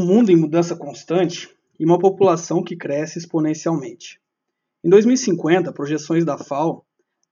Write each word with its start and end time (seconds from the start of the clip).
um 0.00 0.06
mundo 0.06 0.32
em 0.32 0.36
mudança 0.36 0.74
constante 0.74 1.54
e 1.78 1.84
uma 1.84 1.98
população 1.98 2.64
que 2.64 2.74
cresce 2.74 3.18
exponencialmente. 3.18 4.18
Em 4.82 4.88
2050, 4.88 5.74
projeções 5.74 6.24
da 6.24 6.38
FAO 6.38 6.86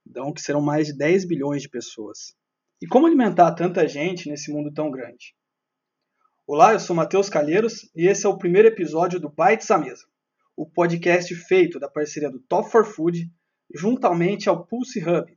dão 0.05 0.31
que 0.31 0.39
serão 0.39 0.61
mais 0.61 0.85
de 0.85 0.93
10 0.95 1.25
bilhões 1.25 1.63
de 1.63 1.69
pessoas. 1.69 2.35
E 2.79 2.85
como 2.85 3.07
alimentar 3.07 3.51
tanta 3.53 3.87
gente 3.87 4.29
nesse 4.29 4.51
mundo 4.51 4.71
tão 4.71 4.91
grande? 4.91 5.33
Olá, 6.45 6.73
eu 6.73 6.79
sou 6.79 6.95
Matheus 6.95 7.27
Calheiros 7.27 7.89
e 7.95 8.07
esse 8.07 8.27
é 8.27 8.29
o 8.29 8.37
primeiro 8.37 8.67
episódio 8.67 9.19
do 9.19 9.29
Bites 9.29 9.71
à 9.71 9.77
Mesa, 9.79 10.05
o 10.55 10.63
podcast 10.63 11.33
feito 11.33 11.79
da 11.79 11.89
parceria 11.89 12.29
do 12.29 12.39
Top 12.39 12.69
for 12.69 12.85
Food 12.85 13.31
juntamente 13.73 14.47
ao 14.47 14.63
Pulse 14.63 14.99
Hub, 14.99 15.35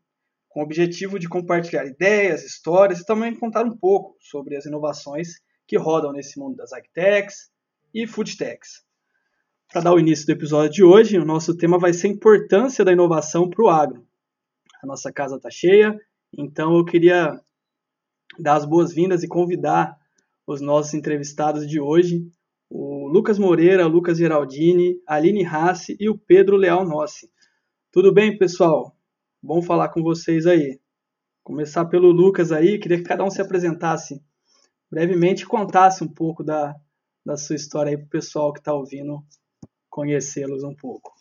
com 0.51 0.61
o 0.61 0.63
objetivo 0.63 1.19
de 1.19 1.31
compartilhar 1.31 1.87
ideias, 1.87 2.45
histórias 2.45 3.01
e 3.01 3.07
também 3.07 3.35
contar 3.35 3.65
um 3.65 3.75
pouco 3.75 4.17
sobre 4.21 4.55
as 4.55 4.67
inovações 4.67 5.41
que 5.73 5.79
rodam 5.79 6.13
nesse 6.13 6.39
mundo 6.39 6.57
das 6.57 6.71
agtechs 6.71 7.51
e 7.95 8.07
foodtechs. 8.07 8.85
Para 9.73 9.81
dar 9.81 9.95
o 9.95 9.99
início 9.99 10.27
do 10.27 10.33
episódio 10.33 10.71
de 10.71 10.85
hoje, 10.85 11.19
o 11.19 11.25
nosso 11.25 11.57
tema 11.57 11.79
vai 11.79 11.95
ser 11.95 12.09
a 12.09 12.11
importância 12.11 12.85
da 12.85 12.93
inovação 12.93 13.49
para 13.49 13.65
o 13.65 13.71
agro. 13.71 14.07
A 14.83 14.87
nossa 14.87 15.11
casa 15.11 15.37
está 15.37 15.49
cheia, 15.49 15.99
então 16.31 16.77
eu 16.77 16.85
queria 16.85 17.41
dar 18.39 18.57
as 18.57 18.67
boas-vindas 18.67 19.23
e 19.23 19.29
convidar 19.29 19.97
os 20.47 20.61
nossos 20.61 20.93
entrevistados 20.93 21.67
de 21.67 21.81
hoje, 21.81 22.23
o 22.69 23.09
Lucas 23.09 23.39
Moreira, 23.39 23.87
o 23.87 23.91
Lucas 23.91 24.19
Geraldini, 24.19 25.01
a 25.09 25.15
Aline 25.15 25.43
Rassi 25.43 25.97
e 25.99 26.07
o 26.11 26.19
Pedro 26.19 26.55
Leal 26.59 26.85
Nossi. 26.85 27.31
Tudo 27.91 28.13
bem, 28.13 28.37
pessoal? 28.37 28.95
Bom 29.43 29.63
falar 29.63 29.89
com 29.89 30.03
vocês 30.03 30.45
aí. 30.45 30.79
Começar 31.43 31.87
pelo 31.87 32.11
Lucas 32.11 32.53
aí, 32.53 32.79
queria 32.79 32.99
que 32.99 33.05
cada 33.05 33.25
um 33.25 33.31
se 33.31 33.41
apresentasse 33.41 34.23
brevemente 34.93 35.47
contasse 35.47 36.05
um 36.05 36.09
pouco 36.09 36.45
da, 36.45 36.79
da 37.25 37.35
sua 37.35 37.57
história 37.57 37.89
aí 37.89 37.97
para 37.97 38.05
o 38.05 38.11
pessoal 38.11 38.53
que 38.53 38.59
está 38.59 38.75
ouvindo 38.75 39.25
conhecê-los 39.89 40.63
um 40.63 40.77
pouco. 40.77 41.15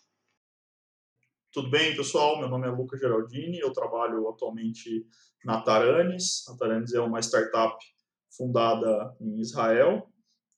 Tudo 1.53 1.69
bem, 1.69 1.95
pessoal? 1.95 2.37
Meu 2.37 2.49
nome 2.49 2.67
é 2.67 2.69
Lucas 2.69 2.99
Geraldini, 2.99 3.59
eu 3.59 3.71
trabalho 3.71 4.27
atualmente 4.27 5.07
na 5.45 5.61
Taranis. 5.61 6.45
A 6.49 6.57
Taranis 6.57 6.93
é 6.93 6.99
uma 6.99 7.21
startup 7.21 7.77
fundada 8.35 9.15
em 9.21 9.39
Israel 9.39 10.05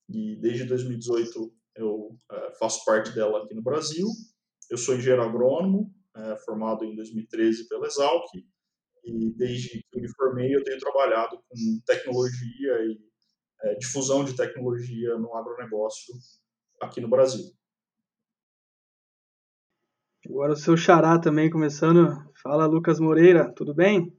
e 0.10 0.36
desde 0.38 0.66
2018 0.66 1.54
eu 1.76 2.18
é, 2.32 2.52
faço 2.58 2.84
parte 2.84 3.12
dela 3.12 3.44
aqui 3.44 3.54
no 3.54 3.62
Brasil. 3.62 4.08
Eu 4.72 4.78
sou 4.78 4.96
engenheiro 4.96 5.22
agrônomo, 5.22 5.94
é, 6.16 6.36
formado 6.38 6.84
em 6.84 6.96
2013 6.96 7.68
pela 7.68 7.86
Exalc 7.86 8.26
e 9.04 9.34
desde 9.36 9.70
que 9.70 9.86
eu 9.94 10.02
me 10.02 10.10
formei 10.16 10.56
eu 10.56 10.64
tenho 10.64 10.80
trabalhado 10.80 11.38
com 11.50 11.82
tecnologia 11.86 12.86
e 12.86 13.00
é, 13.64 13.76
difusão 13.76 14.24
de 14.24 14.36
tecnologia 14.36 15.18
no 15.18 15.36
agronegócio 15.36 16.14
aqui 16.82 17.00
no 17.02 17.10
Brasil. 17.10 17.46
Agora 20.26 20.54
o 20.54 20.58
seu 20.58 20.78
xará 20.78 21.20
também 21.20 21.50
começando. 21.50 22.32
Fala 22.42 22.66
Lucas 22.66 23.00
Moreira, 23.00 23.52
tudo 23.54 23.74
bem? 23.74 24.16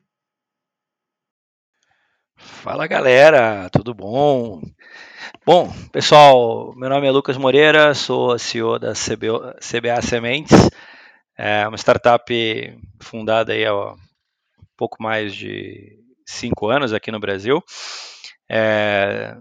Fala 2.37 2.87
galera, 2.87 3.71
tudo 3.71 3.95
bom? 3.95 4.61
Bom, 5.47 5.73
pessoal, 5.93 6.75
meu 6.75 6.89
nome 6.89 7.07
é 7.07 7.11
Lucas 7.11 7.37
Moreira, 7.37 7.95
sou 7.95 8.39
CEO 8.39 8.79
da 8.79 8.93
CBO, 8.93 9.55
CBA 9.61 10.03
Sementes, 10.03 10.71
é 11.37 11.67
uma 11.67 11.77
startup 11.77 12.25
fundada 13.01 13.53
aí 13.53 13.65
há 13.65 13.95
pouco 14.77 15.03
mais 15.03 15.35
de 15.35 15.99
cinco 16.27 16.69
anos 16.69 16.93
aqui 16.93 17.11
no 17.11 17.21
Brasil, 17.21 17.63
é, 18.51 19.37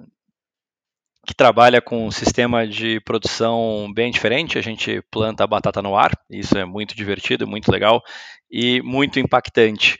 que 1.25 1.33
trabalha 1.33 1.81
com 1.81 2.05
um 2.05 2.11
sistema 2.11 2.67
de 2.67 2.99
produção 3.01 3.91
bem 3.93 4.11
diferente. 4.11 4.57
A 4.57 4.61
gente 4.61 5.01
planta 5.09 5.47
batata 5.47 5.81
no 5.81 5.95
ar, 5.95 6.11
isso 6.29 6.57
é 6.57 6.65
muito 6.65 6.95
divertido, 6.95 7.47
muito 7.47 7.71
legal 7.71 8.03
e 8.51 8.81
muito 8.81 9.19
impactante. 9.19 9.97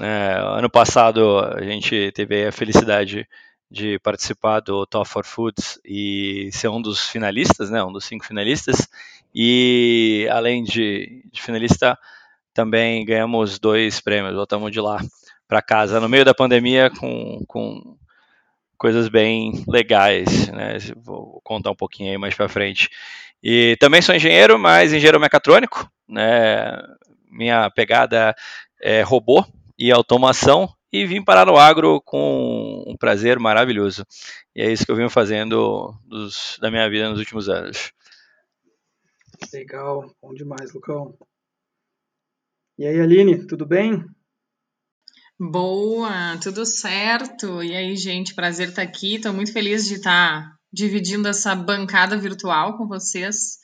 É, 0.00 0.38
ano 0.38 0.70
passado 0.70 1.38
a 1.40 1.62
gente 1.62 2.12
teve 2.12 2.46
a 2.46 2.52
felicidade 2.52 3.26
de 3.70 3.98
participar 3.98 4.60
do 4.60 4.86
Top 4.86 5.08
for 5.08 5.24
Foods 5.24 5.78
e 5.84 6.48
ser 6.52 6.68
um 6.68 6.80
dos 6.80 7.08
finalistas, 7.08 7.70
né, 7.70 7.82
um 7.82 7.92
dos 7.92 8.04
cinco 8.04 8.24
finalistas. 8.24 8.88
E 9.34 10.26
além 10.30 10.62
de, 10.62 11.22
de 11.30 11.42
finalista, 11.42 11.98
também 12.58 13.04
ganhamos 13.04 13.56
dois 13.60 14.00
prêmios, 14.00 14.34
voltamos 14.34 14.72
de 14.72 14.80
lá 14.80 14.98
para 15.46 15.62
casa 15.62 16.00
no 16.00 16.08
meio 16.08 16.24
da 16.24 16.34
pandemia 16.34 16.90
com, 16.90 17.38
com 17.46 17.96
coisas 18.76 19.08
bem 19.08 19.64
legais, 19.68 20.48
né? 20.48 20.76
Vou 20.96 21.40
contar 21.44 21.70
um 21.70 21.76
pouquinho 21.76 22.10
aí 22.10 22.18
mais 22.18 22.34
para 22.34 22.48
frente. 22.48 22.90
E 23.40 23.76
também 23.78 24.02
sou 24.02 24.12
engenheiro, 24.12 24.58
mas 24.58 24.92
engenheiro 24.92 25.20
mecatrônico, 25.20 25.88
né? 26.08 26.76
Minha 27.30 27.70
pegada 27.70 28.34
é 28.82 29.02
robô 29.02 29.44
e 29.78 29.92
automação 29.92 30.68
e 30.92 31.06
vim 31.06 31.22
parar 31.22 31.46
no 31.46 31.56
agro 31.56 32.02
com 32.04 32.82
um 32.88 32.96
prazer 32.96 33.38
maravilhoso. 33.38 34.04
E 34.52 34.62
é 34.62 34.72
isso 34.72 34.84
que 34.84 34.90
eu 34.90 34.96
venho 34.96 35.08
fazendo 35.08 35.94
dos, 36.04 36.58
da 36.60 36.72
minha 36.72 36.90
vida 36.90 37.08
nos 37.08 37.20
últimos 37.20 37.48
anos. 37.48 37.92
Legal, 39.54 40.10
bom 40.20 40.34
demais, 40.34 40.74
Lucão. 40.74 41.14
E 42.78 42.86
aí, 42.86 43.00
Aline, 43.00 43.44
tudo 43.44 43.66
bem? 43.66 44.04
Boa, 45.36 46.38
tudo 46.40 46.64
certo. 46.64 47.60
E 47.60 47.74
aí, 47.74 47.96
gente, 47.96 48.36
prazer 48.36 48.68
estar 48.68 48.82
aqui. 48.82 49.16
Estou 49.16 49.32
muito 49.32 49.52
feliz 49.52 49.88
de 49.88 49.94
estar 49.94 50.52
dividindo 50.72 51.26
essa 51.26 51.56
bancada 51.56 52.16
virtual 52.16 52.78
com 52.78 52.86
vocês. 52.86 53.58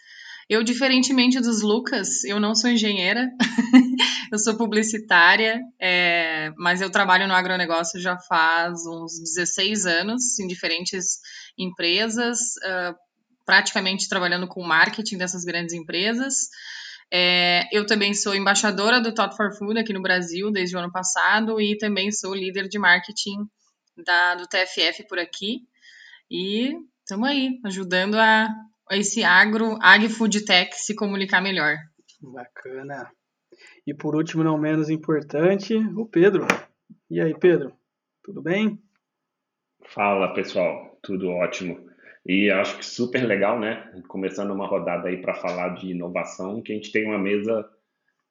Eu, 0.50 0.64
diferentemente 0.64 1.38
dos 1.38 1.62
Lucas, 1.62 2.24
eu 2.24 2.40
não 2.40 2.56
sou 2.56 2.68
engenheira, 2.68 3.30
eu 4.32 4.38
sou 4.40 4.56
publicitária, 4.56 5.60
é, 5.80 6.52
mas 6.58 6.80
eu 6.80 6.90
trabalho 6.90 7.28
no 7.28 7.34
agronegócio 7.34 8.00
já 8.00 8.18
faz 8.18 8.84
uns 8.84 9.20
16 9.20 9.86
anos, 9.86 10.40
em 10.40 10.48
diferentes 10.48 11.20
empresas, 11.56 12.38
uh, 12.56 12.96
praticamente 13.46 14.08
trabalhando 14.08 14.48
com 14.48 14.60
marketing 14.64 15.18
dessas 15.18 15.44
grandes 15.44 15.72
empresas. 15.72 16.48
É, 17.12 17.62
eu 17.72 17.86
também 17.86 18.14
sou 18.14 18.34
embaixadora 18.34 19.00
do 19.00 19.14
Top 19.14 19.36
for 19.36 19.52
Food 19.56 19.78
aqui 19.78 19.92
no 19.92 20.02
Brasil 20.02 20.50
desde 20.50 20.76
o 20.76 20.78
ano 20.78 20.90
passado 20.90 21.60
e 21.60 21.76
também 21.78 22.10
sou 22.10 22.34
líder 22.34 22.68
de 22.68 22.78
marketing 22.78 23.46
da, 24.04 24.34
do 24.34 24.48
TFF 24.48 25.06
por 25.08 25.18
aqui. 25.18 25.60
E 26.30 26.74
estamos 27.00 27.28
aí, 27.28 27.60
ajudando 27.64 28.16
a, 28.16 28.48
a 28.90 28.96
esse 28.96 29.22
agro, 29.22 29.78
agri-food 29.80 30.44
tech 30.44 30.74
se 30.74 30.94
comunicar 30.94 31.40
melhor. 31.40 31.76
Bacana. 32.20 33.10
E 33.86 33.94
por 33.94 34.16
último, 34.16 34.42
não 34.42 34.58
menos 34.58 34.88
importante, 34.88 35.74
o 35.74 36.06
Pedro. 36.06 36.46
E 37.10 37.20
aí, 37.20 37.38
Pedro? 37.38 37.72
Tudo 38.22 38.42
bem? 38.42 38.82
Fala, 39.86 40.32
pessoal. 40.32 40.98
Tudo 41.02 41.28
ótimo. 41.28 41.93
E 42.26 42.50
acho 42.50 42.78
que 42.78 42.84
super 42.84 43.24
legal, 43.26 43.60
né? 43.60 43.92
Começando 44.08 44.50
uma 44.50 44.66
rodada 44.66 45.08
aí 45.08 45.20
para 45.20 45.34
falar 45.34 45.70
de 45.74 45.90
inovação, 45.90 46.62
que 46.62 46.72
a 46.72 46.74
gente 46.74 46.90
tem 46.90 47.04
uma 47.04 47.18
mesa 47.18 47.68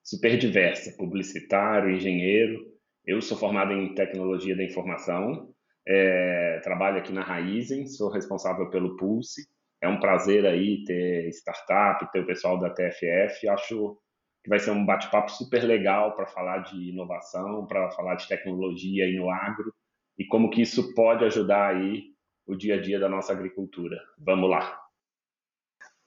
super 0.03 0.37
diversa, 0.37 0.95
publicitário, 0.97 1.91
engenheiro. 1.91 2.59
Eu 3.05 3.21
sou 3.21 3.37
formado 3.37 3.71
em 3.71 3.93
tecnologia 3.93 4.55
da 4.55 4.63
informação, 4.63 5.53
é, 5.87 6.59
trabalho 6.63 6.97
aqui 6.97 7.11
na 7.11 7.21
Raizen, 7.21 7.87
sou 7.87 8.09
responsável 8.09 8.69
pelo 8.69 8.95
Pulse. 8.97 9.47
É 9.81 9.87
um 9.87 9.99
prazer 9.99 10.45
aí 10.45 10.83
ter 10.85 11.27
startup, 11.29 12.09
ter 12.11 12.21
o 12.21 12.25
pessoal 12.25 12.59
da 12.59 12.69
TFF. 12.69 13.47
Acho 13.49 13.97
que 14.43 14.49
vai 14.49 14.59
ser 14.59 14.71
um 14.71 14.85
bate-papo 14.85 15.29
super 15.29 15.63
legal 15.63 16.15
para 16.15 16.25
falar 16.25 16.59
de 16.59 16.89
inovação, 16.89 17.67
para 17.67 17.91
falar 17.91 18.15
de 18.15 18.27
tecnologia 18.27 19.05
aí 19.05 19.15
no 19.15 19.29
agro 19.29 19.73
e 20.17 20.25
como 20.25 20.49
que 20.49 20.61
isso 20.61 20.93
pode 20.93 21.25
ajudar 21.25 21.75
aí 21.75 22.12
o 22.45 22.55
dia 22.55 22.75
a 22.75 22.81
dia 22.81 22.99
da 22.99 23.09
nossa 23.09 23.33
agricultura. 23.33 23.97
Vamos 24.17 24.49
lá. 24.49 24.79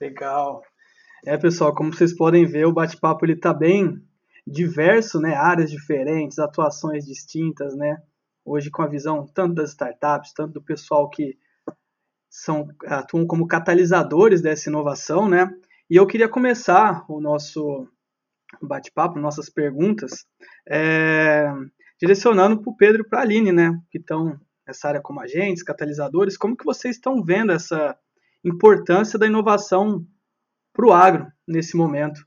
Legal. 0.01 0.63
É, 1.25 1.37
pessoal, 1.37 1.75
como 1.75 1.93
vocês 1.93 2.15
podem 2.15 2.45
ver, 2.45 2.67
o 2.67 2.73
bate-papo 2.73 3.25
ele 3.25 3.37
tá 3.37 3.53
bem 3.53 4.01
diverso, 4.47 5.19
né? 5.21 5.35
Áreas 5.35 5.71
diferentes, 5.71 6.39
atuações 6.39 7.05
distintas, 7.05 7.75
né? 7.77 7.97
Hoje 8.45 8.71
com 8.71 8.83
a 8.83 8.87
visão 8.87 9.27
tanto 9.27 9.55
das 9.55 9.71
startups, 9.71 10.33
tanto 10.33 10.53
do 10.53 10.63
pessoal 10.63 11.11
que 11.11 11.37
são 12.31 12.69
atuam 12.85 13.27
como 13.27 13.47
catalisadores 13.47 14.43
dessa 14.43 14.69
inovação, 14.69 15.29
né? 15.29 15.51
E 15.89 15.97
eu 15.97 16.07
queria 16.07 16.29
começar 16.29 17.05
o 17.09 17.21
nosso 17.21 17.89
bate-papo, 18.63 19.19
nossas 19.19 19.49
perguntas, 19.49 20.27
é, 20.69 21.47
direcionando 21.99 22.61
para 22.61 22.71
o 22.71 22.77
Pedro 22.77 23.03
e 23.03 23.09
para 23.09 23.21
a 23.21 23.23
Aline, 23.23 23.53
né? 23.53 23.81
Que 23.91 23.99
estão 23.99 24.39
nessa 24.67 24.89
área 24.89 25.01
como 25.01 25.21
agentes, 25.21 25.63
catalisadores, 25.63 26.37
como 26.37 26.57
que 26.57 26.65
vocês 26.65 26.97
estão 26.97 27.23
vendo 27.23 27.53
essa 27.53 27.97
importância 28.45 29.19
da 29.19 29.27
inovação 29.27 30.07
para 30.73 30.87
o 30.87 30.93
agro 30.93 31.27
nesse 31.47 31.77
momento? 31.77 32.21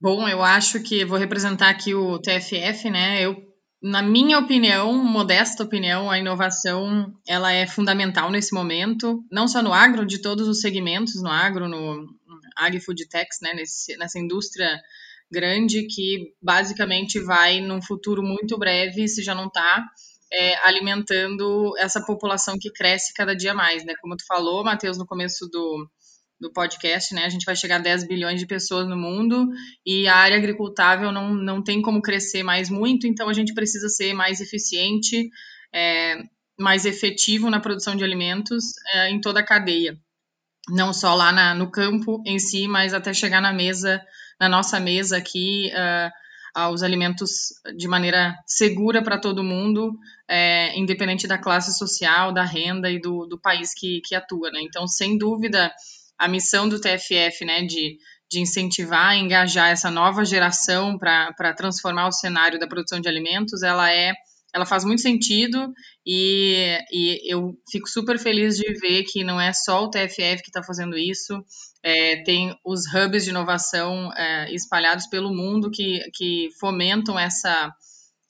Bom, 0.00 0.28
eu 0.28 0.42
acho 0.42 0.82
que 0.82 1.04
vou 1.04 1.18
representar 1.18 1.68
aqui 1.68 1.94
o 1.94 2.18
TFF, 2.18 2.90
né? 2.90 3.22
Eu 3.22 3.52
na 3.82 4.00
minha 4.00 4.38
opinião, 4.38 4.92
modesta 5.04 5.64
opinião, 5.64 6.08
a 6.08 6.16
inovação 6.16 7.12
ela 7.26 7.52
é 7.52 7.66
fundamental 7.66 8.30
nesse 8.30 8.54
momento, 8.54 9.24
não 9.30 9.48
só 9.48 9.60
no 9.60 9.72
agro, 9.72 10.06
de 10.06 10.22
todos 10.22 10.46
os 10.46 10.60
segmentos, 10.60 11.20
no 11.20 11.28
agro, 11.28 11.68
no 11.68 12.06
agri-food 12.56 13.08
techs, 13.08 13.40
né, 13.42 13.52
nesse, 13.54 13.96
nessa 13.96 14.20
indústria 14.20 14.80
grande 15.28 15.88
que 15.88 16.32
basicamente 16.40 17.18
vai, 17.18 17.60
num 17.60 17.82
futuro 17.82 18.22
muito 18.22 18.56
breve, 18.56 19.08
se 19.08 19.20
já 19.20 19.34
não 19.34 19.46
está, 19.46 19.84
é, 20.32 20.56
alimentando 20.66 21.74
essa 21.78 22.00
população 22.00 22.58
que 22.58 22.72
cresce 22.72 23.12
cada 23.12 23.36
dia 23.36 23.52
mais, 23.52 23.84
né? 23.84 23.94
Como 24.00 24.16
tu 24.16 24.24
falou, 24.26 24.64
Matheus, 24.64 24.96
no 24.96 25.06
começo 25.06 25.46
do, 25.48 25.86
do 26.40 26.50
podcast, 26.52 27.14
né? 27.14 27.24
A 27.24 27.28
gente 27.28 27.44
vai 27.44 27.54
chegar 27.54 27.76
a 27.76 27.80
10 27.80 28.08
bilhões 28.08 28.40
de 28.40 28.46
pessoas 28.46 28.88
no 28.88 28.96
mundo 28.96 29.48
e 29.84 30.08
a 30.08 30.16
área 30.16 30.36
agricultável 30.36 31.12
não, 31.12 31.34
não 31.34 31.62
tem 31.62 31.82
como 31.82 32.00
crescer 32.00 32.42
mais 32.42 32.70
muito, 32.70 33.06
então 33.06 33.28
a 33.28 33.34
gente 33.34 33.52
precisa 33.52 33.88
ser 33.88 34.14
mais 34.14 34.40
eficiente, 34.40 35.28
é, 35.72 36.22
mais 36.58 36.86
efetivo 36.86 37.50
na 37.50 37.60
produção 37.60 37.94
de 37.94 38.02
alimentos 38.02 38.72
é, 38.94 39.10
em 39.10 39.20
toda 39.20 39.40
a 39.40 39.46
cadeia. 39.46 39.98
Não 40.70 40.92
só 40.92 41.14
lá 41.14 41.30
na, 41.30 41.54
no 41.54 41.70
campo 41.70 42.22
em 42.24 42.38
si, 42.38 42.66
mas 42.66 42.94
até 42.94 43.12
chegar 43.12 43.42
na 43.42 43.52
mesa, 43.52 44.00
na 44.40 44.48
nossa 44.48 44.78
mesa 44.80 45.16
aqui, 45.16 45.70
uh, 45.74 46.10
aos 46.54 46.82
alimentos 46.82 47.54
de 47.76 47.88
maneira 47.88 48.36
segura 48.46 49.02
para 49.02 49.18
todo 49.18 49.42
mundo, 49.42 49.98
é, 50.32 50.78
independente 50.78 51.26
da 51.26 51.36
classe 51.36 51.76
social, 51.76 52.32
da 52.32 52.42
renda 52.42 52.90
e 52.90 52.98
do, 52.98 53.26
do 53.26 53.38
país 53.38 53.74
que, 53.74 54.00
que 54.00 54.14
atua. 54.14 54.50
Né? 54.50 54.62
Então, 54.62 54.88
sem 54.88 55.18
dúvida, 55.18 55.70
a 56.18 56.26
missão 56.26 56.66
do 56.66 56.80
TFF, 56.80 57.44
né, 57.44 57.62
de, 57.66 57.98
de 58.30 58.40
incentivar, 58.40 59.14
engajar 59.14 59.68
essa 59.68 59.90
nova 59.90 60.24
geração 60.24 60.96
para 60.96 61.52
transformar 61.54 62.08
o 62.08 62.12
cenário 62.12 62.58
da 62.58 62.66
produção 62.66 62.98
de 62.98 63.08
alimentos, 63.08 63.62
ela 63.62 63.92
é 63.92 64.14
ela 64.54 64.66
faz 64.66 64.84
muito 64.84 65.00
sentido 65.00 65.72
e, 66.06 66.78
e 66.92 67.32
eu 67.32 67.54
fico 67.70 67.88
super 67.88 68.18
feliz 68.18 68.54
de 68.58 68.70
ver 68.74 69.02
que 69.04 69.24
não 69.24 69.40
é 69.40 69.50
só 69.50 69.82
o 69.82 69.88
TFF 69.88 70.42
que 70.42 70.50
está 70.50 70.62
fazendo 70.62 70.94
isso, 70.98 71.42
é, 71.82 72.22
tem 72.22 72.54
os 72.62 72.82
hubs 72.86 73.24
de 73.24 73.30
inovação 73.30 74.12
é, 74.12 74.52
espalhados 74.54 75.06
pelo 75.06 75.34
mundo 75.34 75.70
que, 75.70 76.00
que 76.12 76.50
fomentam 76.60 77.18
essa, 77.18 77.72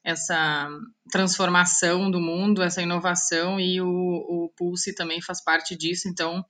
essa 0.05 0.69
transformação 1.11 2.11
do 2.11 2.21
mundo, 2.21 2.63
essa 2.63 2.83
inovação, 2.83 3.61
e 3.61 3.81
o, 3.81 3.87
o 3.89 4.53
Pulse 4.57 4.95
também 4.95 5.21
faz 5.23 5.43
parte 5.43 5.77
disso, 5.77 6.09
então 6.09 6.45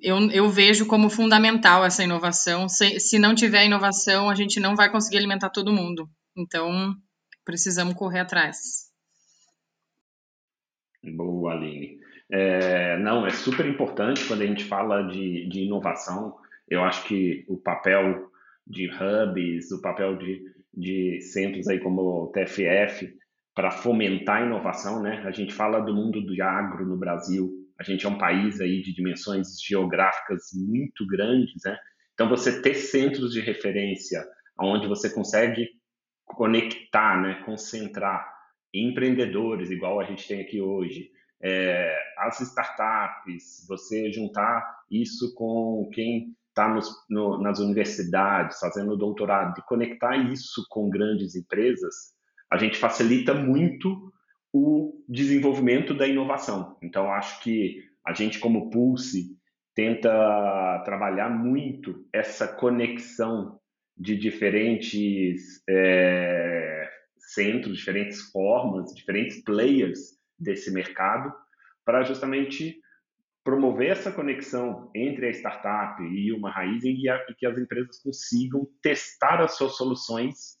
eu, 0.00 0.30
eu 0.30 0.48
vejo 0.48 0.86
como 0.86 1.10
fundamental 1.10 1.84
essa 1.84 2.04
inovação. 2.04 2.68
Se, 2.68 2.98
se 3.00 3.18
não 3.18 3.34
tiver 3.34 3.64
inovação, 3.64 4.28
a 4.28 4.34
gente 4.34 4.60
não 4.60 4.74
vai 4.74 4.90
conseguir 4.90 5.18
alimentar 5.18 5.50
todo 5.50 5.72
mundo. 5.72 6.08
Então, 6.36 6.94
precisamos 7.44 7.94
correr 7.94 8.20
atrás. 8.20 8.90
Boa, 11.02 11.52
Aline. 11.52 11.98
É, 12.30 12.98
não, 12.98 13.26
é 13.26 13.30
super 13.30 13.66
importante 13.66 14.24
quando 14.26 14.42
a 14.42 14.46
gente 14.46 14.64
fala 14.64 15.02
de, 15.02 15.48
de 15.48 15.60
inovação. 15.60 16.36
Eu 16.68 16.82
acho 16.82 17.04
que 17.04 17.44
o 17.48 17.56
papel 17.56 18.30
de 18.66 18.90
hubs, 18.90 19.70
o 19.70 19.80
papel 19.80 20.16
de, 20.16 20.42
de 20.76 21.20
centros 21.20 21.66
aí 21.68 21.80
como 21.80 22.02
o 22.02 22.32
TFF 22.32 23.12
para 23.54 23.70
fomentar 23.70 24.42
a 24.42 24.46
inovação, 24.46 25.02
né? 25.02 25.22
A 25.24 25.30
gente 25.30 25.54
fala 25.54 25.80
do 25.80 25.94
mundo 25.94 26.20
do 26.20 26.42
agro 26.42 26.84
no 26.84 26.98
Brasil, 26.98 27.50
a 27.78 27.82
gente 27.82 28.04
é 28.04 28.08
um 28.08 28.18
país 28.18 28.60
aí 28.60 28.82
de 28.82 28.94
dimensões 28.94 29.60
geográficas 29.60 30.42
muito 30.54 31.06
grandes, 31.06 31.62
né? 31.64 31.76
Então 32.12 32.28
você 32.28 32.60
ter 32.60 32.74
centros 32.74 33.32
de 33.32 33.40
referência 33.40 34.22
onde 34.60 34.86
você 34.86 35.12
consegue 35.12 35.68
conectar, 36.24 37.20
né, 37.20 37.42
concentrar 37.44 38.26
empreendedores, 38.72 39.70
igual 39.70 40.00
a 40.00 40.04
gente 40.04 40.26
tem 40.26 40.40
aqui 40.40 40.60
hoje, 40.60 41.10
é, 41.40 41.96
as 42.18 42.40
startups, 42.40 43.66
você 43.68 44.10
juntar 44.10 44.64
isso 44.90 45.34
com 45.34 45.88
quem 45.92 46.34
está 46.56 46.74
nas 47.38 47.58
universidades, 47.58 48.58
fazendo 48.58 48.96
doutorado, 48.96 49.58
e 49.58 49.62
conectar 49.66 50.16
isso 50.16 50.64
com 50.70 50.88
grandes 50.88 51.36
empresas, 51.36 52.14
a 52.50 52.56
gente 52.56 52.78
facilita 52.78 53.34
muito 53.34 54.10
o 54.52 55.04
desenvolvimento 55.06 55.92
da 55.92 56.06
inovação. 56.08 56.78
Então, 56.82 57.12
acho 57.12 57.42
que 57.42 57.84
a 58.06 58.14
gente, 58.14 58.38
como 58.38 58.70
Pulse, 58.70 59.36
tenta 59.74 60.82
trabalhar 60.86 61.28
muito 61.28 62.06
essa 62.10 62.48
conexão 62.48 63.60
de 63.94 64.16
diferentes 64.16 65.62
é, 65.68 66.88
centros, 67.18 67.76
diferentes 67.76 68.22
formas, 68.30 68.94
diferentes 68.94 69.42
players 69.42 70.16
desse 70.38 70.70
mercado, 70.70 71.34
para 71.84 72.02
justamente 72.02 72.78
promover 73.46 73.92
essa 73.92 74.10
conexão 74.10 74.90
entre 74.92 75.28
a 75.28 75.30
startup 75.30 76.02
e 76.02 76.32
uma 76.32 76.50
raiz 76.50 76.82
e, 76.82 77.08
a, 77.08 77.14
e, 77.30 77.34
que 77.36 77.46
as 77.46 77.56
empresas 77.56 78.02
consigam 78.02 78.66
testar 78.82 79.40
as 79.40 79.56
suas 79.56 79.76
soluções 79.76 80.56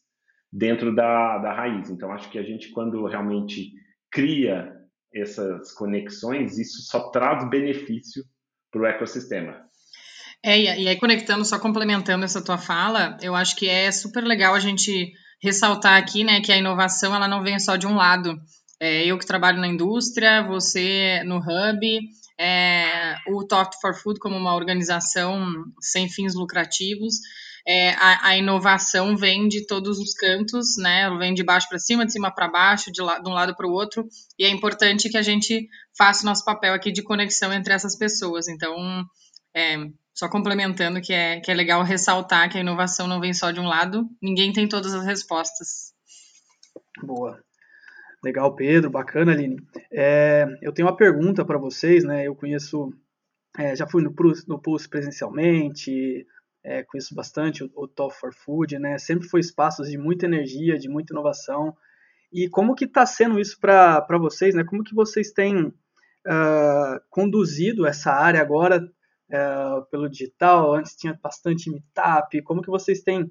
dentro 0.52 0.94
da, 0.94 1.38
da 1.38 1.52
raiz. 1.52 1.90
Então, 1.90 2.12
acho 2.12 2.30
que 2.30 2.38
a 2.38 2.44
gente, 2.44 2.70
quando 2.70 3.04
realmente 3.06 3.72
cria 4.08 4.72
essas 5.12 5.72
conexões, 5.72 6.58
isso 6.58 6.82
só 6.88 7.10
traz 7.10 7.50
benefício 7.50 8.22
para 8.70 8.82
o 8.82 8.86
ecossistema. 8.86 9.66
É, 10.44 10.56
e 10.56 10.86
aí 10.86 10.96
conectando, 10.96 11.44
só 11.44 11.58
complementando 11.58 12.24
essa 12.24 12.44
tua 12.44 12.56
fala, 12.56 13.16
eu 13.20 13.34
acho 13.34 13.56
que 13.56 13.68
é 13.68 13.90
super 13.90 14.22
legal 14.22 14.54
a 14.54 14.60
gente 14.60 15.12
ressaltar 15.42 16.00
aqui, 16.00 16.22
né, 16.22 16.40
que 16.40 16.52
a 16.52 16.56
inovação 16.56 17.12
ela 17.12 17.26
não 17.26 17.42
vem 17.42 17.58
só 17.58 17.74
de 17.74 17.88
um 17.88 17.96
lado. 17.96 18.40
É, 18.78 19.04
eu 19.04 19.18
que 19.18 19.26
trabalho 19.26 19.58
na 19.58 19.66
indústria, 19.66 20.46
você 20.46 21.24
no 21.24 21.38
Hub, 21.38 21.80
é, 22.38 23.16
o 23.28 23.46
Talk 23.46 23.76
for 23.80 23.94
Food 23.94 24.20
como 24.20 24.36
uma 24.36 24.54
organização 24.54 25.64
sem 25.80 26.08
fins 26.08 26.34
lucrativos, 26.34 27.16
é, 27.68 27.90
a, 27.94 28.28
a, 28.28 28.36
inovação 28.36 29.16
vem 29.16 29.48
de 29.48 29.66
todos 29.66 29.98
os 29.98 30.14
cantos, 30.14 30.76
né? 30.78 31.10
Vem 31.18 31.34
de 31.34 31.42
baixo 31.42 31.68
para 31.68 31.80
cima, 31.80 32.06
de 32.06 32.12
cima 32.12 32.32
para 32.32 32.46
baixo, 32.46 32.92
de, 32.92 33.02
la, 33.02 33.18
de 33.18 33.28
um 33.28 33.32
lado 33.32 33.56
para 33.56 33.66
o 33.66 33.72
outro, 33.72 34.06
e 34.38 34.44
é 34.44 34.48
importante 34.48 35.08
que 35.08 35.16
a 35.16 35.22
gente 35.22 35.68
faça 35.98 36.22
o 36.22 36.26
nosso 36.26 36.44
papel 36.44 36.72
aqui 36.74 36.92
de 36.92 37.02
conexão 37.02 37.52
entre 37.52 37.74
essas 37.74 37.96
pessoas. 37.96 38.46
Então, 38.46 39.04
é, 39.52 39.78
só 40.14 40.28
complementando 40.28 41.00
que 41.00 41.12
é, 41.12 41.40
que 41.40 41.50
é 41.50 41.54
legal 41.54 41.82
ressaltar 41.82 42.48
que 42.48 42.56
a 42.56 42.60
inovação 42.60 43.08
não 43.08 43.20
vem 43.20 43.34
só 43.34 43.50
de 43.50 43.58
um 43.58 43.66
lado, 43.66 44.08
ninguém 44.22 44.52
tem 44.52 44.68
todas 44.68 44.94
as 44.94 45.04
respostas. 45.04 45.92
Boa. 47.02 47.45
Legal, 48.26 48.56
Pedro, 48.56 48.90
bacana, 48.90 49.30
Aline. 49.30 49.56
É, 49.88 50.46
eu 50.60 50.72
tenho 50.72 50.88
uma 50.88 50.96
pergunta 50.96 51.44
para 51.44 51.58
vocês, 51.58 52.02
né? 52.02 52.26
Eu 52.26 52.34
conheço, 52.34 52.92
é, 53.56 53.76
já 53.76 53.86
fui 53.86 54.02
no, 54.02 54.12
no 54.48 54.60
Pulse 54.60 54.88
presencialmente, 54.88 56.26
é, 56.64 56.82
conheço 56.82 57.14
bastante 57.14 57.62
o, 57.62 57.70
o 57.76 57.86
Top 57.86 58.12
for 58.16 58.34
Food, 58.34 58.80
né? 58.80 58.98
Sempre 58.98 59.28
foi 59.28 59.38
espaços 59.38 59.88
de 59.88 59.96
muita 59.96 60.26
energia, 60.26 60.76
de 60.76 60.88
muita 60.88 61.14
inovação. 61.14 61.72
E 62.32 62.48
como 62.48 62.74
que 62.74 62.84
está 62.84 63.06
sendo 63.06 63.38
isso 63.38 63.60
para 63.60 64.04
vocês, 64.18 64.56
né? 64.56 64.64
Como 64.64 64.82
que 64.82 64.92
vocês 64.92 65.30
têm 65.30 65.66
uh, 65.66 67.00
conduzido 67.08 67.86
essa 67.86 68.10
área 68.10 68.40
agora 68.40 68.82
uh, 69.30 69.86
pelo 69.88 70.10
digital? 70.10 70.74
Antes 70.74 70.96
tinha 70.96 71.16
bastante 71.22 71.70
meetup. 71.70 72.42
Como 72.42 72.60
que 72.60 72.70
vocês 72.70 73.02
têm 73.02 73.30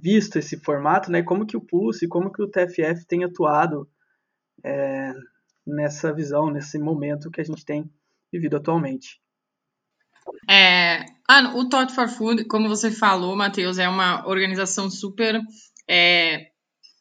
visto 0.00 0.38
esse 0.38 0.58
formato, 0.58 1.10
né? 1.10 1.22
Como 1.22 1.46
que 1.46 1.56
o 1.56 1.60
Pulse, 1.60 2.08
como 2.08 2.32
que 2.32 2.42
o 2.42 2.48
TFF 2.48 3.04
tem 3.06 3.24
atuado 3.24 3.88
é, 4.64 5.12
nessa 5.66 6.12
visão, 6.12 6.50
nesse 6.50 6.78
momento 6.78 7.30
que 7.30 7.40
a 7.40 7.44
gente 7.44 7.64
tem 7.64 7.90
vivido 8.32 8.56
atualmente? 8.56 9.20
É, 10.48 11.04
ah, 11.28 11.54
o 11.56 11.68
Thought 11.68 11.94
for 11.94 12.08
Food, 12.08 12.44
como 12.44 12.68
você 12.68 12.90
falou, 12.90 13.34
Matheus, 13.34 13.78
é 13.78 13.88
uma 13.88 14.26
organização 14.28 14.88
super 14.88 15.40
é, 15.88 16.46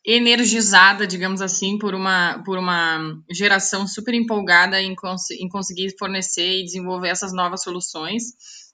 energizada, 0.06 1.06
digamos 1.06 1.42
assim, 1.42 1.78
por 1.78 1.94
uma, 1.94 2.42
por 2.44 2.58
uma 2.58 3.00
geração 3.30 3.88
super 3.88 4.14
empolgada 4.14 4.82
em, 4.82 4.96
cons 4.96 5.30
em 5.32 5.48
conseguir 5.48 5.96
fornecer 5.98 6.60
e 6.60 6.64
desenvolver 6.64 7.10
essas 7.10 7.34
novas 7.34 7.62
soluções. 7.62 8.24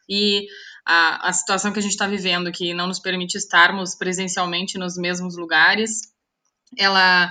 E 0.10 0.48
a, 0.90 1.28
a 1.28 1.34
situação 1.34 1.74
que 1.74 1.80
a 1.80 1.82
gente 1.82 1.92
está 1.92 2.08
vivendo, 2.08 2.50
que 2.50 2.74
não 2.74 2.88
nos 2.88 3.00
permite 3.00 3.38
estarmos 3.38 3.94
presencialmente 3.94 4.78
nos 4.78 4.96
mesmos 4.96 5.36
lugares, 5.36 6.14
ela 6.78 7.30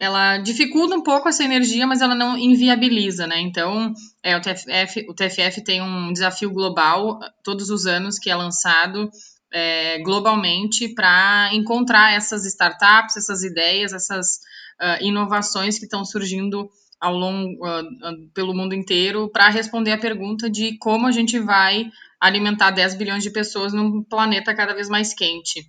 ela 0.00 0.38
dificulta 0.38 0.96
um 0.96 1.02
pouco 1.02 1.28
essa 1.28 1.44
energia, 1.44 1.86
mas 1.86 2.00
ela 2.00 2.14
não 2.14 2.36
inviabiliza, 2.36 3.26
né? 3.26 3.40
Então, 3.40 3.92
é, 4.22 4.36
o, 4.36 4.40
TFF, 4.40 5.06
o 5.08 5.14
TFF 5.14 5.62
tem 5.62 5.80
um 5.80 6.12
desafio 6.12 6.50
global 6.50 7.20
todos 7.44 7.70
os 7.70 7.86
anos 7.86 8.18
que 8.18 8.28
é 8.28 8.34
lançado 8.34 9.08
é, 9.52 9.98
globalmente 10.00 10.88
para 10.88 11.50
encontrar 11.52 12.12
essas 12.12 12.44
startups, 12.44 13.16
essas 13.16 13.42
ideias, 13.44 13.92
essas 13.92 14.40
uh, 14.80 15.04
inovações 15.04 15.78
que 15.78 15.84
estão 15.84 16.04
surgindo 16.04 16.68
ao 17.00 17.14
longo 17.14 17.64
uh, 17.64 18.30
pelo 18.34 18.54
mundo 18.54 18.74
inteiro 18.74 19.30
para 19.30 19.48
responder 19.48 19.92
a 19.92 19.98
pergunta 19.98 20.50
de 20.50 20.76
como 20.78 21.06
a 21.06 21.12
gente 21.12 21.38
vai 21.38 21.90
alimentar 22.20 22.70
10 22.70 22.96
bilhões 22.96 23.22
de 23.22 23.30
pessoas 23.30 23.72
num 23.72 24.02
planeta 24.02 24.54
cada 24.54 24.74
vez 24.74 24.88
mais 24.88 25.14
quente. 25.14 25.64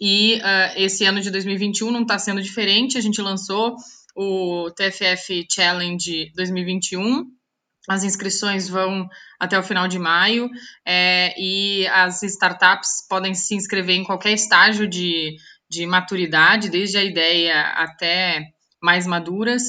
E 0.00 0.36
uh, 0.36 0.72
esse 0.76 1.04
ano 1.04 1.20
de 1.20 1.30
2021 1.30 1.90
não 1.90 2.02
está 2.02 2.18
sendo 2.18 2.42
diferente. 2.42 2.98
A 2.98 3.00
gente 3.00 3.22
lançou 3.22 3.76
o 4.16 4.70
TFF 4.70 5.46
Challenge 5.50 6.32
2021. 6.34 7.24
As 7.88 8.02
inscrições 8.02 8.68
vão 8.68 9.06
até 9.38 9.58
o 9.58 9.62
final 9.62 9.86
de 9.86 9.98
maio 9.98 10.48
é, 10.86 11.34
e 11.38 11.86
as 11.88 12.22
startups 12.22 13.06
podem 13.08 13.34
se 13.34 13.54
inscrever 13.54 13.94
em 13.94 14.04
qualquer 14.04 14.32
estágio 14.32 14.88
de, 14.88 15.36
de 15.68 15.84
maturidade, 15.84 16.70
desde 16.70 16.96
a 16.96 17.04
ideia 17.04 17.60
até 17.72 18.42
mais 18.82 19.06
maduras, 19.06 19.62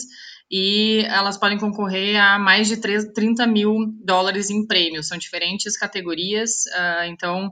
e 0.49 1.03
elas 1.07 1.37
podem 1.37 1.57
concorrer 1.57 2.21
a 2.21 2.37
mais 2.37 2.67
de 2.67 2.77
30 2.77 3.47
mil 3.47 3.73
dólares 4.03 4.49
em 4.49 4.65
prêmios. 4.65 5.07
São 5.07 5.17
diferentes 5.17 5.77
categorias, 5.77 6.65
uh, 6.67 7.05
então 7.07 7.51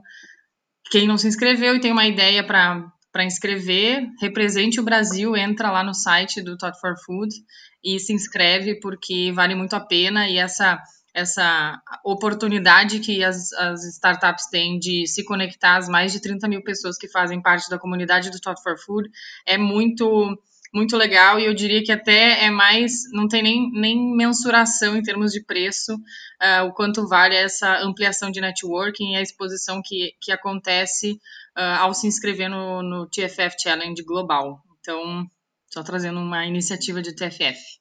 quem 0.90 1.06
não 1.06 1.18
se 1.18 1.26
inscreveu 1.26 1.76
e 1.76 1.80
tem 1.80 1.92
uma 1.92 2.06
ideia 2.06 2.44
para 2.44 2.90
para 3.12 3.24
inscrever, 3.24 4.08
represente 4.20 4.80
o 4.80 4.82
Brasil, 4.82 5.36
entra 5.36 5.70
lá 5.70 5.84
no 5.84 5.94
site 5.94 6.42
do 6.42 6.58
Thought 6.58 6.80
for 6.80 6.96
Food 6.98 7.32
e 7.80 8.00
se 8.00 8.12
inscreve 8.12 8.80
porque 8.80 9.30
vale 9.30 9.54
muito 9.54 9.74
a 9.74 9.80
pena 9.80 10.28
e 10.28 10.36
essa 10.36 10.82
essa 11.14 11.80
oportunidade 12.04 12.98
que 12.98 13.22
as, 13.22 13.52
as 13.52 13.84
startups 13.84 14.46
têm 14.50 14.80
de 14.80 15.06
se 15.06 15.24
conectar 15.24 15.76
às 15.76 15.88
mais 15.88 16.10
de 16.10 16.20
30 16.20 16.48
mil 16.48 16.60
pessoas 16.64 16.98
que 16.98 17.08
fazem 17.08 17.40
parte 17.40 17.70
da 17.70 17.78
comunidade 17.78 18.30
do 18.30 18.40
Thought 18.40 18.60
for 18.60 18.76
Food 18.76 19.08
é 19.46 19.56
muito 19.56 20.36
muito 20.74 20.96
legal 20.96 21.38
e 21.38 21.44
eu 21.44 21.54
diria 21.54 21.82
que 21.84 21.92
até 21.92 22.44
é 22.44 22.50
mais, 22.50 23.10
não 23.12 23.28
tem 23.28 23.42
nem, 23.42 23.70
nem 23.70 24.16
mensuração 24.16 24.96
em 24.96 25.02
termos 25.02 25.32
de 25.32 25.40
preço, 25.40 25.94
uh, 25.94 26.66
o 26.66 26.72
quanto 26.74 27.06
vale 27.06 27.36
essa 27.36 27.78
ampliação 27.78 28.30
de 28.30 28.40
networking 28.40 29.12
e 29.12 29.16
a 29.16 29.22
exposição 29.22 29.80
que, 29.82 30.16
que 30.20 30.32
acontece 30.32 31.12
uh, 31.56 31.78
ao 31.78 31.94
se 31.94 32.08
inscrever 32.08 32.50
no, 32.50 32.82
no 32.82 33.06
TFF 33.06 33.56
Challenge 33.62 34.02
Global. 34.02 34.60
Então, 34.80 35.24
só 35.72 35.82
trazendo 35.84 36.18
uma 36.18 36.44
iniciativa 36.44 37.00
de 37.00 37.14
TFF. 37.14 37.78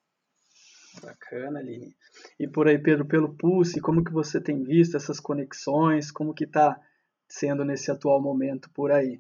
Bacana, 1.02 1.60
Aline. 1.60 1.96
E 2.40 2.48
por 2.48 2.68
aí, 2.68 2.78
Pedro, 2.78 3.06
pelo 3.06 3.34
Pulse, 3.34 3.82
como 3.82 4.04
que 4.04 4.12
você 4.12 4.40
tem 4.40 4.64
visto 4.64 4.96
essas 4.96 5.20
conexões? 5.20 6.12
Como 6.12 6.34
que 6.34 6.44
está 6.44 6.80
sendo 7.28 7.66
nesse 7.66 7.90
atual 7.90 8.22
momento 8.22 8.70
por 8.70 8.92
aí? 8.92 9.20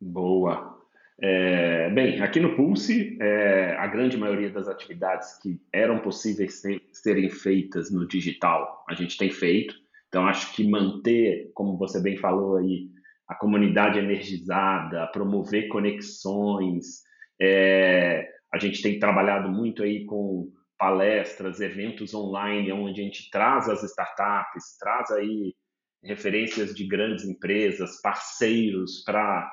Boa. 0.00 0.81
É, 1.20 1.90
bem, 1.90 2.20
aqui 2.20 2.40
no 2.40 2.56
Pulse, 2.56 3.16
é, 3.20 3.76
a 3.76 3.86
grande 3.86 4.16
maioria 4.16 4.50
das 4.50 4.68
atividades 4.68 5.38
que 5.38 5.60
eram 5.72 5.98
possíveis 5.98 6.60
ser, 6.60 6.82
serem 6.92 7.28
feitas 7.28 7.90
no 7.90 8.06
digital, 8.06 8.84
a 8.88 8.94
gente 8.94 9.16
tem 9.16 9.30
feito. 9.30 9.74
Então, 10.08 10.26
acho 10.26 10.54
que 10.54 10.68
manter, 10.68 11.50
como 11.54 11.76
você 11.78 12.00
bem 12.00 12.16
falou 12.16 12.56
aí, 12.56 12.88
a 13.28 13.34
comunidade 13.34 13.98
energizada, 13.98 15.06
promover 15.06 15.68
conexões. 15.68 17.02
É, 17.40 18.28
a 18.52 18.58
gente 18.58 18.82
tem 18.82 18.98
trabalhado 18.98 19.48
muito 19.48 19.82
aí 19.82 20.04
com 20.04 20.52
palestras, 20.78 21.60
eventos 21.60 22.12
online, 22.12 22.72
onde 22.72 23.00
a 23.00 23.04
gente 23.04 23.30
traz 23.30 23.68
as 23.68 23.82
startups, 23.84 24.76
traz 24.78 25.10
aí 25.12 25.54
referências 26.02 26.74
de 26.74 26.86
grandes 26.86 27.24
empresas, 27.24 28.00
parceiros 28.02 29.02
para 29.04 29.50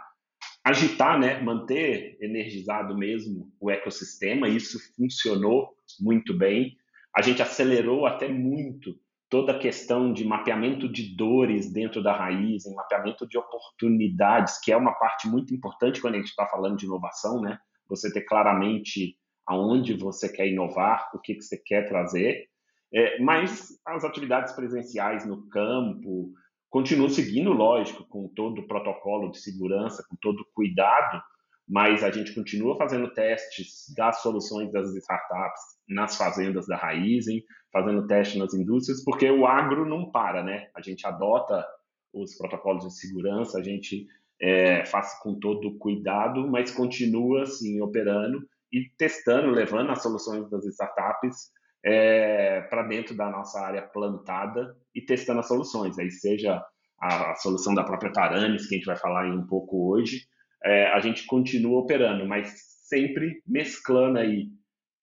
agitar, 0.70 1.20
né, 1.20 1.42
manter 1.42 2.18
energizado 2.22 2.98
mesmo 2.98 3.52
o 3.60 3.70
ecossistema. 3.72 4.48
Isso 4.48 4.80
funcionou 4.96 5.76
muito 6.00 6.38
bem. 6.38 6.78
A 7.16 7.22
gente 7.22 7.42
acelerou 7.42 8.06
até 8.06 8.28
muito 8.28 8.96
toda 9.30 9.52
a 9.52 9.60
questão 9.60 10.12
de 10.12 10.26
mapeamento 10.26 10.92
de 10.92 11.16
dores 11.16 11.72
dentro 11.72 12.02
da 12.02 12.14
raiz, 12.14 12.66
em 12.66 12.74
mapeamento 12.74 13.28
de 13.28 13.38
oportunidades, 13.38 14.60
que 14.60 14.72
é 14.72 14.78
uma 14.78 14.94
parte 14.94 15.28
muito 15.28 15.54
importante 15.54 16.02
quando 16.02 16.16
a 16.16 16.18
gente 16.18 16.30
está 16.30 16.48
falando 16.48 16.78
de 16.78 16.86
inovação, 16.86 17.40
né? 17.42 17.60
Você 17.88 18.12
ter 18.12 18.22
claramente 18.22 19.16
aonde 19.46 19.94
você 19.96 20.30
quer 20.30 20.48
inovar, 20.48 21.10
o 21.14 21.20
que, 21.20 21.36
que 21.36 21.42
você 21.42 21.58
quer 21.58 21.88
trazer. 21.88 22.46
É, 22.94 23.20
mas 23.20 23.70
as 23.86 24.04
atividades 24.04 24.54
presenciais 24.54 25.26
no 25.26 25.48
campo, 25.50 26.32
Continuo 26.70 27.10
seguindo, 27.10 27.52
lógico, 27.52 28.06
com 28.08 28.28
todo 28.30 28.62
o 28.62 28.68
protocolo 28.68 29.32
de 29.32 29.40
segurança, 29.40 30.04
com 30.08 30.16
todo 30.22 30.42
o 30.42 30.46
cuidado, 30.54 31.22
mas 31.68 32.04
a 32.04 32.12
gente 32.12 32.34
continua 32.34 32.78
fazendo 32.78 33.12
testes 33.14 33.86
das 33.96 34.22
soluções 34.22 34.72
das 34.72 34.94
startups 34.96 35.62
nas 35.88 36.16
fazendas 36.16 36.68
da 36.68 36.76
Raizen, 36.76 37.44
fazendo 37.72 38.06
testes 38.06 38.40
nas 38.40 38.54
indústrias, 38.54 39.04
porque 39.04 39.30
o 39.30 39.46
agro 39.46 39.86
não 39.86 40.12
para, 40.12 40.44
né? 40.44 40.70
A 40.76 40.82
gente 40.82 41.06
adota 41.08 41.66
os 42.14 42.36
protocolos 42.36 42.86
de 42.86 43.00
segurança, 43.00 43.58
a 43.58 43.64
gente 43.64 44.08
é, 44.42 44.86
faz 44.86 45.20
com 45.22 45.40
todo 45.40 45.78
cuidado, 45.78 46.48
mas 46.48 46.72
continua 46.72 47.44
assim 47.44 47.82
operando 47.82 48.48
e 48.72 48.90
testando, 48.98 49.50
levando 49.50 49.92
as 49.92 50.02
soluções 50.02 50.50
das 50.50 50.66
startups 50.66 51.52
é, 51.84 52.62
para 52.62 52.84
dentro 52.84 53.16
da 53.16 53.30
nossa 53.30 53.60
área 53.60 53.82
plantada 53.82 54.76
e 54.94 55.02
testando 55.02 55.40
as 55.40 55.48
soluções. 55.48 55.98
Aí 55.98 56.12
seja 56.12 56.62
a, 57.00 57.32
a 57.32 57.36
solução 57.36 57.74
da 57.74 57.84
própria 57.84 58.12
Taranis, 58.12 58.68
que 58.68 58.76
a 58.76 58.78
gente 58.78 58.88
vai 58.88 58.98
falar 58.98 59.26
um 59.26 59.46
pouco 59.46 59.92
hoje, 59.92 60.28
é, 60.64 60.88
a 60.88 61.00
gente 61.00 61.26
continua 61.26 61.80
operando, 61.80 62.26
mas 62.26 62.54
sempre 62.88 63.42
mesclando 63.48 64.20
aí 64.20 64.50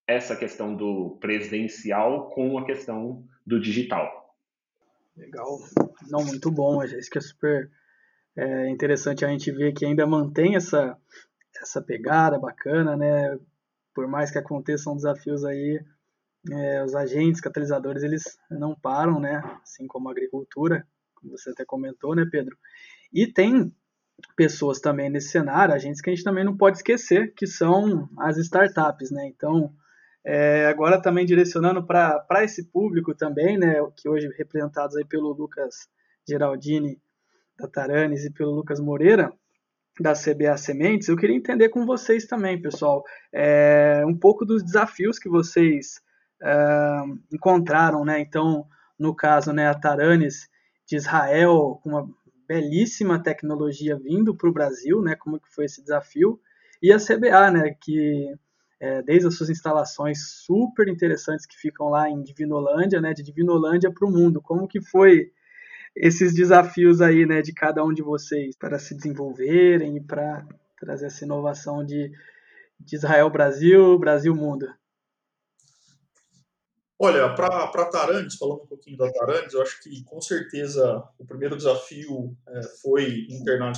essa 0.06 0.36
questão 0.36 0.76
do 0.76 1.18
presencial 1.20 2.30
com 2.30 2.58
a 2.58 2.64
questão 2.64 3.24
do 3.44 3.60
digital. 3.60 4.08
Legal, 5.16 5.58
não 6.10 6.24
muito 6.24 6.50
bom, 6.50 6.84
isso 6.84 7.10
que 7.10 7.18
é 7.18 7.22
super 7.22 7.70
é, 8.36 8.68
interessante 8.68 9.24
a 9.24 9.28
gente 9.28 9.50
ver 9.50 9.72
que 9.72 9.86
ainda 9.86 10.06
mantém 10.06 10.56
essa 10.56 10.96
essa 11.60 11.80
pegada 11.80 12.38
bacana, 12.38 12.96
né? 12.96 13.38
Por 13.94 14.06
mais 14.06 14.30
que 14.30 14.38
aconteçam 14.38 14.94
desafios 14.94 15.42
aí, 15.42 15.82
é, 16.52 16.84
os 16.84 16.94
agentes 16.94 17.40
catalisadores 17.40 18.02
eles 18.02 18.38
não 18.50 18.74
param, 18.74 19.20
né? 19.20 19.42
Assim 19.62 19.86
como 19.86 20.08
a 20.08 20.12
agricultura, 20.12 20.86
como 21.14 21.36
você 21.36 21.50
até 21.50 21.64
comentou, 21.64 22.14
né, 22.14 22.26
Pedro? 22.30 22.56
E 23.12 23.26
tem 23.26 23.74
pessoas 24.36 24.80
também 24.80 25.10
nesse 25.10 25.28
cenário, 25.28 25.74
agentes 25.74 26.00
que 26.00 26.10
a 26.10 26.14
gente 26.14 26.24
também 26.24 26.44
não 26.44 26.56
pode 26.56 26.78
esquecer, 26.78 27.34
que 27.34 27.46
são 27.46 28.08
as 28.18 28.36
startups, 28.38 29.10
né? 29.10 29.26
Então, 29.26 29.72
é, 30.24 30.66
agora 30.66 31.00
também 31.00 31.24
direcionando 31.24 31.86
para 31.86 32.42
esse 32.42 32.64
público 32.64 33.14
também, 33.14 33.56
né, 33.56 33.76
que 33.96 34.08
hoje 34.08 34.28
representados 34.36 34.96
aí 34.96 35.04
pelo 35.04 35.32
Lucas 35.32 35.88
Geraldini 36.28 37.00
da 37.56 37.68
Taranes 37.68 38.24
e 38.24 38.32
pelo 38.32 38.50
Lucas 38.50 38.80
Moreira, 38.80 39.32
da 40.00 40.12
CBA 40.12 40.56
Sementes, 40.58 41.08
eu 41.08 41.16
queria 41.16 41.36
entender 41.36 41.70
com 41.70 41.86
vocês 41.86 42.26
também, 42.26 42.60
pessoal, 42.60 43.02
é, 43.32 44.04
um 44.06 44.14
pouco 44.14 44.44
dos 44.44 44.62
desafios 44.62 45.18
que 45.18 45.28
vocês 45.28 46.00
uh, 46.42 47.18
encontraram, 47.32 48.04
né? 48.04 48.20
Então, 48.20 48.66
no 48.98 49.14
caso, 49.14 49.52
né, 49.52 49.68
a 49.68 49.74
Taranes 49.74 50.48
de 50.86 50.96
Israel, 50.96 51.80
com 51.82 51.90
uma 51.90 52.08
belíssima 52.48 53.22
tecnologia 53.22 53.98
vindo 53.98 54.34
para 54.34 54.48
o 54.48 54.52
Brasil, 54.52 55.02
né? 55.02 55.16
Como 55.16 55.40
que 55.40 55.52
foi 55.52 55.64
esse 55.64 55.82
desafio? 55.82 56.40
E 56.82 56.92
a 56.92 56.98
CBA, 56.98 57.50
né? 57.50 57.76
Que 57.80 58.34
é, 58.80 59.02
desde 59.02 59.26
as 59.26 59.36
suas 59.36 59.50
instalações 59.50 60.18
super 60.44 60.88
interessantes 60.88 61.46
que 61.46 61.56
ficam 61.56 61.88
lá 61.88 62.08
em 62.08 62.22
Divinolândia, 62.22 63.00
né? 63.00 63.12
De 63.12 63.22
Divinolândia 63.22 63.90
para 63.92 64.06
o 64.06 64.10
mundo, 64.10 64.40
como 64.40 64.68
que 64.68 64.80
foi 64.80 65.32
esses 65.94 66.34
desafios 66.34 67.00
aí, 67.00 67.26
né? 67.26 67.42
De 67.42 67.52
cada 67.52 67.84
um 67.84 67.92
de 67.92 68.02
vocês 68.02 68.56
para 68.56 68.78
se 68.78 68.94
desenvolverem 68.94 69.96
e 69.96 70.00
para 70.00 70.46
trazer 70.78 71.06
essa 71.06 71.24
inovação 71.24 71.84
de, 71.84 72.12
de 72.78 72.96
Israel 72.96 73.30
Brasil, 73.30 73.98
Brasil 73.98 74.34
mundo. 74.34 74.68
Olha, 76.98 77.34
para 77.34 77.90
Tarandes, 77.90 78.36
falando 78.36 78.62
um 78.62 78.66
pouquinho 78.66 78.96
da 78.96 79.10
Tarandes, 79.12 79.52
eu 79.52 79.60
acho 79.60 79.82
que 79.82 80.02
com 80.04 80.18
certeza 80.20 81.06
o 81.18 81.26
primeiro 81.26 81.56
desafio 81.56 82.34
é, 82.48 82.62
foi 82.80 83.26
interna 83.28 83.70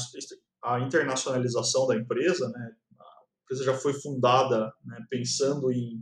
a 0.63 0.79
internacionalização 0.81 1.89
da 1.89 1.97
empresa. 1.97 2.49
Né? 2.49 2.71
A 3.01 3.23
empresa 3.43 3.65
já 3.65 3.75
foi 3.75 3.93
fundada 3.95 4.73
né, 4.85 5.05
pensando 5.11 5.73
em 5.73 6.01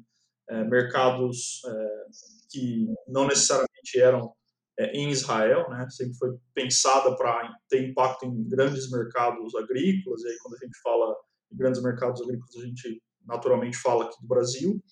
é, 0.50 0.62
mercados 0.64 1.62
é, 1.66 2.04
que 2.50 2.86
não 3.08 3.26
necessariamente 3.26 3.98
eram 3.98 4.34
é, 4.78 4.92
em 4.92 5.08
Israel, 5.10 5.70
né? 5.70 5.88
sempre 5.88 6.14
foi 6.18 6.36
pensada 6.52 7.16
para 7.16 7.50
ter 7.70 7.88
impacto 7.88 8.26
em 8.26 8.46
grandes 8.46 8.90
mercados 8.90 9.54
agrícolas, 9.54 10.22
e 10.22 10.28
aí 10.28 10.36
quando 10.42 10.54
a 10.54 10.64
gente 10.64 10.78
fala 10.82 11.16
em 11.50 11.56
grandes 11.56 11.82
mercados 11.82 12.20
agrícolas, 12.20 12.56
a 12.56 12.66
gente 12.66 13.02
naturalmente 13.24 13.78
fala 13.78 14.04
aqui 14.04 14.20
do 14.20 14.28
Brasil. 14.28 14.82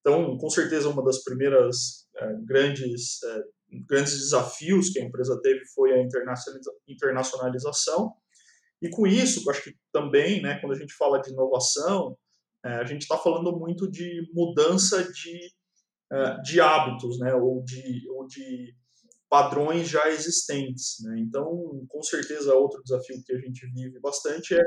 Então, 0.00 0.36
com 0.38 0.50
certeza, 0.50 0.88
uma 0.88 1.04
das 1.04 1.22
primeiras 1.22 2.06
é, 2.16 2.34
grandes, 2.44 3.22
é, 3.22 3.42
grandes 3.86 4.18
desafios 4.18 4.90
que 4.90 4.98
a 4.98 5.04
empresa 5.04 5.40
teve 5.42 5.64
foi 5.74 5.92
a 5.92 6.02
internacionalização. 6.88 8.12
E 8.82 8.88
com 8.88 9.06
isso, 9.06 9.48
acho 9.50 9.62
que 9.62 9.74
também, 9.92 10.40
né, 10.40 10.58
quando 10.60 10.72
a 10.72 10.78
gente 10.78 10.94
fala 10.94 11.20
de 11.20 11.30
inovação, 11.30 12.16
é, 12.64 12.76
a 12.76 12.84
gente 12.84 13.02
está 13.02 13.16
falando 13.18 13.58
muito 13.58 13.90
de 13.90 14.22
mudança 14.32 15.02
de, 15.12 15.52
é, 16.12 16.40
de 16.42 16.60
hábitos, 16.60 17.18
né, 17.18 17.34
ou 17.34 17.62
de, 17.62 18.08
ou 18.10 18.26
de 18.26 18.74
padrões 19.28 19.88
já 19.88 20.08
existentes. 20.08 20.96
Né? 21.02 21.20
Então, 21.20 21.46
com 21.88 22.02
certeza, 22.02 22.54
outro 22.54 22.82
desafio 22.82 23.22
que 23.24 23.32
a 23.32 23.38
gente 23.38 23.66
vive 23.72 24.00
bastante 24.00 24.54
é, 24.54 24.62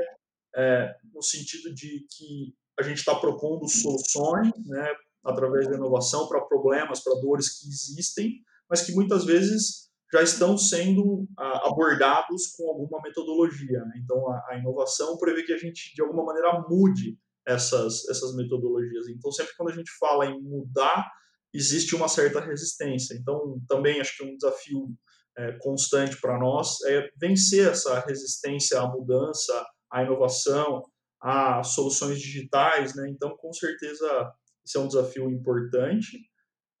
é 0.56 0.94
no 1.12 1.22
sentido 1.22 1.74
de 1.74 2.06
que 2.10 2.54
a 2.78 2.82
gente 2.82 2.98
está 2.98 3.14
propondo 3.14 3.68
soluções, 3.68 4.52
né, 4.66 4.94
através 5.24 5.68
da 5.68 5.76
inovação 5.76 6.28
para 6.28 6.40
problemas, 6.40 7.02
para 7.02 7.20
dores 7.20 7.60
que 7.60 7.68
existem, 7.68 8.40
mas 8.68 8.82
que 8.82 8.92
muitas 8.92 9.24
vezes 9.24 9.84
já 10.12 10.22
estão 10.22 10.56
sendo 10.56 11.26
ah, 11.36 11.68
abordados 11.68 12.48
com 12.56 12.68
alguma 12.68 13.00
metodologia. 13.02 13.80
Né? 13.84 14.00
Então, 14.04 14.30
a, 14.30 14.56
inovação 14.56 15.16
prevê 15.18 15.42
que 15.42 15.52
a 15.52 15.58
gente, 15.58 15.94
de 15.94 16.02
alguma 16.02 16.24
maneira, 16.24 16.64
mude 16.68 17.18
essas, 17.46 18.08
essas 18.08 18.34
metodologias. 18.36 19.08
Então, 19.08 19.32
sempre 19.32 19.54
quando 19.56 19.70
a 19.70 19.74
gente 19.74 19.90
fala 19.98 20.26
em 20.26 20.40
mudar, 20.40 21.10
existe 21.52 21.96
uma 21.96 22.08
certa 22.08 22.40
resistência. 22.40 23.14
Então, 23.14 23.60
também 23.68 24.00
acho 24.00 24.16
que 24.16 24.24
um 24.24 24.36
desafio 24.36 24.88
é, 25.36 25.52
constante 25.58 26.20
para 26.20 26.38
nós 26.38 26.80
é 26.86 27.08
vencer 27.16 27.68
essa 27.68 27.98
resistência 28.00 28.80
à 28.80 28.88
mudança, 28.88 29.66
à 29.90 30.02
inovação, 30.02 30.82
a 31.20 31.62
soluções 31.64 32.20
digitais. 32.20 32.94
Né? 32.94 33.08
Então, 33.10 33.36
com 33.36 33.52
certeza, 33.52 34.32
esse 34.64 34.76
é 34.76 34.80
um 34.80 34.88
desafio 34.88 35.30
importante 35.30 36.18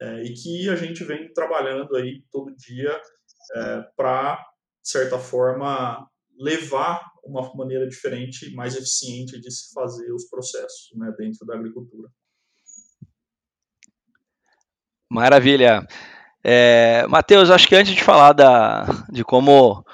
é, 0.00 0.22
e 0.22 0.34
que 0.34 0.68
a 0.68 0.76
gente 0.76 1.04
vem 1.04 1.32
trabalhando 1.32 1.94
aí 1.96 2.24
todo 2.30 2.54
dia 2.56 3.00
é, 3.56 3.82
para, 3.96 4.36
de 4.82 4.90
certa 4.90 5.18
forma, 5.18 6.08
levar 6.38 7.02
uma 7.24 7.54
maneira 7.54 7.88
diferente, 7.88 8.54
mais 8.54 8.74
eficiente 8.74 9.40
de 9.40 9.50
se 9.50 9.72
fazer 9.72 10.12
os 10.12 10.28
processos 10.28 10.90
né, 10.96 11.12
dentro 11.16 11.46
da 11.46 11.54
agricultura. 11.54 12.08
Maravilha. 15.10 15.86
É, 16.42 17.06
Matheus, 17.06 17.50
acho 17.50 17.68
que 17.68 17.76
antes 17.76 17.94
de 17.94 18.02
falar 18.02 18.32
da, 18.32 18.84
de 19.10 19.24
como 19.24 19.84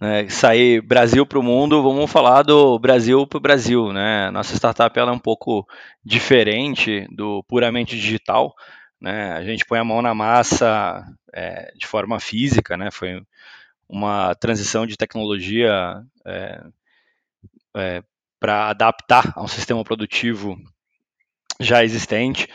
né, 0.00 0.28
sair 0.28 0.80
Brasil 0.80 1.26
para 1.26 1.38
o 1.38 1.42
mundo, 1.42 1.82
vamos 1.82 2.10
falar 2.10 2.42
do 2.42 2.78
Brasil 2.78 3.26
para 3.26 3.36
o 3.36 3.40
Brasil. 3.40 3.92
Né? 3.92 4.30
Nossa 4.30 4.56
startup 4.56 4.98
ela 4.98 5.10
é 5.10 5.14
um 5.14 5.18
pouco 5.18 5.66
diferente 6.04 7.06
do 7.10 7.42
puramente 7.44 7.96
digital. 7.96 8.54
Né? 9.00 9.32
A 9.32 9.44
gente 9.44 9.64
põe 9.64 9.78
a 9.78 9.84
mão 9.84 10.00
na 10.00 10.14
massa 10.14 11.04
é, 11.32 11.72
de 11.76 11.86
forma 11.86 12.18
física, 12.18 12.76
né? 12.76 12.90
foi 12.90 13.22
uma 13.88 14.34
transição 14.36 14.86
de 14.86 14.96
tecnologia 14.96 16.02
é, 16.24 16.62
é, 17.76 18.02
para 18.38 18.70
adaptar 18.70 19.32
a 19.36 19.42
um 19.42 19.48
sistema 19.48 19.84
produtivo 19.84 20.56
já 21.60 21.84
existente 21.84 22.48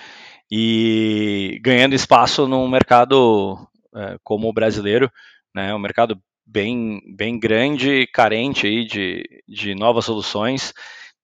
e 0.52 1.60
ganhando 1.62 1.94
espaço 1.94 2.48
num 2.48 2.68
mercado 2.68 3.68
é, 3.96 4.18
como 4.24 4.48
o 4.48 4.54
brasileiro, 4.54 5.12
né, 5.54 5.74
um 5.74 5.80
mercado 5.80 6.20
bem, 6.46 7.02
bem 7.16 7.40
grande, 7.40 8.08
carente 8.14 8.68
aí 8.68 8.86
de, 8.86 9.24
de 9.48 9.74
novas 9.74 10.06
soluções, 10.06 10.74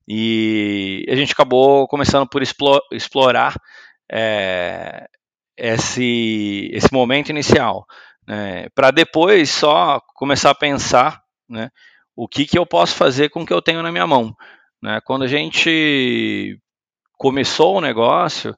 e 0.07 1.05
a 1.09 1.15
gente 1.15 1.33
acabou 1.33 1.87
começando 1.87 2.27
por 2.27 2.41
explorar 2.41 3.55
é, 4.11 5.07
esse, 5.55 6.69
esse 6.73 6.91
momento 6.91 7.29
inicial, 7.29 7.85
né, 8.27 8.67
para 8.73 8.91
depois 8.91 9.49
só 9.49 10.01
começar 10.15 10.49
a 10.49 10.55
pensar 10.55 11.21
né, 11.47 11.69
o 12.15 12.27
que, 12.27 12.45
que 12.45 12.57
eu 12.57 12.65
posso 12.65 12.95
fazer 12.95 13.29
com 13.29 13.43
o 13.43 13.45
que 13.45 13.53
eu 13.53 13.61
tenho 13.61 13.83
na 13.83 13.91
minha 13.91 14.07
mão. 14.07 14.35
Né? 14.81 14.99
Quando 15.05 15.23
a 15.23 15.27
gente 15.27 16.59
começou 17.17 17.77
o 17.77 17.81
negócio, 17.81 18.55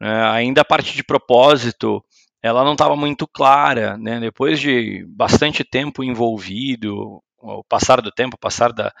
né, 0.00 0.30
ainda 0.30 0.60
a 0.60 0.64
parte 0.64 0.94
de 0.94 1.02
propósito 1.02 2.04
ela 2.42 2.64
não 2.64 2.72
estava 2.72 2.96
muito 2.96 3.26
clara. 3.26 3.96
Né? 3.96 4.18
Depois 4.18 4.60
de 4.60 5.04
bastante 5.08 5.62
tempo 5.62 6.02
envolvido, 6.02 7.22
o 7.38 7.64
passar 7.64 8.00
do 8.00 8.10
tempo, 8.10 8.36
o 8.36 8.40
passar 8.40 8.72
da, 8.72 8.92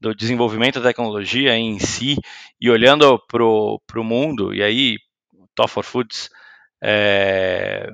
do 0.00 0.14
desenvolvimento 0.14 0.80
da 0.80 0.88
tecnologia 0.88 1.56
em 1.56 1.78
si, 1.78 2.16
e 2.60 2.70
olhando 2.70 3.18
para 3.28 3.44
o 3.44 4.04
mundo, 4.04 4.54
e 4.54 4.62
aí 4.62 4.96
Toffler 5.54 5.84
Foods 5.84 6.30
é, 6.82 7.90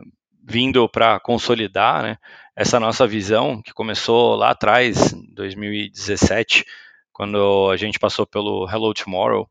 vindo 0.46 0.88
para 0.88 1.18
consolidar 1.20 2.02
né, 2.02 2.18
essa 2.54 2.78
nossa 2.78 3.06
visão, 3.06 3.62
que 3.62 3.72
começou 3.72 4.36
lá 4.36 4.50
atrás, 4.50 5.12
em 5.12 5.34
2017, 5.34 6.64
quando 7.12 7.70
a 7.70 7.76
gente 7.76 7.98
passou 7.98 8.26
pelo 8.26 8.68
Hello 8.68 8.92
Tomorrow, 8.92 9.48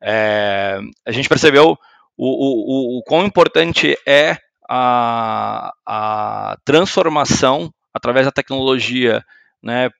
é, 0.00 0.80
a 1.06 1.12
gente 1.12 1.28
percebeu 1.28 1.78
o, 2.16 2.96
o, 2.96 2.98
o 2.98 3.02
quão 3.04 3.24
importante 3.24 3.96
é 4.06 4.36
a, 4.68 5.72
a 5.86 6.56
transformação 6.64 7.72
através 7.92 8.26
da 8.26 8.32
tecnologia 8.32 9.24
né, 9.62 9.90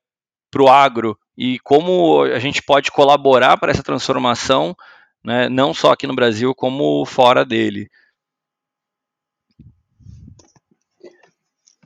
para 0.50 0.62
o 0.62 0.68
agro 0.68 1.18
e 1.36 1.58
como 1.60 2.22
a 2.22 2.38
gente 2.38 2.62
pode 2.62 2.90
colaborar 2.90 3.56
para 3.56 3.70
essa 3.70 3.82
transformação, 3.82 4.76
né, 5.24 5.48
não 5.48 5.72
só 5.72 5.92
aqui 5.92 6.06
no 6.06 6.14
Brasil, 6.14 6.54
como 6.54 7.04
fora 7.06 7.44
dele. 7.44 7.88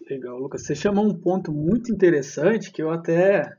Legal, 0.08 0.38
Lucas. 0.38 0.62
Você 0.62 0.74
chamou 0.74 1.04
um 1.04 1.14
ponto 1.14 1.52
muito 1.52 1.92
interessante 1.92 2.70
que 2.70 2.80
eu 2.80 2.90
até 2.90 3.56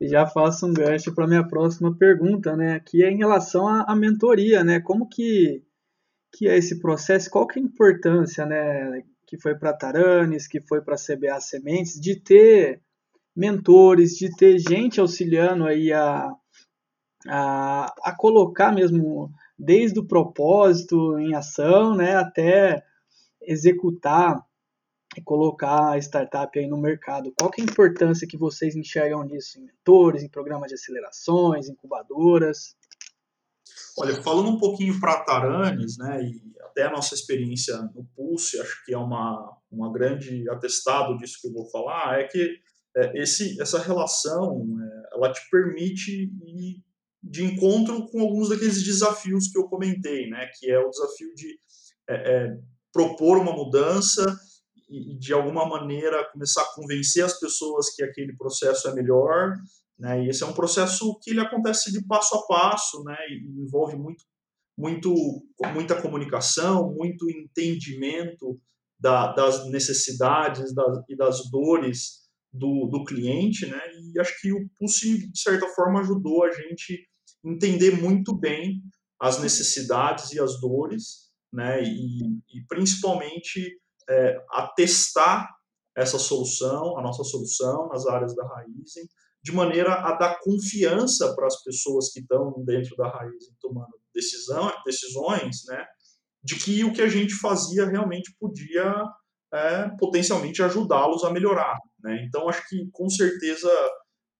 já 0.00 0.26
faço 0.26 0.66
um 0.66 0.72
gancho 0.72 1.14
para 1.14 1.26
minha 1.26 1.46
próxima 1.46 1.96
pergunta, 1.96 2.56
né? 2.56 2.78
Que 2.80 3.02
é 3.02 3.10
em 3.10 3.18
relação 3.18 3.66
à, 3.66 3.82
à, 3.88 3.96
mentoria, 3.96 4.62
né? 4.62 4.80
Como 4.80 5.08
que, 5.08 5.62
que 6.32 6.48
é 6.48 6.56
esse 6.56 6.80
processo? 6.80 7.30
Qual 7.30 7.46
que 7.46 7.58
é 7.58 7.62
a 7.62 7.64
importância, 7.64 8.46
né? 8.46 9.02
Que 9.26 9.38
foi 9.38 9.54
para 9.54 9.72
Taranes, 9.72 10.46
que 10.46 10.60
foi 10.60 10.80
para 10.80 10.96
CBA 10.96 11.40
Sementes, 11.40 12.00
de 12.00 12.16
ter 12.16 12.80
mentores, 13.34 14.16
de 14.16 14.34
ter 14.36 14.58
gente 14.58 15.00
auxiliando 15.00 15.64
aí 15.64 15.92
a, 15.92 16.30
a, 17.28 17.94
a 18.02 18.16
colocar 18.16 18.72
mesmo 18.72 19.30
desde 19.58 19.98
o 20.00 20.06
propósito 20.06 21.18
em 21.18 21.34
ação, 21.34 21.94
né? 21.94 22.16
Até 22.16 22.82
executar 23.40 24.42
colocar 25.20 25.92
a 25.92 25.98
startup 25.98 26.58
aí 26.58 26.66
no 26.66 26.78
mercado. 26.78 27.34
Qual 27.38 27.50
que 27.50 27.60
é 27.60 27.64
a 27.64 27.66
importância 27.66 28.26
que 28.26 28.38
vocês 28.38 28.74
enxergam 28.74 29.22
nisso 29.24 29.58
em 29.58 29.64
mentores, 29.64 30.22
em 30.22 30.28
programas 30.28 30.68
de 30.68 30.74
acelerações, 30.74 31.68
incubadoras? 31.68 32.74
Olha, 33.98 34.22
falando 34.22 34.50
um 34.50 34.58
pouquinho 34.58 34.98
para 34.98 35.22
Taranes, 35.22 35.98
né, 35.98 36.22
e 36.22 36.52
até 36.62 36.84
a 36.84 36.90
nossa 36.90 37.14
experiência 37.14 37.76
no 37.94 38.04
Pulse, 38.16 38.58
acho 38.58 38.84
que 38.84 38.94
é 38.94 38.98
uma, 38.98 39.56
uma 39.70 39.92
grande 39.92 40.48
atestado 40.48 41.16
disso 41.18 41.38
que 41.40 41.48
eu 41.48 41.52
vou 41.52 41.70
falar, 41.70 42.18
é 42.18 42.24
que 42.24 42.58
é, 42.96 43.22
esse, 43.22 43.60
essa 43.60 43.78
relação, 43.78 44.64
é, 44.80 45.16
ela 45.16 45.32
te 45.32 45.40
permite 45.50 46.32
ir 46.46 46.82
de 47.22 47.44
encontro 47.44 48.06
com 48.08 48.20
alguns 48.20 48.48
daqueles 48.48 48.82
desafios 48.82 49.48
que 49.48 49.58
eu 49.58 49.68
comentei, 49.68 50.28
né, 50.28 50.50
que 50.58 50.70
é 50.70 50.78
o 50.78 50.90
desafio 50.90 51.34
de 51.34 51.58
é, 52.08 52.14
é 52.14 52.58
propor 52.92 53.38
uma 53.38 53.52
mudança 53.52 54.24
e, 54.88 55.16
de 55.18 55.32
alguma 55.32 55.66
maneira 55.66 56.28
começar 56.32 56.62
a 56.62 56.74
convencer 56.74 57.24
as 57.24 57.38
pessoas 57.38 57.94
que 57.94 58.02
aquele 58.02 58.36
processo 58.36 58.88
é 58.88 58.94
melhor, 58.94 59.54
né? 60.02 60.24
E 60.24 60.28
esse 60.30 60.42
é 60.42 60.46
um 60.46 60.52
processo 60.52 61.16
que 61.22 61.30
ele 61.30 61.38
acontece 61.38 61.92
de 61.92 62.04
passo 62.04 62.34
a 62.34 62.44
passo, 62.48 63.04
né? 63.04 63.16
E 63.30 63.62
envolve 63.62 63.94
muito, 63.94 64.24
muito, 64.76 65.14
muita 65.72 66.02
comunicação, 66.02 66.92
muito 66.92 67.30
entendimento 67.30 68.60
da, 68.98 69.32
das 69.32 69.70
necessidades 69.70 70.74
das, 70.74 70.98
e 71.08 71.16
das 71.16 71.48
dores 71.48 72.22
do, 72.52 72.86
do 72.86 73.04
cliente, 73.04 73.64
né? 73.66 73.80
E 74.12 74.18
acho 74.18 74.40
que 74.40 74.52
o 74.52 74.68
Pulse, 74.76 75.30
de 75.30 75.40
certa 75.40 75.68
forma, 75.68 76.00
ajudou 76.00 76.42
a 76.42 76.50
gente 76.50 77.08
entender 77.44 77.92
muito 77.92 78.36
bem 78.36 78.82
as 79.20 79.40
necessidades 79.40 80.32
e 80.32 80.40
as 80.40 80.60
dores, 80.60 81.30
né? 81.52 81.80
E, 81.80 82.40
e 82.52 82.66
principalmente 82.66 83.80
é, 84.10 84.36
a 84.50 84.66
testar 84.66 85.48
essa 85.96 86.18
solução, 86.18 86.98
a 86.98 87.02
nossa 87.02 87.22
solução 87.22 87.88
nas 87.88 88.04
áreas 88.04 88.34
da 88.34 88.44
Raizen, 88.48 89.06
de 89.42 89.52
maneira 89.52 89.94
a 89.94 90.16
dar 90.16 90.38
confiança 90.40 91.34
para 91.34 91.46
as 91.46 91.62
pessoas 91.62 92.12
que 92.12 92.20
estão 92.20 92.54
dentro 92.64 92.96
da 92.96 93.08
Raizen 93.08 93.54
tomando 93.60 94.00
decisão, 94.14 94.72
decisões, 94.84 95.64
né, 95.66 95.84
de 96.44 96.56
que 96.56 96.84
o 96.84 96.92
que 96.92 97.02
a 97.02 97.08
gente 97.08 97.34
fazia 97.34 97.86
realmente 97.86 98.34
podia 98.38 98.94
é, 99.52 99.88
potencialmente 99.98 100.62
ajudá-los 100.62 101.24
a 101.24 101.30
melhorar. 101.30 101.76
Né? 102.02 102.24
Então, 102.26 102.48
acho 102.48 102.66
que 102.68 102.88
com 102.92 103.08
certeza 103.08 103.70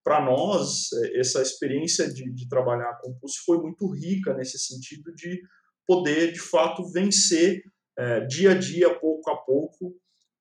para 0.04 0.20
nós 0.20 0.88
essa 1.14 1.40
experiência 1.40 2.12
de, 2.12 2.32
de 2.32 2.48
trabalhar 2.48 2.98
com 3.00 3.10
o 3.10 3.14
Pulse 3.20 3.38
foi 3.44 3.58
muito 3.58 3.88
rica 3.92 4.34
nesse 4.34 4.58
sentido 4.58 5.14
de 5.14 5.40
poder 5.86 6.32
de 6.32 6.40
fato 6.40 6.90
vencer 6.90 7.62
é, 7.96 8.20
dia 8.26 8.52
a 8.52 8.58
dia, 8.58 8.98
pouco 8.98 9.30
a 9.30 9.36
pouco, 9.36 9.94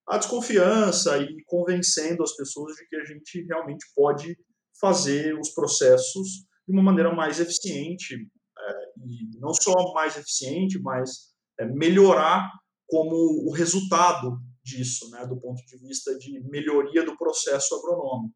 a 0.07 0.17
desconfiança 0.17 1.17
e 1.19 1.43
convencendo 1.45 2.23
as 2.23 2.35
pessoas 2.35 2.75
de 2.75 2.87
que 2.87 2.95
a 2.95 3.05
gente 3.05 3.45
realmente 3.45 3.85
pode 3.95 4.35
fazer 4.81 5.37
os 5.39 5.51
processos 5.51 6.45
de 6.67 6.73
uma 6.73 6.81
maneira 6.81 7.13
mais 7.13 7.39
eficiente, 7.39 8.15
é, 8.15 8.71
e 9.05 9.37
não 9.39 9.53
só 9.53 9.93
mais 9.93 10.17
eficiente, 10.17 10.79
mas 10.81 11.31
é, 11.59 11.65
melhorar 11.65 12.49
como 12.87 13.15
o 13.47 13.51
resultado 13.51 14.37
disso, 14.63 15.09
né, 15.11 15.25
do 15.25 15.39
ponto 15.39 15.63
de 15.65 15.77
vista 15.77 16.17
de 16.17 16.41
melhoria 16.49 17.05
do 17.05 17.17
processo 17.17 17.75
agronômico. 17.75 18.35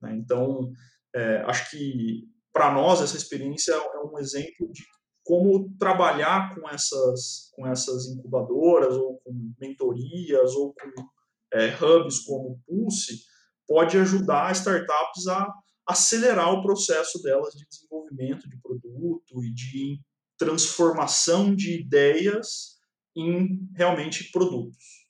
Né? 0.00 0.16
Então, 0.16 0.72
é, 1.14 1.42
acho 1.46 1.70
que 1.70 2.28
para 2.52 2.72
nós 2.72 3.00
essa 3.00 3.16
experiência 3.16 3.72
é 3.72 3.98
um 4.00 4.18
exemplo 4.18 4.70
de 4.72 4.82
como 5.24 5.70
trabalhar 5.78 6.54
com 6.54 6.68
essas, 6.68 7.50
com 7.52 7.66
essas 7.66 8.06
incubadoras, 8.06 8.96
ou 8.96 9.20
com 9.20 9.52
mentorias, 9.60 10.54
ou 10.54 10.74
com 10.74 11.08
é, 11.52 11.68
hubs 11.76 12.20
como 12.20 12.60
Pulse, 12.66 13.20
pode 13.66 13.96
ajudar 13.98 14.50
startups 14.52 15.28
a 15.28 15.46
acelerar 15.90 16.52
o 16.52 16.62
processo 16.62 17.22
delas 17.22 17.54
de 17.54 17.66
desenvolvimento 17.68 18.48
de 18.48 18.56
produto 18.58 19.44
e 19.44 19.52
de 19.52 20.00
transformação 20.38 21.54
de 21.54 21.80
ideias 21.80 22.78
em 23.16 23.68
realmente 23.76 24.30
produtos. 24.30 25.06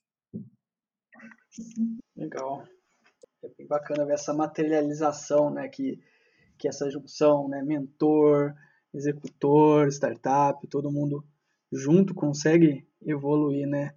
Legal. 2.16 2.64
É 3.42 3.48
bem 3.56 3.66
bacana 3.66 4.04
ver 4.04 4.14
essa 4.14 4.34
materialização, 4.34 5.50
né, 5.50 5.68
que, 5.68 5.98
que 6.58 6.68
essa 6.68 6.90
junção, 6.90 7.48
né, 7.48 7.62
mentor, 7.62 8.54
executor, 8.92 9.88
startup, 9.88 10.66
todo 10.66 10.90
mundo 10.90 11.24
junto 11.72 12.14
consegue 12.14 12.86
evoluir, 13.02 13.66
né? 13.66 13.94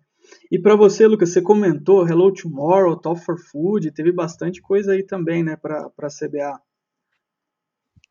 E 0.50 0.58
para 0.58 0.76
você, 0.76 1.06
Lucas, 1.06 1.32
você 1.32 1.42
comentou 1.42 2.08
Hello 2.08 2.34
Tomorrow, 2.34 2.96
Top 2.96 3.20
for 3.20 3.38
Food, 3.38 3.92
teve 3.92 4.12
bastante 4.12 4.62
coisa 4.62 4.94
aí 4.94 5.04
também, 5.04 5.44
né, 5.44 5.56
para 5.56 5.92
a 5.98 6.08
CBA. 6.08 6.62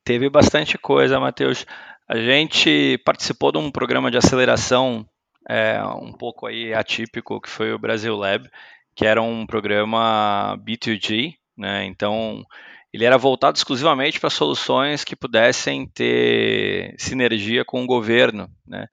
Teve 0.04 0.28
bastante 0.28 0.76
coisa, 0.76 1.20
Matheus. 1.20 1.64
A 2.08 2.16
gente 2.18 2.98
participou 3.04 3.52
de 3.52 3.58
um 3.58 3.70
programa 3.70 4.10
de 4.10 4.18
aceleração 4.18 5.06
é, 5.48 5.82
um 5.84 6.12
pouco 6.12 6.46
aí 6.46 6.74
atípico, 6.74 7.40
que 7.40 7.48
foi 7.48 7.72
o 7.72 7.78
Brasil 7.78 8.16
Lab, 8.16 8.48
que 8.94 9.06
era 9.06 9.22
um 9.22 9.46
programa 9.46 10.56
B2G, 10.58 11.34
né? 11.56 11.84
Então, 11.84 12.44
ele 12.92 13.04
era 13.04 13.16
voltado 13.16 13.56
exclusivamente 13.56 14.20
para 14.20 14.28
soluções 14.28 15.04
que 15.04 15.16
pudessem 15.16 15.86
ter 15.86 16.94
sinergia 16.98 17.64
com 17.64 17.82
o 17.82 17.86
governo, 17.86 18.48
né? 18.66 18.86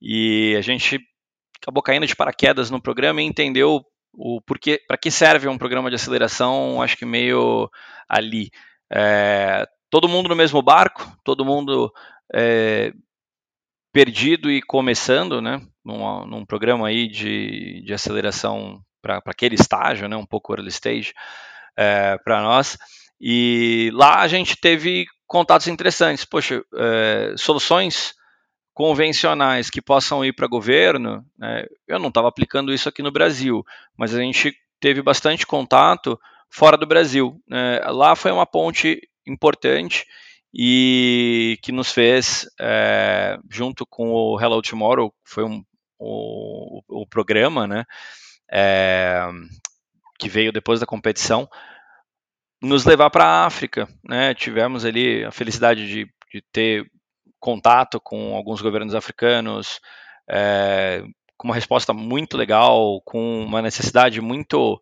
E 0.00 0.54
a 0.56 0.60
gente 0.60 1.00
acabou 1.60 1.82
caindo 1.82 2.06
de 2.06 2.16
paraquedas 2.16 2.70
no 2.70 2.80
programa 2.80 3.20
e 3.20 3.24
entendeu 3.24 3.84
o 4.12 4.40
porquê, 4.40 4.80
para 4.86 4.96
que 4.96 5.10
serve 5.10 5.48
um 5.48 5.58
programa 5.58 5.90
de 5.90 5.96
aceleração, 5.96 6.80
acho 6.80 6.96
que 6.96 7.04
meio 7.04 7.68
ali. 8.08 8.50
É, 8.92 9.66
todo 9.94 10.08
mundo 10.08 10.28
no 10.28 10.34
mesmo 10.34 10.60
barco, 10.60 11.08
todo 11.22 11.44
mundo 11.44 11.88
é, 12.34 12.92
perdido 13.92 14.50
e 14.50 14.60
começando, 14.60 15.40
né? 15.40 15.62
Num, 15.84 16.26
num 16.26 16.44
programa 16.44 16.88
aí 16.88 17.06
de, 17.06 17.80
de 17.86 17.94
aceleração 17.94 18.82
para 19.00 19.22
aquele 19.24 19.54
estágio, 19.54 20.08
né? 20.08 20.16
Um 20.16 20.26
pouco 20.26 20.52
early 20.52 20.68
stage 20.68 21.14
é, 21.76 22.18
para 22.24 22.42
nós. 22.42 22.76
E 23.20 23.92
lá 23.94 24.18
a 24.18 24.26
gente 24.26 24.56
teve 24.56 25.06
contatos 25.28 25.68
interessantes. 25.68 26.24
Poxa, 26.24 26.60
é, 26.74 27.34
soluções 27.38 28.14
convencionais 28.72 29.70
que 29.70 29.80
possam 29.80 30.24
ir 30.24 30.32
para 30.32 30.48
governo, 30.48 31.24
né, 31.38 31.66
eu 31.86 32.00
não 32.00 32.08
estava 32.08 32.26
aplicando 32.26 32.74
isso 32.74 32.88
aqui 32.88 33.00
no 33.00 33.12
Brasil, 33.12 33.64
mas 33.96 34.12
a 34.12 34.18
gente 34.18 34.52
teve 34.80 35.00
bastante 35.00 35.46
contato 35.46 36.18
fora 36.50 36.76
do 36.76 36.84
Brasil. 36.84 37.40
Né. 37.48 37.78
Lá 37.92 38.16
foi 38.16 38.32
uma 38.32 38.44
ponte 38.44 39.00
importante 39.26 40.06
e 40.56 41.58
que 41.62 41.72
nos 41.72 41.90
fez, 41.90 42.48
é, 42.60 43.36
junto 43.50 43.84
com 43.84 44.12
o 44.12 44.40
Hello 44.40 44.62
Tomorrow, 44.62 45.12
foi 45.24 45.44
um, 45.44 45.64
o, 45.98 46.80
o 46.88 47.06
programa, 47.06 47.66
né, 47.66 47.84
é, 48.48 49.26
que 50.16 50.28
veio 50.28 50.52
depois 50.52 50.78
da 50.78 50.86
competição, 50.86 51.48
nos 52.62 52.84
levar 52.84 53.10
para 53.10 53.24
a 53.24 53.46
África. 53.46 53.88
Né? 54.04 54.32
Tivemos 54.32 54.84
ali 54.84 55.24
a 55.24 55.32
felicidade 55.32 55.88
de, 55.88 56.08
de, 56.32 56.40
ter 56.52 56.88
contato 57.40 58.00
com 58.00 58.36
alguns 58.36 58.62
governos 58.62 58.94
africanos, 58.94 59.80
é, 60.30 61.02
com 61.36 61.48
uma 61.48 61.54
resposta 61.54 61.92
muito 61.92 62.36
legal, 62.36 63.02
com 63.04 63.42
uma 63.42 63.60
necessidade 63.60 64.20
muito, 64.20 64.80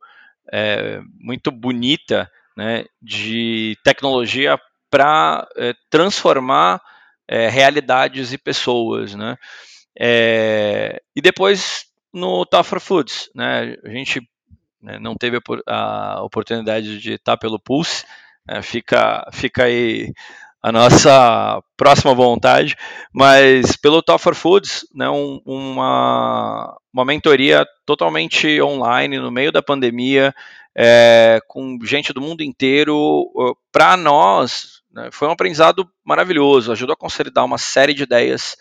muito 1.19 1.51
bonita 1.51 2.31
né, 2.57 2.85
de 3.01 3.77
tecnologia 3.85 4.59
para 4.91 5.49
é, 5.57 5.75
transformar 5.91 6.81
é, 7.27 7.49
realidades 7.49 8.33
e 8.33 8.39
pessoas. 8.39 9.15
Né? 9.15 9.37
É, 9.99 11.01
e 11.17 11.21
depois 11.21 11.87
no 12.13 12.45
Tougher 12.45 12.81
Foods, 12.81 13.31
né, 13.35 13.75
a 13.85 13.89
gente 13.89 14.21
né, 14.83 14.99
não 14.99 15.15
teve 15.15 15.39
a 15.67 16.23
oportunidade 16.23 16.99
de 16.99 17.13
estar 17.15 17.37
pelo 17.37 17.59
Pulse, 17.59 18.05
né, 18.47 18.61
fica, 18.61 19.27
fica 19.33 19.65
aí 19.65 20.13
a 20.63 20.71
nossa 20.71 21.63
próxima 21.77 22.15
vontade, 22.15 22.77
mas 23.13 23.77
pelo 23.77 24.03
Top 24.03 24.23
for 24.23 24.35
Foods, 24.35 24.87
né, 24.95 25.09
um, 25.09 25.41
uma, 25.45 26.77
uma 26.93 27.05
mentoria 27.05 27.67
totalmente 27.87 28.61
online 28.61 29.19
no 29.19 29.31
meio 29.31 29.51
da 29.51 29.63
pandemia, 29.63 30.35
é, 30.77 31.41
com 31.47 31.79
gente 31.83 32.13
do 32.13 32.21
mundo 32.21 32.43
inteiro, 32.43 33.31
para 33.71 33.97
nós 33.97 34.83
né, 34.93 35.09
foi 35.13 35.29
um 35.29 35.33
aprendizado 35.33 35.89
maravilhoso, 36.05 36.73
ajudou 36.73 36.95
a 36.95 36.97
consolidar 36.97 37.45
uma 37.45 37.59
série 37.59 37.95
de 37.95 38.03
ideias. 38.03 38.57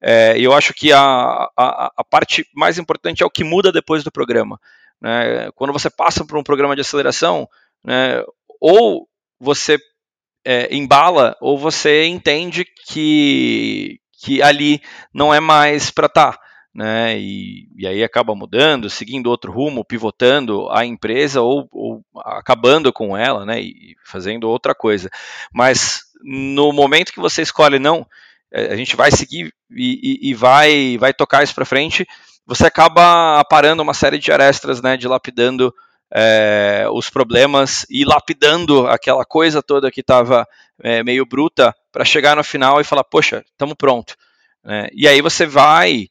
É, 0.00 0.36
e 0.36 0.44
eu 0.44 0.52
acho 0.52 0.74
que 0.74 0.92
a, 0.92 1.48
a, 1.56 1.92
a 1.96 2.04
parte 2.04 2.46
mais 2.54 2.78
importante 2.78 3.22
é 3.22 3.26
o 3.26 3.30
que 3.30 3.44
muda 3.44 3.70
depois 3.70 4.02
do 4.02 4.10
programa. 4.10 4.60
Né? 5.00 5.50
Quando 5.54 5.72
você 5.72 5.90
passa 5.90 6.24
por 6.24 6.38
um 6.38 6.42
programa 6.42 6.74
de 6.74 6.80
aceleração, 6.80 7.48
né, 7.84 8.22
ou 8.60 9.08
você 9.40 9.78
é, 10.44 10.74
embala, 10.74 11.36
ou 11.40 11.58
você 11.58 12.06
entende 12.06 12.64
que, 12.86 14.00
que 14.20 14.42
ali 14.42 14.80
não 15.14 15.32
é 15.32 15.40
mais 15.40 15.90
para 15.90 16.06
estar. 16.06 16.32
Tá, 16.32 16.41
né? 16.74 17.18
E, 17.18 17.68
e, 17.76 17.86
aí 17.86 18.02
acaba 18.02 18.34
mudando, 18.34 18.88
seguindo 18.88 19.28
outro 19.28 19.52
rumo, 19.52 19.84
pivotando 19.84 20.70
a 20.70 20.86
empresa 20.86 21.42
ou, 21.42 21.68
ou 21.70 22.04
acabando 22.24 22.92
com 22.92 23.16
ela, 23.16 23.44
né? 23.44 23.60
E 23.60 23.94
fazendo 24.04 24.48
outra 24.48 24.74
coisa. 24.74 25.10
Mas 25.52 26.04
no 26.22 26.72
momento 26.72 27.12
que 27.12 27.20
você 27.20 27.42
escolhe, 27.42 27.78
não, 27.78 28.06
é, 28.50 28.72
a 28.72 28.76
gente 28.76 28.96
vai 28.96 29.10
seguir 29.10 29.52
e, 29.70 30.20
e, 30.22 30.30
e 30.30 30.34
vai, 30.34 30.96
vai 30.98 31.12
tocar 31.12 31.42
isso 31.42 31.54
para 31.54 31.64
frente, 31.64 32.06
você 32.46 32.66
acaba 32.66 33.44
parando 33.44 33.82
uma 33.82 33.94
série 33.94 34.18
de 34.18 34.32
arestas, 34.32 34.80
né, 34.82 34.96
dilapidando 34.96 35.72
é, 36.14 36.86
os 36.92 37.08
problemas 37.08 37.86
e 37.88 38.04
lapidando 38.04 38.86
aquela 38.86 39.24
coisa 39.24 39.62
toda 39.62 39.90
que 39.90 40.00
estava 40.00 40.46
é, 40.82 41.02
meio 41.02 41.24
bruta 41.24 41.74
para 41.90 42.04
chegar 42.04 42.36
no 42.36 42.44
final 42.44 42.80
e 42.80 42.84
falar, 42.84 43.04
poxa, 43.04 43.42
estamos 43.50 43.74
pronto. 43.76 44.14
Né? 44.64 44.88
E 44.92 45.08
aí 45.08 45.20
você 45.20 45.46
vai 45.46 46.08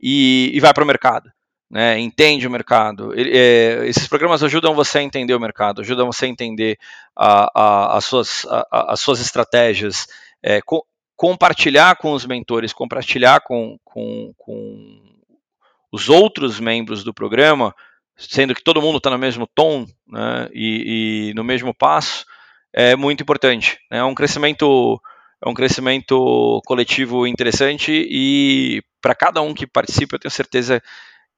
e, 0.00 0.50
e 0.54 0.60
vai 0.60 0.72
para 0.72 0.84
o 0.84 0.86
mercado. 0.86 1.30
Né, 1.70 1.98
entende 1.98 2.46
o 2.46 2.50
mercado. 2.50 3.12
É, 3.14 3.86
esses 3.86 4.08
programas 4.08 4.42
ajudam 4.42 4.74
você 4.74 4.98
a 4.98 5.02
entender 5.02 5.34
o 5.34 5.40
mercado, 5.40 5.82
ajudam 5.82 6.06
você 6.06 6.24
a 6.24 6.28
entender 6.28 6.78
a, 7.14 7.50
a, 7.54 7.96
as, 7.98 8.04
suas, 8.06 8.46
a, 8.46 8.92
as 8.92 9.00
suas 9.00 9.20
estratégias, 9.20 10.06
é, 10.42 10.62
co 10.62 10.86
compartilhar 11.14 11.96
com 11.96 12.12
os 12.12 12.24
mentores, 12.24 12.72
compartilhar 12.72 13.40
com, 13.40 13.76
com, 13.84 14.32
com 14.38 15.02
os 15.90 16.08
outros 16.08 16.60
membros 16.60 17.02
do 17.02 17.12
programa, 17.12 17.74
sendo 18.16 18.54
que 18.54 18.62
todo 18.62 18.80
mundo 18.80 18.98
está 18.98 19.10
no 19.10 19.18
mesmo 19.18 19.44
tom 19.52 19.84
né, 20.06 20.48
e, 20.52 21.30
e, 21.30 21.34
no 21.34 21.42
mesmo 21.42 21.74
passo, 21.74 22.24
é 22.72 22.94
muito 22.94 23.22
importante. 23.22 23.78
Né? 23.90 23.98
É 23.98 24.04
um 24.04 24.14
crescimento 24.14 25.00
é 25.44 25.48
um 25.48 25.54
crescimento 25.54 26.60
coletivo 26.66 27.26
interessante 27.26 27.92
e 27.92 28.82
para 29.00 29.14
cada 29.14 29.40
um 29.40 29.54
que 29.54 29.66
participa, 29.66 30.16
eu 30.16 30.20
tenho 30.20 30.32
certeza 30.32 30.82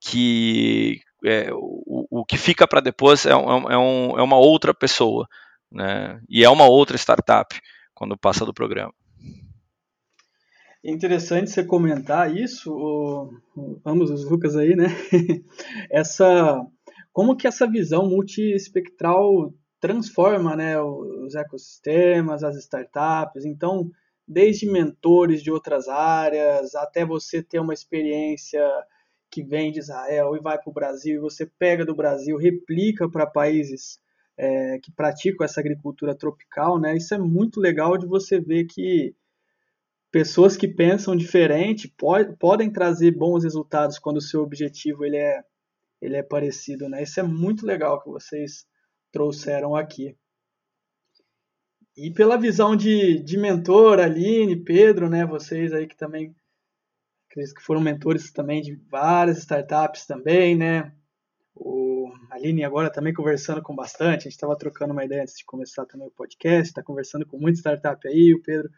que 0.00 1.00
é, 1.24 1.50
o, 1.52 2.06
o, 2.10 2.24
que 2.24 2.38
fica 2.38 2.66
para 2.66 2.80
depois 2.80 3.26
é, 3.26 3.36
um, 3.36 3.70
é, 3.70 3.76
um, 3.76 4.18
é, 4.18 4.22
uma 4.22 4.38
outra 4.38 4.72
pessoa, 4.72 5.28
né? 5.70 6.20
E 6.28 6.42
é 6.42 6.48
uma 6.48 6.66
outra 6.66 6.96
startup 6.96 7.54
quando 7.94 8.16
passa 8.16 8.46
do 8.46 8.54
programa. 8.54 8.94
É 10.82 10.90
interessante 10.90 11.50
você 11.50 11.62
comentar 11.62 12.34
isso, 12.34 12.72
o, 12.72 13.30
o, 13.54 13.80
ambos 13.84 14.10
os 14.10 14.24
Lucas 14.24 14.56
aí, 14.56 14.74
né? 14.74 14.86
essa, 15.90 16.58
como 17.12 17.36
que 17.36 17.46
essa 17.46 17.70
visão 17.70 18.08
multiespectral 18.08 19.52
transforma 19.80 20.54
né, 20.54 20.80
os 20.80 21.34
ecossistemas, 21.34 22.44
as 22.44 22.56
startups. 22.56 23.44
Então, 23.44 23.90
desde 24.28 24.70
mentores 24.70 25.42
de 25.42 25.50
outras 25.50 25.88
áreas, 25.88 26.74
até 26.74 27.04
você 27.04 27.42
ter 27.42 27.58
uma 27.58 27.74
experiência 27.74 28.62
que 29.30 29.42
vem 29.42 29.72
de 29.72 29.78
Israel 29.78 30.36
e 30.36 30.40
vai 30.40 30.58
para 30.58 30.70
o 30.70 30.74
Brasil, 30.74 31.16
e 31.16 31.20
você 31.20 31.46
pega 31.46 31.84
do 31.84 31.94
Brasil, 31.94 32.36
replica 32.36 33.08
para 33.08 33.26
países 33.26 33.98
é, 34.36 34.78
que 34.80 34.92
praticam 34.92 35.44
essa 35.44 35.60
agricultura 35.60 36.14
tropical, 36.14 36.78
né? 36.78 36.96
Isso 36.96 37.14
é 37.14 37.18
muito 37.18 37.60
legal 37.60 37.96
de 37.96 38.06
você 38.06 38.40
ver 38.40 38.64
que 38.64 39.14
pessoas 40.10 40.56
que 40.56 40.66
pensam 40.66 41.14
diferente 41.14 41.92
podem 42.38 42.70
trazer 42.72 43.12
bons 43.12 43.44
resultados 43.44 43.98
quando 43.98 44.16
o 44.16 44.22
seu 44.22 44.42
objetivo 44.42 45.04
ele 45.04 45.16
é 45.16 45.42
ele 46.00 46.16
é 46.16 46.22
parecido, 46.22 46.88
né? 46.88 47.02
Isso 47.02 47.20
é 47.20 47.22
muito 47.22 47.66
legal 47.66 48.02
que 48.02 48.08
vocês 48.08 48.64
trouxeram 49.10 49.76
aqui. 49.76 50.16
E 51.96 52.10
pela 52.10 52.38
visão 52.38 52.76
de, 52.76 53.22
de 53.22 53.36
mentor, 53.36 53.98
Aline, 53.98 54.56
Pedro, 54.56 55.08
né? 55.08 55.26
Vocês 55.26 55.72
aí 55.72 55.86
que 55.86 55.96
também 55.96 56.34
que 57.28 57.62
foram 57.62 57.80
mentores 57.80 58.32
também 58.32 58.60
de 58.60 58.74
várias 58.90 59.38
startups 59.38 60.04
também, 60.06 60.56
né? 60.56 60.92
O 61.54 62.10
Aline 62.30 62.64
agora 62.64 62.90
também 62.90 63.12
conversando 63.12 63.62
com 63.62 63.74
bastante, 63.74 64.20
a 64.20 64.22
gente 64.22 64.32
estava 64.32 64.56
trocando 64.56 64.92
uma 64.92 65.04
ideia 65.04 65.22
antes 65.22 65.36
de 65.36 65.44
começar 65.44 65.84
também 65.86 66.08
o 66.08 66.12
podcast, 66.12 66.70
está 66.70 66.82
conversando 66.82 67.26
com 67.26 67.38
muita 67.38 67.58
startup 67.58 68.08
aí, 68.08 68.34
o 68.34 68.42
Pedro 68.42 68.70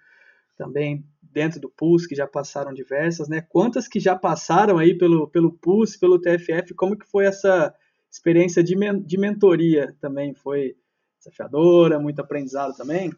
também 0.56 1.04
dentro 1.22 1.60
do 1.60 1.70
Pulse, 1.70 2.08
que 2.08 2.14
já 2.14 2.26
passaram 2.26 2.74
diversas, 2.74 3.28
né? 3.28 3.40
Quantas 3.40 3.88
que 3.88 3.98
já 3.98 4.16
passaram 4.16 4.78
aí 4.78 4.96
pelo, 4.96 5.28
pelo 5.28 5.52
Pulse, 5.52 5.98
pelo 5.98 6.20
TFF, 6.20 6.74
como 6.74 6.98
que 6.98 7.08
foi 7.08 7.24
essa 7.24 7.74
experiência 8.12 8.62
de, 8.62 8.76
men 8.76 9.00
de 9.00 9.18
mentoria 9.18 9.96
também? 10.00 10.34
Foi 10.34 10.76
desafiadora, 11.18 11.98
muito 11.98 12.20
aprendizado 12.20 12.76
também? 12.76 13.12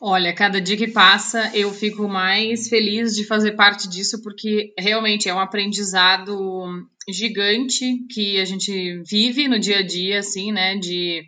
Olha, 0.00 0.34
cada 0.34 0.60
dia 0.60 0.76
que 0.76 0.88
passa 0.88 1.50
eu 1.56 1.72
fico 1.72 2.06
mais 2.06 2.68
feliz 2.68 3.14
de 3.14 3.24
fazer 3.24 3.52
parte 3.52 3.88
disso, 3.88 4.20
porque 4.22 4.74
realmente 4.78 5.28
é 5.28 5.34
um 5.34 5.40
aprendizado 5.40 6.86
gigante 7.08 8.04
que 8.10 8.38
a 8.38 8.44
gente 8.44 9.02
vive 9.08 9.48
no 9.48 9.58
dia 9.58 9.78
a 9.78 9.86
dia, 9.86 10.18
assim, 10.18 10.52
né? 10.52 10.76
De, 10.76 11.22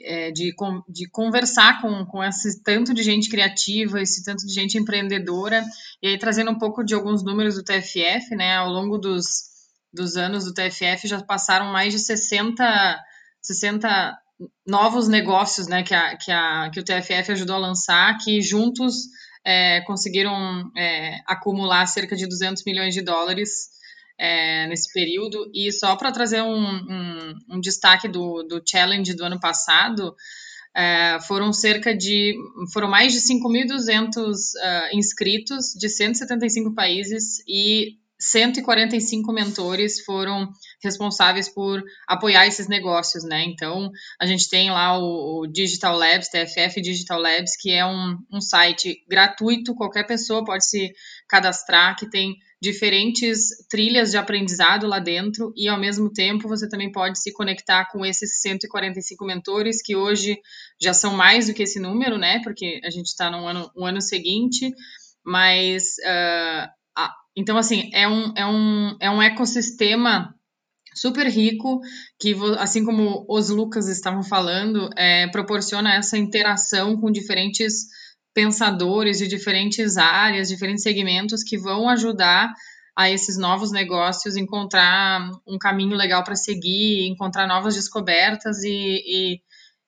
é, 0.00 0.30
de, 0.30 0.54
de 0.88 1.08
conversar 1.10 1.80
com, 1.80 2.04
com 2.04 2.22
esse 2.22 2.62
tanto 2.62 2.92
de 2.92 3.02
gente 3.02 3.30
criativa, 3.30 4.02
esse 4.02 4.22
tanto 4.22 4.46
de 4.46 4.52
gente 4.52 4.76
empreendedora, 4.76 5.64
e 6.02 6.08
aí 6.08 6.18
trazendo 6.18 6.50
um 6.50 6.58
pouco 6.58 6.84
de 6.84 6.94
alguns 6.94 7.24
números 7.24 7.54
do 7.54 7.64
TFF, 7.64 8.34
né? 8.36 8.56
Ao 8.56 8.68
longo 8.68 8.98
dos, 8.98 9.51
dos 9.92 10.16
anos 10.16 10.44
do 10.44 10.54
TFF 10.54 11.06
já 11.06 11.22
passaram 11.22 11.66
mais 11.66 11.92
de 11.92 11.98
60, 11.98 13.00
60 13.40 14.18
novos 14.66 15.08
negócios 15.08 15.66
né, 15.66 15.82
que, 15.82 15.94
a, 15.94 16.16
que, 16.16 16.32
a, 16.32 16.70
que 16.72 16.80
o 16.80 16.84
TFF 16.84 17.32
ajudou 17.32 17.56
a 17.56 17.60
lançar, 17.60 18.16
que 18.18 18.40
juntos 18.40 18.94
é, 19.44 19.80
conseguiram 19.82 20.70
é, 20.76 21.20
acumular 21.26 21.86
cerca 21.86 22.16
de 22.16 22.26
200 22.26 22.64
milhões 22.64 22.94
de 22.94 23.02
dólares 23.02 23.70
é, 24.18 24.66
nesse 24.68 24.92
período. 24.92 25.50
E 25.52 25.72
só 25.72 25.96
para 25.96 26.12
trazer 26.12 26.42
um, 26.42 26.64
um, 26.64 27.34
um, 27.50 27.60
destaque 27.60 28.08
do, 28.08 28.42
do 28.44 28.62
challenge 28.64 29.14
do 29.14 29.24
ano 29.24 29.40
passado, 29.40 30.14
é, 30.74 31.18
foram 31.26 31.52
cerca 31.52 31.94
de 31.94 32.34
foram 32.72 32.88
mais 32.88 33.12
de 33.12 33.18
5.200 33.18 34.16
uh, 34.16 34.34
ah, 34.62 34.88
inscritos 34.94 35.74
de 35.78 35.86
175 35.86 36.74
países 36.74 37.42
e 37.46 37.98
145 38.22 39.32
mentores 39.32 40.04
foram 40.04 40.48
responsáveis 40.82 41.48
por 41.48 41.82
apoiar 42.06 42.46
esses 42.46 42.68
negócios, 42.68 43.24
né? 43.24 43.44
Então, 43.44 43.90
a 44.20 44.26
gente 44.26 44.48
tem 44.48 44.70
lá 44.70 44.96
o, 44.96 45.40
o 45.40 45.46
Digital 45.48 45.96
Labs, 45.96 46.28
TFF 46.28 46.80
Digital 46.80 47.20
Labs, 47.20 47.56
que 47.56 47.72
é 47.72 47.84
um, 47.84 48.16
um 48.32 48.40
site 48.40 49.04
gratuito, 49.08 49.74
qualquer 49.74 50.06
pessoa 50.06 50.44
pode 50.44 50.64
se 50.64 50.92
cadastrar, 51.28 51.96
que 51.96 52.08
tem 52.08 52.36
diferentes 52.60 53.48
trilhas 53.68 54.12
de 54.12 54.16
aprendizado 54.16 54.86
lá 54.86 55.00
dentro 55.00 55.52
e 55.56 55.66
ao 55.66 55.80
mesmo 55.80 56.08
tempo 56.12 56.46
você 56.46 56.68
também 56.68 56.92
pode 56.92 57.20
se 57.20 57.32
conectar 57.32 57.86
com 57.90 58.06
esses 58.06 58.40
145 58.40 59.24
mentores 59.24 59.82
que 59.82 59.96
hoje 59.96 60.38
já 60.80 60.94
são 60.94 61.12
mais 61.12 61.48
do 61.48 61.54
que 61.54 61.64
esse 61.64 61.80
número, 61.80 62.16
né? 62.18 62.40
Porque 62.44 62.80
a 62.84 62.90
gente 62.90 63.06
está 63.06 63.28
no 63.28 63.44
ano, 63.48 63.68
um 63.76 63.84
ano 63.84 64.00
seguinte, 64.00 64.72
mas 65.24 65.96
uh, 66.06 66.70
então, 67.36 67.56
assim, 67.56 67.90
é 67.92 68.06
um, 68.08 68.32
é 68.36 68.46
um, 68.46 68.96
é 69.00 69.10
um 69.10 69.22
ecossistema 69.22 70.34
super 70.94 71.26
rico 71.26 71.80
que, 72.18 72.34
assim 72.58 72.84
como 72.84 73.24
os 73.28 73.48
Lucas 73.48 73.88
estavam 73.88 74.22
falando, 74.22 74.90
é, 74.96 75.26
proporciona 75.28 75.94
essa 75.94 76.18
interação 76.18 76.96
com 77.00 77.10
diferentes 77.10 77.86
pensadores 78.34 79.18
de 79.18 79.28
diferentes 79.28 79.96
áreas, 79.96 80.48
diferentes 80.48 80.82
segmentos 80.82 81.42
que 81.42 81.58
vão 81.58 81.88
ajudar 81.88 82.52
a 82.96 83.10
esses 83.10 83.38
novos 83.38 83.72
negócios 83.72 84.36
encontrar 84.36 85.30
um 85.46 85.58
caminho 85.58 85.96
legal 85.96 86.22
para 86.22 86.36
seguir, 86.36 87.06
encontrar 87.08 87.46
novas 87.46 87.74
descobertas 87.74 88.62
e, 88.62 89.02
e, 89.06 89.40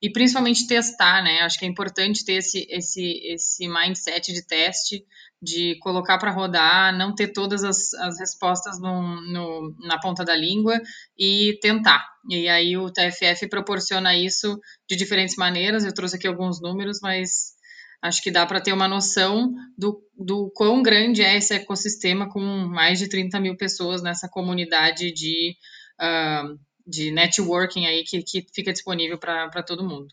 e, 0.05 0.11
principalmente 0.11 0.67
testar, 0.67 1.25
né? 1.25 1.41
Acho 1.41 1.59
que 1.59 1.65
é 1.65 1.69
importante 1.69 2.27
ter 2.27 2.35
esse, 2.35 2.67
esse, 2.69 3.23
esse 3.25 3.67
mindset 3.67 4.35
de 4.35 4.47
teste 4.47 5.03
de 5.41 5.79
colocar 5.79 6.19
para 6.19 6.31
rodar, 6.31 6.95
não 6.95 7.15
ter 7.15 7.29
todas 7.29 7.65
as, 7.65 7.95
as 7.95 8.21
respostas 8.21 8.79
no, 8.79 9.01
no, 9.33 9.75
na 9.81 9.99
ponta 9.99 10.23
da 10.23 10.37
língua 10.37 10.79
e 11.19 11.59
tentar. 11.63 12.05
E 12.29 12.47
aí 12.51 12.77
o 12.77 12.91
TFF 12.91 13.49
proporciona 13.49 14.15
isso 14.15 14.61
de 14.87 14.95
diferentes 14.95 15.37
maneiras. 15.37 15.87
Eu 15.87 15.95
trouxe 15.95 16.17
aqui 16.17 16.27
alguns 16.27 16.61
números, 16.61 16.99
mas 17.03 17.55
acho 18.03 18.23
que 18.23 18.31
dá 18.31 18.45
para 18.45 18.61
ter 18.61 18.75
uma 18.75 18.87
noção 18.87 19.55
do, 19.79 20.03
do 20.19 20.53
quão 20.55 20.83
grande 20.83 21.23
é 21.23 21.39
esse 21.39 21.55
ecossistema 21.55 22.29
com 22.29 22.41
mais 22.41 22.99
de 22.99 23.09
30 23.09 23.41
mil 23.41 23.57
pessoas 23.57 24.03
nessa 24.03 24.29
comunidade 24.29 25.11
de, 25.15 25.57
uh, 25.99 26.59
de 26.87 27.11
networking 27.11 27.87
aí 27.87 28.05
que, 28.05 28.23
que 28.23 28.47
fica 28.53 28.73
disponível 28.73 29.19
para 29.19 29.63
todo 29.63 29.89
mundo. 29.89 30.09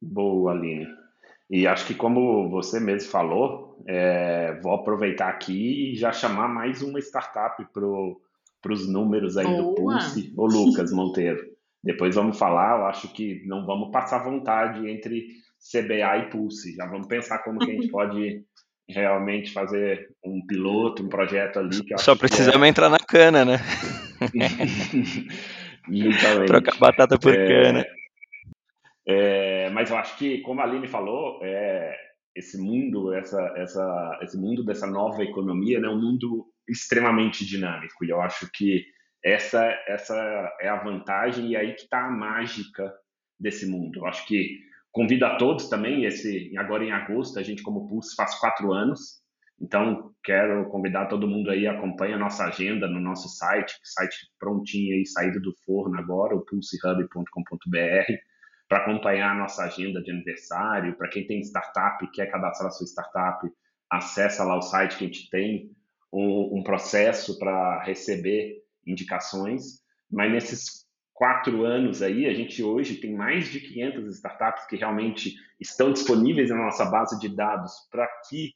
Boa, 0.00 0.52
Aline. 0.52 0.86
E 1.50 1.66
acho 1.66 1.86
que 1.86 1.94
como 1.94 2.48
você 2.48 2.78
mesmo 2.78 3.10
falou, 3.10 3.82
é, 3.86 4.58
vou 4.62 4.72
aproveitar 4.72 5.28
aqui 5.28 5.92
e 5.92 5.96
já 5.96 6.12
chamar 6.12 6.48
mais 6.48 6.80
uma 6.80 7.00
startup 7.00 7.62
para 7.72 8.72
os 8.72 8.88
números 8.88 9.36
aí 9.36 9.46
Boa. 9.46 9.62
do 9.62 9.74
Pulse, 9.74 10.32
o 10.36 10.46
Lucas 10.46 10.92
Monteiro. 10.94 11.44
Depois 11.82 12.14
vamos 12.14 12.38
falar, 12.38 12.78
eu 12.78 12.86
acho 12.86 13.08
que 13.12 13.42
não 13.46 13.66
vamos 13.66 13.90
passar 13.90 14.22
vontade 14.22 14.88
entre 14.88 15.26
CBA 15.58 16.18
e 16.18 16.30
Pulse. 16.30 16.76
Já 16.76 16.86
vamos 16.86 17.08
pensar 17.08 17.38
como 17.38 17.58
que 17.58 17.70
a 17.70 17.74
gente 17.74 17.88
pode 17.90 18.44
realmente 18.88 19.52
fazer 19.52 20.08
um 20.24 20.44
piloto, 20.46 21.02
um 21.02 21.08
projeto 21.08 21.58
ali. 21.58 21.82
Só 21.98 22.14
precisamos 22.14 22.62
é... 22.62 22.68
entrar 22.68 22.88
na 22.88 22.98
cana, 22.98 23.44
né? 23.44 23.58
Trocar 26.46 26.78
batata 26.78 27.18
por 27.18 27.34
é... 27.34 27.46
cana. 27.46 27.86
É, 29.06 29.70
mas 29.70 29.90
eu 29.90 29.96
acho 29.96 30.16
que, 30.18 30.40
como 30.42 30.60
a 30.60 30.64
Aline 30.64 30.86
falou, 30.86 31.40
é, 31.42 31.96
esse 32.36 32.58
mundo, 32.58 33.12
essa, 33.12 33.40
essa, 33.56 34.18
esse 34.22 34.38
mundo 34.38 34.64
dessa 34.64 34.86
nova 34.86 35.22
economia 35.22 35.80
né, 35.80 35.88
é 35.88 35.90
um 35.90 36.00
mundo 36.00 36.46
extremamente 36.68 37.44
dinâmico. 37.44 38.04
E 38.04 38.10
eu 38.10 38.20
acho 38.20 38.48
que 38.52 38.84
essa, 39.24 39.64
essa 39.86 40.14
é 40.60 40.68
a 40.68 40.82
vantagem 40.82 41.50
e 41.50 41.56
aí 41.56 41.74
que 41.74 41.82
está 41.82 42.06
a 42.06 42.10
mágica 42.10 42.92
desse 43.38 43.66
mundo. 43.66 44.00
Eu 44.00 44.06
acho 44.06 44.26
que 44.26 44.58
convido 44.92 45.24
a 45.24 45.36
todos 45.36 45.68
também, 45.68 46.04
esse 46.04 46.56
agora 46.56 46.84
em 46.84 46.92
agosto, 46.92 47.38
a 47.38 47.42
gente 47.42 47.62
como 47.62 47.88
Pulse 47.88 48.14
faz 48.14 48.38
quatro 48.38 48.72
anos, 48.72 49.19
então 49.60 50.14
quero 50.24 50.68
convidar 50.70 51.06
todo 51.06 51.28
mundo 51.28 51.50
aí, 51.50 51.66
acompanha 51.66 52.16
a 52.16 52.18
nossa 52.18 52.44
agenda 52.44 52.88
no 52.88 53.00
nosso 53.00 53.28
site, 53.28 53.74
site 53.82 54.16
prontinho 54.38 54.94
aí, 54.94 55.06
saído 55.06 55.40
do 55.40 55.52
forno 55.64 55.98
agora, 55.98 56.34
o 56.34 56.44
pulsehub.com.br, 56.44 58.12
para 58.68 58.78
acompanhar 58.78 59.32
a 59.32 59.38
nossa 59.38 59.64
agenda 59.64 60.00
de 60.00 60.10
aniversário. 60.10 60.96
Para 60.96 61.08
quem 61.08 61.26
tem 61.26 61.40
startup 61.40 62.10
quer 62.12 62.30
cadastrar 62.30 62.68
a 62.68 62.70
sua 62.70 62.86
startup, 62.86 63.46
acessa 63.90 64.44
lá 64.44 64.56
o 64.56 64.62
site 64.62 64.96
que 64.96 65.04
a 65.04 65.06
gente 65.08 65.28
tem 65.28 65.70
um, 66.12 66.58
um 66.58 66.62
processo 66.62 67.38
para 67.38 67.82
receber 67.82 68.62
indicações. 68.86 69.80
Mas 70.10 70.32
nesses 70.32 70.86
quatro 71.12 71.64
anos 71.64 72.00
aí, 72.00 72.26
a 72.26 72.32
gente 72.32 72.62
hoje 72.62 72.96
tem 72.96 73.14
mais 73.14 73.48
de 73.48 73.60
500 73.60 74.14
startups 74.16 74.66
que 74.66 74.76
realmente 74.76 75.34
estão 75.60 75.92
disponíveis 75.92 76.48
na 76.48 76.56
nossa 76.56 76.84
base 76.86 77.18
de 77.18 77.28
dados 77.28 77.72
para 77.90 78.08
que 78.28 78.54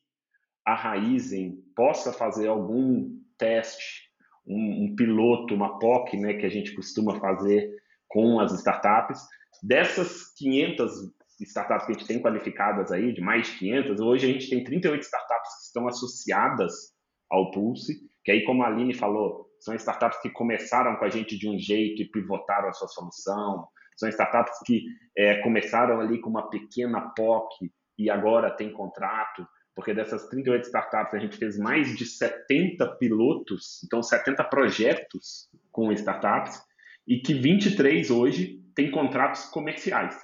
a 0.66 0.74
Raizen 0.74 1.62
possa 1.76 2.12
fazer 2.12 2.48
algum 2.48 3.10
teste, 3.36 4.08
um, 4.46 4.84
um, 4.84 4.96
piloto, 4.96 5.54
uma 5.54 5.78
POC, 5.78 6.16
né, 6.16 6.34
que 6.34 6.46
a 6.46 6.50
gente 6.50 6.74
costuma 6.74 7.18
fazer 7.18 7.70
com 8.08 8.40
as 8.40 8.52
startups, 8.52 9.20
Dessas 9.62 10.34
500 10.36 10.92
startups 11.40 11.86
que 11.86 11.92
a 11.92 11.94
gente 11.94 12.06
tem 12.06 12.20
qualificadas 12.20 12.92
aí, 12.92 13.12
de 13.12 13.20
mais 13.20 13.46
de 13.46 13.58
500, 13.58 14.00
hoje 14.00 14.26
a 14.26 14.32
gente 14.32 14.50
tem 14.50 14.62
38 14.62 15.02
startups 15.02 15.54
que 15.56 15.66
estão 15.66 15.88
associadas 15.88 16.72
ao 17.30 17.50
Pulse, 17.50 17.94
que 18.24 18.30
aí, 18.30 18.44
como 18.44 18.62
a 18.62 18.66
Aline 18.66 18.94
falou, 18.94 19.48
são 19.60 19.74
startups 19.74 20.20
que 20.20 20.30
começaram 20.30 20.96
com 20.96 21.04
a 21.06 21.08
gente 21.08 21.38
de 21.38 21.48
um 21.48 21.58
jeito 21.58 22.02
e 22.02 22.10
pivotaram 22.10 22.68
a 22.68 22.72
sua 22.72 22.88
solução, 22.88 23.66
são 23.96 24.08
startups 24.08 24.58
que 24.66 24.82
é, 25.16 25.36
começaram 25.36 26.00
ali 26.00 26.20
com 26.20 26.28
uma 26.28 26.50
pequena 26.50 27.12
POC 27.16 27.72
e 27.98 28.10
agora 28.10 28.54
tem 28.54 28.70
contrato, 28.70 29.46
porque 29.74 29.92
dessas 29.92 30.28
38 30.28 30.64
startups 30.64 31.14
a 31.14 31.18
gente 31.18 31.36
fez 31.36 31.58
mais 31.58 31.96
de 31.96 32.06
70 32.06 32.86
pilotos, 32.96 33.82
então 33.84 34.02
70 34.02 34.44
projetos 34.44 35.48
com 35.72 35.92
startups, 35.92 36.60
e 37.06 37.18
que 37.18 37.34
23 37.34 38.10
hoje 38.10 38.62
tem 38.74 38.90
contratos 38.90 39.44
comerciais. 39.46 40.16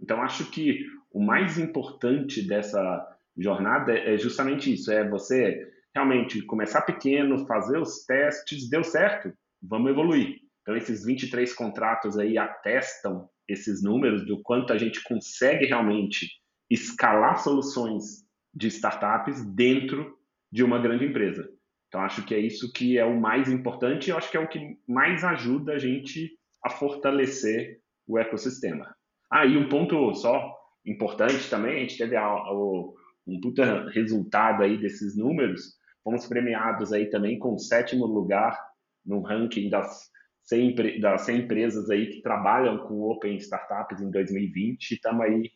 Então, 0.00 0.22
acho 0.22 0.50
que 0.50 0.84
o 1.12 1.22
mais 1.22 1.58
importante 1.58 2.46
dessa 2.46 3.06
jornada 3.36 3.92
é 3.92 4.16
justamente 4.16 4.72
isso: 4.72 4.90
é 4.90 5.08
você 5.08 5.68
realmente 5.94 6.42
começar 6.42 6.82
pequeno, 6.82 7.46
fazer 7.46 7.78
os 7.78 8.04
testes, 8.04 8.68
deu 8.68 8.82
certo, 8.82 9.32
vamos 9.62 9.90
evoluir. 9.90 10.38
Então, 10.62 10.76
esses 10.76 11.04
23 11.04 11.52
contratos 11.54 12.18
aí 12.18 12.38
atestam 12.38 13.28
esses 13.48 13.82
números 13.82 14.24
do 14.24 14.40
quanto 14.42 14.72
a 14.72 14.78
gente 14.78 15.02
consegue 15.02 15.66
realmente 15.66 16.28
escalar 16.70 17.38
soluções 17.38 18.21
de 18.54 18.68
startups 18.68 19.44
dentro 19.54 20.16
de 20.50 20.62
uma 20.62 20.78
grande 20.78 21.04
empresa. 21.04 21.48
Então, 21.88 22.00
acho 22.00 22.24
que 22.24 22.34
é 22.34 22.38
isso 22.38 22.72
que 22.72 22.98
é 22.98 23.04
o 23.04 23.20
mais 23.20 23.50
importante 23.50 24.08
e 24.08 24.12
acho 24.12 24.30
que 24.30 24.36
é 24.36 24.40
o 24.40 24.48
que 24.48 24.78
mais 24.88 25.24
ajuda 25.24 25.74
a 25.74 25.78
gente 25.78 26.30
a 26.64 26.70
fortalecer 26.70 27.80
o 28.06 28.18
ecossistema. 28.18 28.94
Ah, 29.30 29.46
e 29.46 29.56
um 29.56 29.68
ponto 29.68 30.14
só 30.14 30.54
importante 30.86 31.48
também, 31.48 31.76
a 31.76 31.80
gente 31.80 31.98
teve 31.98 32.16
a, 32.16 32.24
a, 32.24 32.52
um 32.54 33.40
puta 33.40 33.88
resultado 33.90 34.62
aí 34.62 34.78
desses 34.78 35.16
números, 35.16 35.76
fomos 36.02 36.26
premiados 36.26 36.92
aí 36.92 37.08
também 37.08 37.38
com 37.38 37.54
o 37.54 37.58
sétimo 37.58 38.06
lugar 38.06 38.58
no 39.04 39.20
ranking 39.20 39.70
das 39.70 40.10
100, 40.44 41.00
das 41.00 41.22
100 41.22 41.40
empresas 41.40 41.90
aí 41.90 42.06
que 42.06 42.22
trabalham 42.22 42.78
com 42.86 43.02
Open 43.02 43.36
Startups 43.36 44.00
em 44.00 44.10
2020 44.10 44.90
e 44.90 44.94
estamos 44.94 45.20
aí 45.22 45.50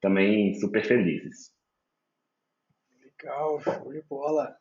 também 0.00 0.54
super 0.54 0.84
felizes. 0.84 1.52
Legal, 3.24 3.58
show 3.62 3.90
de 3.90 4.02
bola. 4.02 4.54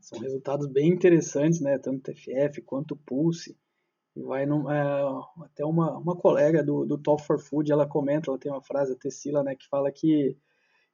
São 0.00 0.20
resultados 0.20 0.68
bem 0.68 0.90
interessantes, 0.90 1.60
né? 1.60 1.78
Tanto 1.78 2.12
TFF 2.12 2.62
quanto 2.62 2.94
Pulse. 2.94 3.58
E 4.14 4.22
vai 4.22 4.46
num, 4.46 4.70
é, 4.70 5.02
até 5.44 5.64
uma, 5.64 5.98
uma 5.98 6.14
colega 6.14 6.62
do, 6.62 6.86
do 6.86 6.96
Top 6.96 7.20
for 7.24 7.40
Food, 7.40 7.72
ela 7.72 7.84
comenta, 7.84 8.30
ela 8.30 8.38
tem 8.38 8.52
uma 8.52 8.62
frase, 8.62 8.92
a 8.92 8.96
Tessila, 8.96 9.42
né, 9.42 9.56
que 9.56 9.66
fala 9.66 9.90
que, 9.90 10.36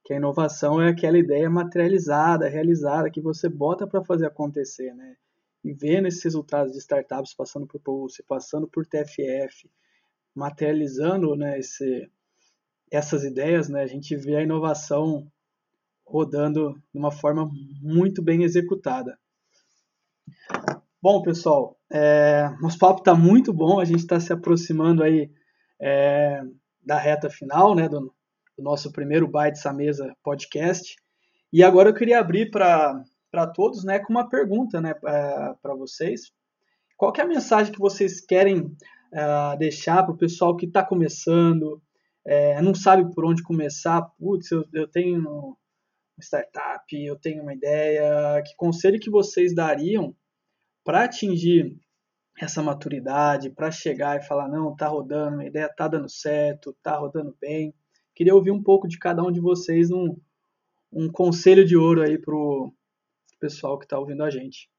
que 0.03 0.13
a 0.13 0.15
inovação 0.15 0.81
é 0.81 0.89
aquela 0.89 1.19
ideia 1.19 1.47
materializada, 1.47 2.47
realizada, 2.47 3.11
que 3.11 3.21
você 3.21 3.47
bota 3.47 3.85
para 3.85 4.03
fazer 4.03 4.25
acontecer, 4.25 4.91
né? 4.95 5.15
E 5.63 5.71
vendo 5.71 6.07
esses 6.07 6.23
resultados 6.23 6.73
de 6.73 6.79
startups 6.79 7.35
passando 7.35 7.67
por 7.67 7.79
Pulse, 7.81 8.23
passando 8.23 8.67
por 8.67 8.87
TFF, 8.87 9.69
materializando 10.33 11.35
né, 11.35 11.59
esse, 11.59 12.09
essas 12.89 13.23
ideias, 13.23 13.69
né, 13.69 13.83
a 13.83 13.87
gente 13.87 14.15
vê 14.15 14.37
a 14.37 14.41
inovação 14.41 15.31
rodando 16.09 16.73
de 16.91 16.99
uma 16.99 17.11
forma 17.11 17.47
muito 17.81 18.21
bem 18.21 18.43
executada. 18.43 19.17
Bom, 21.01 21.21
pessoal, 21.21 21.77
é, 21.91 22.49
nosso 22.59 22.77
papo 22.77 22.99
está 22.99 23.15
muito 23.15 23.53
bom, 23.53 23.79
a 23.79 23.85
gente 23.85 23.99
está 23.99 24.19
se 24.19 24.33
aproximando 24.33 25.03
aí 25.03 25.31
é, 25.79 26.41
da 26.83 26.97
reta 26.97 27.29
final, 27.29 27.75
né, 27.75 27.87
do, 27.87 28.13
do 28.57 28.63
nosso 28.63 28.91
primeiro 28.91 29.27
Bytes 29.27 29.65
à 29.65 29.71
Mesa 29.71 30.13
podcast. 30.23 30.95
E 31.53 31.63
agora 31.63 31.89
eu 31.89 31.93
queria 31.93 32.19
abrir 32.19 32.49
para 32.49 33.47
todos, 33.53 33.83
né, 33.83 33.99
com 33.99 34.11
uma 34.11 34.27
pergunta, 34.27 34.81
né, 34.81 34.93
para 34.93 35.75
vocês. 35.77 36.31
Qual 36.97 37.13
é 37.15 37.21
a 37.21 37.27
mensagem 37.27 37.71
que 37.71 37.79
vocês 37.79 38.19
querem 38.19 38.75
é, 39.13 39.57
deixar 39.57 40.03
para 40.03 40.13
o 40.13 40.17
pessoal 40.17 40.57
que 40.57 40.65
está 40.65 40.83
começando, 40.83 41.81
é, 42.25 42.61
não 42.61 42.73
sabe 42.73 43.09
por 43.13 43.25
onde 43.25 43.41
começar? 43.41 44.01
Putz, 44.17 44.51
eu, 44.51 44.65
eu 44.73 44.87
tenho 44.87 45.55
startup, 46.23 46.83
eu 46.93 47.15
tenho 47.15 47.43
uma 47.43 47.53
ideia. 47.53 48.41
Que 48.45 48.55
conselho 48.55 48.99
que 48.99 49.09
vocês 49.09 49.53
dariam 49.53 50.15
para 50.83 51.03
atingir 51.03 51.77
essa 52.39 52.63
maturidade, 52.63 53.49
para 53.49 53.71
chegar 53.71 54.17
e 54.17 54.25
falar, 54.25 54.47
não, 54.47 54.75
tá 54.75 54.87
rodando, 54.87 55.37
minha 55.37 55.49
ideia 55.49 55.69
tá 55.75 55.87
dando 55.87 56.09
certo, 56.09 56.75
tá 56.81 56.97
rodando 56.97 57.35
bem. 57.39 57.73
Queria 58.15 58.33
ouvir 58.33 58.51
um 58.51 58.63
pouco 58.63 58.87
de 58.87 58.97
cada 58.97 59.21
um 59.23 59.31
de 59.31 59.39
vocês 59.39 59.91
um, 59.91 60.15
um 60.91 61.11
conselho 61.11 61.65
de 61.65 61.75
ouro 61.75 62.01
aí 62.01 62.17
pro 62.17 62.73
pessoal 63.39 63.77
que 63.77 63.85
está 63.85 63.99
ouvindo 63.99 64.23
a 64.23 64.29
gente. 64.29 64.69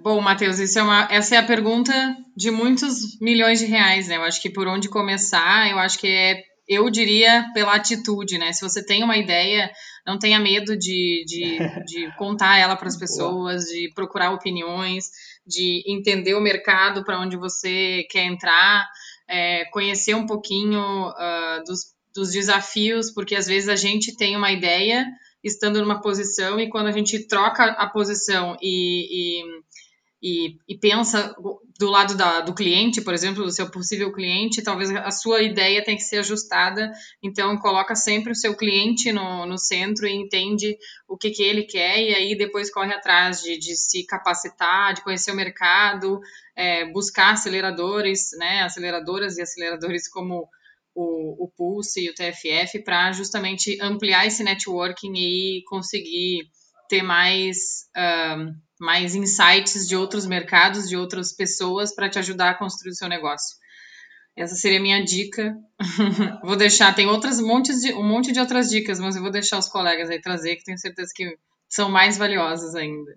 Bom, 0.00 0.20
Matheus, 0.20 0.58
é 0.58 0.64
essa 1.10 1.34
é 1.36 1.38
a 1.38 1.46
pergunta 1.46 1.92
de 2.36 2.50
muitos 2.50 3.20
milhões 3.20 3.60
de 3.60 3.66
reais, 3.66 4.08
né? 4.08 4.16
Eu 4.16 4.22
acho 4.22 4.40
que 4.40 4.50
por 4.50 4.66
onde 4.66 4.88
começar, 4.88 5.70
eu 5.70 5.78
acho 5.78 5.98
que 5.98 6.08
é 6.08 6.42
eu 6.72 6.90
diria 6.90 7.46
pela 7.52 7.74
atitude, 7.74 8.38
né? 8.38 8.52
Se 8.52 8.62
você 8.62 8.84
tem 8.84 9.02
uma 9.02 9.16
ideia, 9.16 9.70
não 10.06 10.18
tenha 10.18 10.38
medo 10.38 10.76
de, 10.76 11.24
de, 11.26 11.58
de 11.86 12.16
contar 12.16 12.58
ela 12.58 12.76
para 12.76 12.88
as 12.88 12.96
pessoas, 12.96 13.64
de 13.64 13.90
procurar 13.94 14.32
opiniões, 14.32 15.06
de 15.46 15.82
entender 15.86 16.34
o 16.34 16.40
mercado 16.40 17.04
para 17.04 17.20
onde 17.20 17.36
você 17.36 18.06
quer 18.10 18.24
entrar, 18.24 18.88
é, 19.28 19.64
conhecer 19.66 20.14
um 20.14 20.26
pouquinho 20.26 21.08
uh, 21.08 21.64
dos, 21.66 21.94
dos 22.14 22.32
desafios, 22.32 23.10
porque 23.10 23.34
às 23.34 23.46
vezes 23.46 23.68
a 23.68 23.76
gente 23.76 24.16
tem 24.16 24.36
uma 24.36 24.52
ideia 24.52 25.06
estando 25.42 25.80
numa 25.80 26.00
posição 26.00 26.60
e 26.60 26.68
quando 26.68 26.86
a 26.86 26.92
gente 26.92 27.26
troca 27.26 27.64
a 27.64 27.88
posição 27.88 28.56
e, 28.62 29.40
e 29.40 29.44
e, 30.22 30.56
e 30.68 30.78
pensa 30.78 31.34
do 31.78 31.90
lado 31.90 32.16
da, 32.16 32.40
do 32.42 32.54
cliente, 32.54 33.00
por 33.00 33.12
exemplo, 33.12 33.42
do 33.42 33.50
seu 33.50 33.68
possível 33.68 34.12
cliente, 34.12 34.62
talvez 34.62 34.90
a 34.90 35.10
sua 35.10 35.42
ideia 35.42 35.82
tenha 35.82 35.96
que 35.96 36.04
ser 36.04 36.18
ajustada. 36.18 36.92
Então, 37.20 37.58
coloca 37.58 37.96
sempre 37.96 38.30
o 38.30 38.36
seu 38.36 38.56
cliente 38.56 39.10
no, 39.10 39.44
no 39.46 39.58
centro 39.58 40.06
e 40.06 40.14
entende 40.14 40.78
o 41.08 41.16
que, 41.16 41.30
que 41.30 41.42
ele 41.42 41.64
quer, 41.64 42.00
e 42.00 42.14
aí 42.14 42.36
depois 42.36 42.70
corre 42.70 42.94
atrás 42.94 43.42
de, 43.42 43.58
de 43.58 43.74
se 43.74 44.06
capacitar, 44.06 44.94
de 44.94 45.02
conhecer 45.02 45.32
o 45.32 45.36
mercado, 45.36 46.20
é, 46.54 46.84
buscar 46.92 47.32
aceleradores, 47.32 48.30
né, 48.38 48.62
aceleradoras 48.62 49.36
e 49.38 49.42
aceleradores 49.42 50.08
como 50.08 50.48
o, 50.94 51.46
o 51.46 51.48
Pulse 51.56 52.00
e 52.00 52.10
o 52.10 52.14
TFF, 52.14 52.84
para 52.84 53.10
justamente 53.10 53.76
ampliar 53.80 54.24
esse 54.24 54.44
networking 54.44 55.14
e 55.14 55.64
conseguir 55.64 56.48
ter 56.92 57.02
mais. 57.02 57.88
Mais 58.78 59.14
insights 59.14 59.86
de 59.86 59.94
outros 59.94 60.26
mercados, 60.26 60.88
de 60.88 60.96
outras 60.96 61.32
pessoas 61.32 61.94
para 61.94 62.10
te 62.10 62.18
ajudar 62.18 62.50
a 62.50 62.54
construir 62.54 62.90
o 62.90 62.96
seu 62.96 63.08
negócio. 63.08 63.56
Essa 64.36 64.56
seria 64.56 64.80
a 64.80 64.82
minha 64.82 65.04
dica. 65.04 65.56
vou 66.42 66.56
deixar, 66.56 66.92
tem 66.92 67.06
outras 67.06 67.40
montes 67.40 67.80
de, 67.80 67.92
um 67.92 68.02
monte 68.02 68.32
de 68.32 68.40
outras 68.40 68.68
dicas, 68.68 68.98
mas 68.98 69.14
eu 69.14 69.22
vou 69.22 69.30
deixar 69.30 69.58
os 69.58 69.68
colegas 69.68 70.10
aí 70.10 70.20
trazer, 70.20 70.56
que 70.56 70.64
tenho 70.64 70.78
certeza 70.78 71.12
que 71.14 71.38
são 71.68 71.88
mais 71.88 72.18
valiosas 72.18 72.74
ainda. 72.74 73.14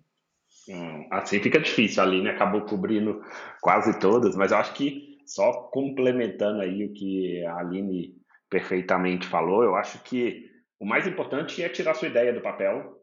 Hum, 0.70 1.08
assim 1.12 1.40
fica 1.40 1.60
difícil, 1.60 2.04
a 2.04 2.06
Aline 2.06 2.30
acabou 2.30 2.62
cobrindo 2.62 3.24
quase 3.60 4.00
todas, 4.00 4.36
mas 4.36 4.52
eu 4.52 4.58
acho 4.58 4.74
que 4.74 5.18
só 5.26 5.52
complementando 5.74 6.62
aí 6.62 6.86
o 6.86 6.94
que 6.94 7.44
a 7.46 7.58
Aline 7.58 8.14
perfeitamente 8.52 9.26
falou, 9.26 9.64
eu 9.64 9.76
acho 9.76 9.98
que 10.04 10.46
o 10.80 10.86
mais 10.86 11.08
importante 11.08 11.64
é 11.64 11.70
tirar 11.70 11.96
sua 11.96 12.08
ideia 12.08 12.32
do 12.32 12.42
papel 12.42 12.95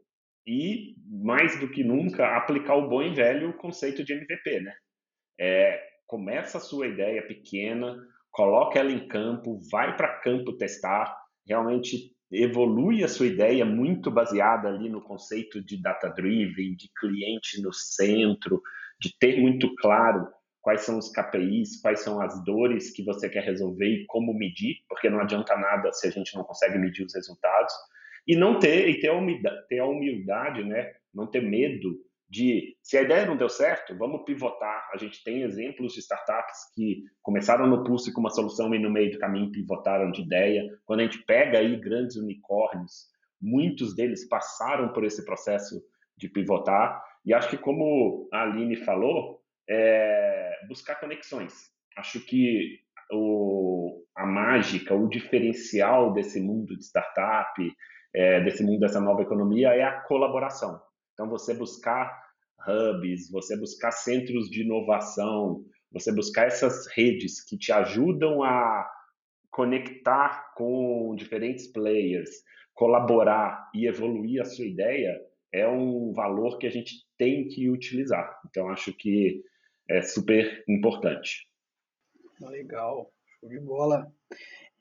e, 0.46 0.94
mais 1.07 1.59
do 1.59 1.68
que 1.68 1.85
nunca, 1.85 2.37
aplicar 2.37 2.76
o 2.76 2.88
bom 2.88 3.02
e 3.02 3.14
velho 3.14 3.57
conceito 3.57 4.05
de 4.05 4.12
MVP, 4.12 4.61
né? 4.61 4.74
É, 5.38 5.81
começa 6.07 6.59
a 6.59 6.61
sua 6.61 6.87
ideia 6.87 7.26
pequena, 7.26 7.96
coloca 8.31 8.78
ela 8.78 8.90
em 8.90 9.07
campo, 9.09 9.59
vai 9.70 9.96
para 9.96 10.20
campo 10.20 10.57
testar, 10.57 11.16
realmente 11.46 12.12
evolui 12.31 13.05
a 13.05 13.09
sua 13.09 13.26
ideia 13.26 13.64
muito 13.64 14.11
baseada 14.11 14.68
ali 14.68 14.88
no 14.88 15.02
conceito 15.02 15.62
de 15.62 15.81
data-driven, 15.81 16.74
de 16.74 16.90
cliente 16.98 17.61
no 17.61 17.72
centro, 17.72 18.62
de 19.00 19.16
ter 19.18 19.40
muito 19.40 19.74
claro 19.76 20.26
quais 20.62 20.83
são 20.83 20.96
os 20.96 21.11
KPIs, 21.11 21.81
quais 21.81 22.00
são 22.00 22.20
as 22.20 22.42
dores 22.44 22.90
que 22.90 23.05
você 23.05 23.28
quer 23.28 23.44
resolver 23.44 23.88
e 23.88 24.07
como 24.07 24.33
medir, 24.33 24.76
porque 24.88 25.11
não 25.11 25.20
adianta 25.20 25.57
nada 25.57 25.92
se 25.92 26.07
a 26.07 26.11
gente 26.11 26.35
não 26.35 26.44
consegue 26.44 26.78
medir 26.78 27.05
os 27.05 27.14
resultados 27.14 27.72
e 28.27 28.37
não 28.37 28.59
ter 28.59 28.89
e 28.89 29.01
ter 29.01 29.09
a 29.09 29.15
humildade, 29.15 29.67
ter 29.69 29.79
a 29.79 29.87
humildade, 29.87 30.65
né? 30.65 30.93
Não 31.13 31.27
ter 31.27 31.43
medo 31.43 31.99
de 32.33 32.75
se 32.83 32.97
a 32.97 33.03
ideia 33.03 33.27
não 33.27 33.37
deu 33.37 33.49
certo, 33.49 33.95
vamos 33.99 34.25
pivotar. 34.25 34.89
A 34.95 34.97
gente 34.97 35.23
tem 35.23 35.43
exemplos 35.43 35.93
de 35.93 36.01
startups 36.01 36.73
que 36.75 37.03
começaram 37.21 37.67
no 37.67 37.85
Pulse 37.85 38.11
com 38.11 38.21
uma 38.21 38.31
solução 38.31 38.75
e 38.75 38.79
no 38.79 38.91
meio 38.91 39.13
do 39.13 39.19
caminho 39.19 39.53
pivotaram 39.53 40.11
de 40.11 40.23
ideia. 40.23 40.67
Quando 40.87 41.01
a 41.01 41.03
gente 41.03 41.23
pega 41.25 41.59
aí 41.59 41.77
grandes 41.77 42.17
unicórnios, 42.17 43.09
muitos 43.39 43.95
deles 43.95 44.27
passaram 44.29 44.95
por 44.95 45.05
esse 45.05 45.23
processo 45.27 45.83
de 46.17 46.27
pivotar. 46.27 47.05
E 47.23 47.35
acho 47.35 47.51
que 47.51 47.59
como 47.59 48.29
a 48.33 48.45
Aline 48.45 48.77
falou, 48.77 49.43
é 49.68 50.59
buscar 50.68 50.99
conexões. 50.99 51.53
Acho 51.99 52.18
que 52.25 52.79
o, 53.12 54.03
a 54.16 54.25
mágica, 54.25 54.95
o 54.95 55.07
diferencial 55.07 56.14
desse 56.14 56.41
mundo 56.41 56.75
de 56.79 56.83
startup, 56.83 57.77
é, 58.15 58.41
desse 58.41 58.63
mundo 58.63 58.81
dessa 58.81 59.01
nova 59.01 59.23
economia 59.23 59.69
é 59.69 59.83
a 59.83 60.01
colaboração. 60.03 60.81
Então, 61.13 61.29
você 61.29 61.55
buscar 61.55 62.23
hubs, 62.67 63.31
você 63.31 63.57
buscar 63.57 63.91
centros 63.91 64.49
de 64.49 64.63
inovação, 64.63 65.65
você 65.91 66.13
buscar 66.13 66.47
essas 66.47 66.87
redes 66.89 67.45
que 67.45 67.57
te 67.57 67.73
ajudam 67.73 68.43
a 68.43 68.89
conectar 69.51 70.53
com 70.55 71.15
diferentes 71.17 71.67
players, 71.71 72.31
colaborar 72.73 73.71
e 73.75 73.87
evoluir 73.87 74.41
a 74.41 74.45
sua 74.45 74.65
ideia 74.65 75.21
é 75.53 75.69
um 75.69 76.13
valor 76.13 76.57
que 76.59 76.67
a 76.67 76.71
gente 76.71 77.05
tem 77.19 77.47
que 77.47 77.69
utilizar. 77.69 78.41
Então, 78.49 78.71
acho 78.71 78.93
que 78.95 79.43
é 79.89 80.01
super 80.01 80.65
importante. 80.67 81.47
Legal, 82.41 83.13
show 83.39 83.49
de 83.51 83.61
bola. 83.61 84.11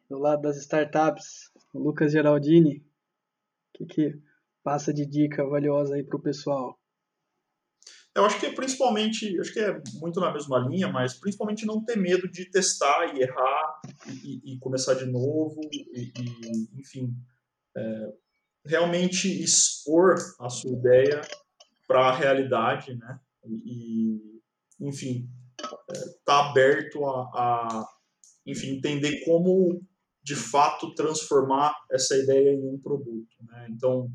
Do 0.09 0.17
lado 0.17 0.41
das 0.41 0.57
startups, 0.57 1.51
Lucas 1.73 2.13
Geraldini, 2.13 2.83
que, 3.73 3.85
que 3.85 4.21
passa 4.63 4.93
de 4.93 5.05
dica 5.05 5.45
valiosa 5.45 5.95
aí 5.95 6.03
para 6.03 6.17
o 6.17 6.21
pessoal? 6.21 6.79
Eu 8.13 8.25
acho 8.25 8.39
que 8.39 8.49
principalmente, 8.51 9.39
acho 9.39 9.53
que 9.53 9.59
é 9.59 9.81
muito 9.93 10.19
na 10.19 10.33
mesma 10.33 10.59
linha, 10.59 10.89
mas 10.89 11.13
principalmente 11.13 11.65
não 11.65 11.83
ter 11.83 11.95
medo 11.95 12.29
de 12.29 12.49
testar 12.49 13.15
e 13.15 13.21
errar 13.21 13.81
e, 14.05 14.53
e 14.53 14.59
começar 14.59 14.95
de 14.95 15.05
novo, 15.05 15.61
e, 15.71 16.11
e 16.17 16.79
enfim, 16.79 17.15
é, 17.75 18.13
realmente 18.65 19.27
expor 19.41 20.15
a 20.39 20.49
sua 20.49 20.71
ideia 20.71 21.21
para 21.87 22.09
a 22.09 22.15
realidade, 22.15 22.95
né? 22.95 23.19
E, 23.45 24.41
enfim, 24.79 25.29
é, 25.61 25.93
tá 26.25 26.49
aberto 26.49 27.05
a, 27.05 27.21
a, 27.33 27.87
enfim, 28.45 28.75
entender 28.75 29.23
como 29.23 29.81
de 30.23 30.35
fato 30.35 30.93
transformar 30.93 31.75
essa 31.91 32.15
ideia 32.15 32.51
em 32.51 32.67
um 32.67 32.79
produto, 32.79 33.35
né? 33.41 33.67
Então, 33.71 34.09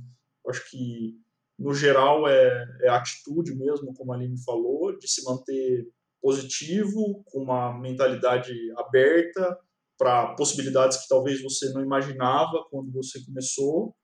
acho 0.49 0.71
que 0.71 1.15
no 1.59 1.75
geral 1.75 2.29
é, 2.29 2.65
é 2.83 2.89
atitude 2.89 3.55
mesmo, 3.55 3.93
como 3.95 4.13
a 4.13 4.17
Aline 4.17 4.43
falou, 4.45 4.97
de 4.97 5.09
se 5.09 5.25
manter 5.25 5.89
positivo, 6.21 7.23
com 7.27 7.43
uma 7.43 7.79
mentalidade 7.79 8.53
aberta 8.77 9.59
para 9.99 10.35
possibilidades 10.35 10.99
que 10.99 11.09
talvez 11.09 11.43
você 11.43 11.71
não 11.73 11.83
imaginava 11.83 12.65
quando 12.71 12.93
você 12.93 13.25
começou 13.25 13.95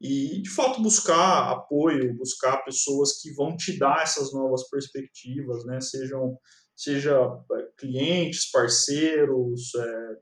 e 0.00 0.42
de 0.42 0.50
fato 0.50 0.82
buscar 0.82 1.52
apoio, 1.52 2.16
buscar 2.16 2.64
pessoas 2.64 3.20
que 3.20 3.32
vão 3.34 3.56
te 3.56 3.78
dar 3.78 4.02
essas 4.02 4.32
novas 4.32 4.68
perspectivas, 4.68 5.64
né? 5.64 5.80
Sejam 5.80 6.36
seja 6.74 7.16
é, 7.52 7.68
clientes, 7.78 8.50
parceiros, 8.50 9.72
é, 9.76 10.16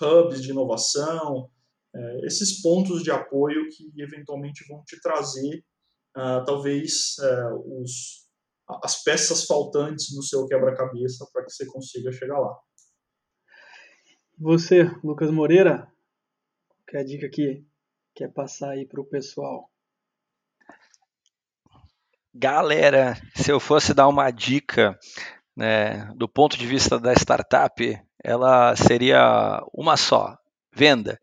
hubs 0.00 0.42
de 0.42 0.50
inovação, 0.50 1.50
é, 1.94 2.26
esses 2.26 2.60
pontos 2.60 3.02
de 3.02 3.10
apoio 3.10 3.68
que 3.68 3.92
eventualmente 3.96 4.64
vão 4.68 4.82
te 4.84 5.00
trazer 5.00 5.64
uh, 6.16 6.44
talvez 6.44 7.16
uh, 7.18 7.82
os, 7.82 8.28
as 8.82 9.02
peças 9.02 9.44
faltantes 9.44 10.14
no 10.14 10.22
seu 10.22 10.46
quebra-cabeça 10.46 11.26
para 11.32 11.44
que 11.44 11.50
você 11.50 11.66
consiga 11.66 12.10
chegar 12.12 12.38
lá. 12.38 12.58
Você, 14.38 14.84
Lucas 15.04 15.30
Moreira, 15.30 15.86
qual 16.88 17.00
é 17.00 17.00
a 17.00 17.04
dica 17.04 17.28
que 17.28 17.64
quer 18.14 18.32
passar 18.32 18.70
aí 18.70 18.86
para 18.86 19.00
o 19.00 19.06
pessoal? 19.06 19.70
Galera, 22.34 23.14
se 23.36 23.52
eu 23.52 23.60
fosse 23.60 23.94
dar 23.94 24.08
uma 24.08 24.32
dica 24.32 24.98
né, 25.56 26.12
do 26.16 26.28
ponto 26.28 26.58
de 26.58 26.66
vista 26.66 26.98
da 26.98 27.12
startup, 27.12 28.04
ela 28.24 28.74
seria 28.74 29.62
uma 29.72 29.96
só: 29.96 30.36
venda. 30.74 31.20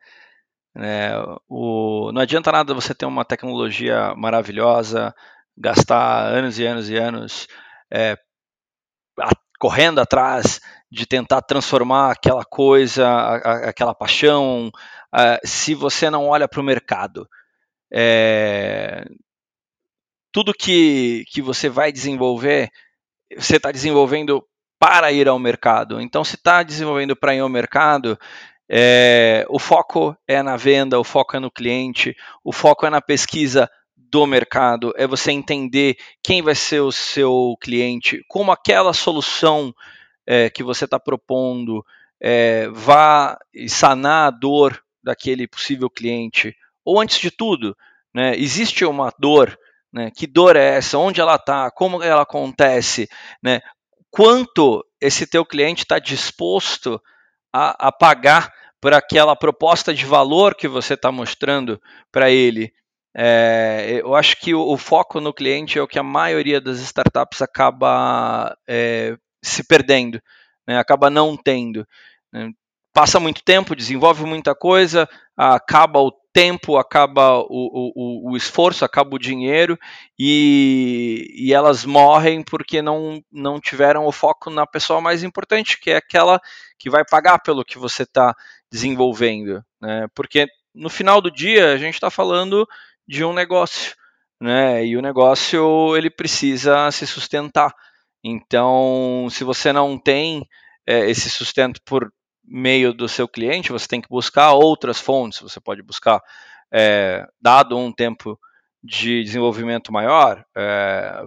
É, 0.78 1.12
o, 1.50 2.12
não 2.14 2.22
adianta 2.22 2.52
nada 2.52 2.74
você 2.74 2.96
ter 2.96 3.06
uma 3.06 3.26
tecnologia 3.26 4.16
maravilhosa, 4.16 5.14
gastar 5.58 6.28
anos 6.28 6.60
e 6.60 6.66
anos 6.66 6.90
e 6.90 6.96
anos 6.96 7.48
é, 7.92 8.18
a, 9.20 9.30
correndo 9.60 10.00
atrás 10.00 10.62
de 10.90 11.06
tentar 11.06 11.42
transformar 11.42 12.12
aquela 12.12 12.46
coisa, 12.46 13.08
a, 13.08 13.36
a, 13.36 13.70
aquela 13.70 13.94
paixão, 13.94 14.72
se 15.44 15.74
você 15.74 16.10
não 16.10 16.28
olha 16.28 16.48
para 16.48 16.62
o 16.62 16.64
mercado. 16.64 17.28
É, 17.94 19.06
tudo 20.32 20.54
que, 20.54 21.26
que 21.30 21.42
você 21.42 21.68
vai 21.70 21.92
desenvolver, 21.92 22.70
você 23.38 23.58
está 23.58 23.72
desenvolvendo 23.72 24.46
para 24.82 25.12
ir 25.12 25.28
ao 25.28 25.38
mercado. 25.38 26.02
Então, 26.02 26.24
se 26.24 26.34
está 26.34 26.64
desenvolvendo 26.64 27.16
para 27.16 27.36
ir 27.36 27.40
ao 27.40 27.48
mercado, 27.48 28.18
é, 28.68 29.46
o 29.48 29.60
foco 29.60 30.18
é 30.28 30.42
na 30.42 30.58
venda, 30.58 31.00
o 31.00 31.04
foco 31.04 31.38
é 31.38 31.40
no 31.40 31.52
cliente, 31.52 32.16
o 32.44 32.52
foco 32.52 32.88
é 32.88 32.90
na 32.90 33.00
pesquisa 33.00 33.70
do 33.96 34.26
mercado, 34.26 34.92
é 34.98 35.06
você 35.06 35.32
entender 35.32 35.98
quem 36.24 36.42
vai 36.42 36.56
ser 36.56 36.80
o 36.80 36.92
seu 36.92 37.56
cliente, 37.62 38.26
como 38.28 38.52
aquela 38.52 38.92
solução 38.92 39.72
é, 40.26 40.50
que 40.50 40.64
você 40.64 40.86
está 40.86 41.00
propondo 41.00 41.86
é, 42.20 42.68
vá 42.70 43.38
sanar 43.68 44.30
a 44.30 44.32
dor 44.32 44.82
daquele 45.04 45.48
possível 45.48 45.92
cliente. 45.92 46.56
Ou 46.84 47.00
antes 47.00 47.20
de 47.20 47.30
tudo, 47.30 47.78
né, 48.12 48.36
existe 48.36 48.84
uma 48.84 49.14
dor, 49.20 49.56
né, 49.94 50.10
que 50.10 50.26
dor 50.26 50.56
é 50.56 50.78
essa, 50.78 50.98
onde 50.98 51.22
ela 51.22 51.36
está, 51.36 51.70
como 51.70 52.02
ela 52.02 52.24
acontece, 52.24 53.08
né, 53.44 53.62
quanto 54.12 54.86
esse 55.00 55.26
teu 55.26 55.46
cliente 55.46 55.84
está 55.84 55.98
disposto 55.98 57.02
a, 57.52 57.88
a 57.88 57.92
pagar 57.92 58.54
por 58.80 58.94
aquela 58.94 59.36
proposta 59.36 59.94
de 59.94 60.06
valor 60.06 60.54
que 60.54 60.68
você 60.68 60.96
está 60.96 61.12
mostrando 61.12 61.82
para 62.12 62.30
ele. 62.30 62.74
É, 63.16 64.00
eu 64.02 64.16
acho 64.16 64.38
que 64.38 64.54
o, 64.54 64.62
o, 64.62 64.78
foco 64.78 65.20
no 65.20 65.34
cliente 65.34 65.78
é 65.78 65.82
o 65.82 65.88
que 65.88 66.00
a 66.00 66.04
maioria 66.04 66.62
das 66.62 66.80
startups 66.80 67.42
acaba 67.42 68.56
é, 68.68 69.18
se 69.44 69.64
perdendo, 69.64 70.22
né, 70.68 70.78
acaba 70.78 71.10
não 71.10 71.36
tendo. 71.36 71.86
Né. 72.32 72.52
Passa 72.94 73.20
muito 73.20 73.44
tempo, 73.44 73.76
desenvolve 73.76 74.26
muita 74.26 74.56
coisa, 74.56 75.08
acaba 75.38 76.00
o 76.00 76.12
tempo, 76.34 76.78
acaba 76.78 77.40
o, 77.40 77.46
o, 77.50 78.32
o 78.32 78.38
esforço, 78.38 78.86
acaba 78.86 79.16
o 79.16 79.20
dinheiro 79.20 79.78
e, 80.18 81.28
e, 81.36 81.54
elas 81.54 81.86
morrem 81.86 82.44
porque 82.44 82.82
não, 82.82 83.22
não 83.32 83.60
tiveram 83.60 84.06
o 84.06 84.12
foco 84.12 84.50
na 84.50 84.66
pessoa 84.66 85.02
mais 85.02 85.24
importante, 85.24 85.80
que 85.80 85.92
é 85.92 85.98
aquela 85.98 86.40
que 86.80 86.90
vai 86.90 87.04
pagar 87.06 87.40
pelo 87.40 87.66
que 87.66 87.78
você 87.78 88.04
está 88.04 88.36
desenvolvendo. 88.72 89.64
Né? 89.82 90.08
Porque 90.16 90.48
no 90.74 90.90
final 90.90 91.22
do 91.22 91.30
dia 91.30 91.74
a 91.74 91.78
gente 91.78 91.96
está 91.96 92.10
falando 92.10 92.68
de 93.08 93.24
um 93.24 93.34
negócio, 93.34 93.94
né? 94.40 94.86
E 94.86 94.96
o 94.96 95.02
negócio 95.02 95.96
ele 95.98 96.10
precisa 96.10 96.90
se 96.92 97.06
sustentar. 97.06 97.74
Então, 98.24 99.28
se 99.30 99.44
você 99.44 99.74
não 99.74 99.98
tem 99.98 100.48
é, 100.88 101.10
esse 101.10 101.30
sustento 101.30 101.82
por 101.84 102.12
meio 102.44 102.94
do 102.94 103.08
seu 103.08 103.28
cliente, 103.28 103.72
você 103.72 103.88
tem 103.88 104.02
que 104.02 104.10
buscar 104.10 104.54
outras 104.54 105.00
fontes. 105.00 105.40
Você 105.42 105.60
pode 105.60 105.82
buscar, 105.82 106.22
é, 106.72 107.26
dado 107.42 107.78
um 107.78 107.92
tempo 107.92 108.40
de 108.84 109.24
desenvolvimento 109.24 109.92
maior, 109.92 110.44
é, 110.56 111.24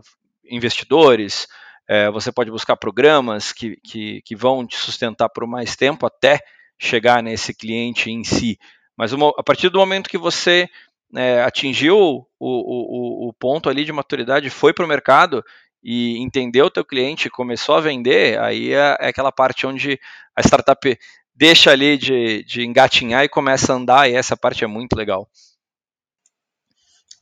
investidores, 0.51 1.47
é, 1.89 2.11
você 2.11 2.33
pode 2.33 2.51
buscar 2.51 2.77
programas 2.77 3.53
que, 3.53 3.77
que, 3.85 4.23
que, 4.23 4.35
vão 4.35 4.67
te 4.67 4.77
sustentar 4.77 5.29
por 5.29 5.47
mais 5.47 5.77
tempo 5.77 6.07
até 6.07 6.41
chegar 6.79 7.23
nesse 7.23 7.55
cliente 7.55 8.11
em 8.11 8.25
si. 8.25 8.59
Mas 8.97 9.13
uma, 9.13 9.33
a 9.37 9.43
partir 9.43 9.69
do 9.69 9.79
momento 9.79 10.09
que 10.09 10.19
você 10.19 10.69
é, 11.15 11.43
atingiu 11.43 11.97
o, 11.97 12.27
o, 12.41 13.29
o, 13.29 13.33
ponto 13.35 13.69
ali 13.69 13.85
de 13.85 13.93
maturidade, 13.93 14.51
foi 14.51 14.73
para 14.73 14.85
o 14.85 14.89
mercado 14.89 15.45
e 15.83 16.19
entendeu 16.19 16.67
o 16.67 16.71
teu 16.71 16.85
cliente, 16.85 17.29
começou 17.29 17.75
a 17.75 17.81
vender, 17.81 18.41
aí 18.41 18.73
é, 18.73 18.97
é, 19.01 19.09
aquela 19.09 19.31
parte 19.31 19.67
onde 19.67 20.01
a 20.37 20.43
startup 20.43 20.99
deixa 21.35 21.71
ali 21.71 21.97
de, 21.97 22.45
de 22.45 22.65
engatinhar 22.65 23.25
e 23.25 23.29
começa 23.29 23.73
a 23.73 23.77
andar, 23.77 24.09
e 24.09 24.15
essa 24.15 24.37
parte 24.37 24.65
é 24.65 24.67
muito 24.67 24.95
legal. 24.95 25.29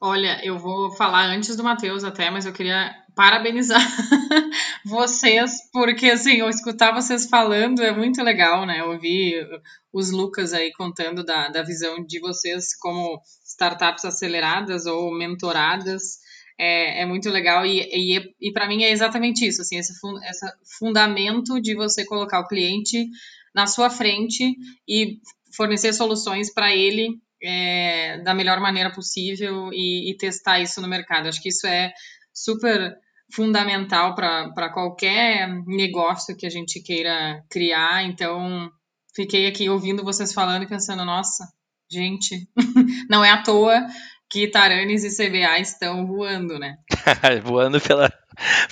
Olha, 0.04 0.44
eu 0.44 0.58
vou 0.58 0.90
falar 0.96 1.26
antes 1.26 1.54
do 1.54 1.62
Matheus 1.62 2.02
até, 2.02 2.28
mas 2.28 2.44
eu 2.44 2.52
queria 2.52 2.92
parabenizar 3.14 3.80
vocês, 4.84 5.52
porque 5.72 6.10
assim, 6.10 6.38
eu 6.38 6.48
escutar 6.48 6.92
vocês 6.92 7.28
falando 7.28 7.82
é 7.82 7.92
muito 7.92 8.20
legal, 8.20 8.66
né? 8.66 8.82
Ouvir 8.82 9.46
os 9.92 10.10
Lucas 10.10 10.52
aí 10.52 10.72
contando 10.72 11.22
da, 11.24 11.48
da 11.48 11.62
visão 11.62 12.04
de 12.04 12.18
vocês 12.18 12.76
como 12.80 13.20
startups 13.44 14.04
aceleradas 14.04 14.86
ou 14.86 15.16
mentoradas. 15.16 16.18
É, 16.58 17.02
é 17.02 17.06
muito 17.06 17.28
legal 17.30 17.64
e, 17.64 17.80
e, 17.80 18.34
e 18.40 18.52
para 18.52 18.68
mim 18.68 18.82
é 18.82 18.90
exatamente 18.90 19.46
isso, 19.46 19.62
assim, 19.62 19.78
esse, 19.78 19.98
fun, 19.98 20.18
esse 20.22 20.46
fundamento 20.78 21.60
de 21.60 21.74
você 21.74 22.04
colocar 22.04 22.40
o 22.40 22.46
cliente 22.46 23.08
na 23.54 23.66
sua 23.66 23.90
frente 23.90 24.54
e 24.88 25.18
fornecer 25.56 25.92
soluções 25.92 26.52
para 26.52 26.74
ele 26.74 27.18
é, 27.42 28.18
da 28.22 28.34
melhor 28.34 28.60
maneira 28.60 28.90
possível 28.92 29.70
e, 29.72 30.10
e, 30.10 30.16
testar 30.16 30.60
isso 30.60 30.80
no 30.80 30.88
mercado. 30.88 31.28
Acho 31.28 31.42
que 31.42 31.48
isso 31.48 31.66
é 31.66 31.92
super 32.32 32.96
fundamental 33.32 34.14
para 34.14 34.70
qualquer 34.72 35.48
negócio 35.66 36.36
que 36.36 36.46
a 36.46 36.50
gente 36.50 36.80
queira 36.80 37.42
criar. 37.50 38.04
Então, 38.04 38.70
fiquei 39.14 39.46
aqui 39.46 39.68
ouvindo 39.68 40.04
vocês 40.04 40.32
falando 40.32 40.62
e 40.62 40.68
pensando, 40.68 41.04
nossa, 41.04 41.44
gente, 41.90 42.48
não 43.10 43.24
é 43.24 43.30
à 43.30 43.42
toa 43.42 43.86
que 44.32 44.48
Taranes 44.48 45.04
e 45.04 45.14
CBA 45.14 45.60
estão 45.60 46.06
voando, 46.06 46.58
né? 46.58 46.78
voando 47.44 47.78
pela, 47.78 48.10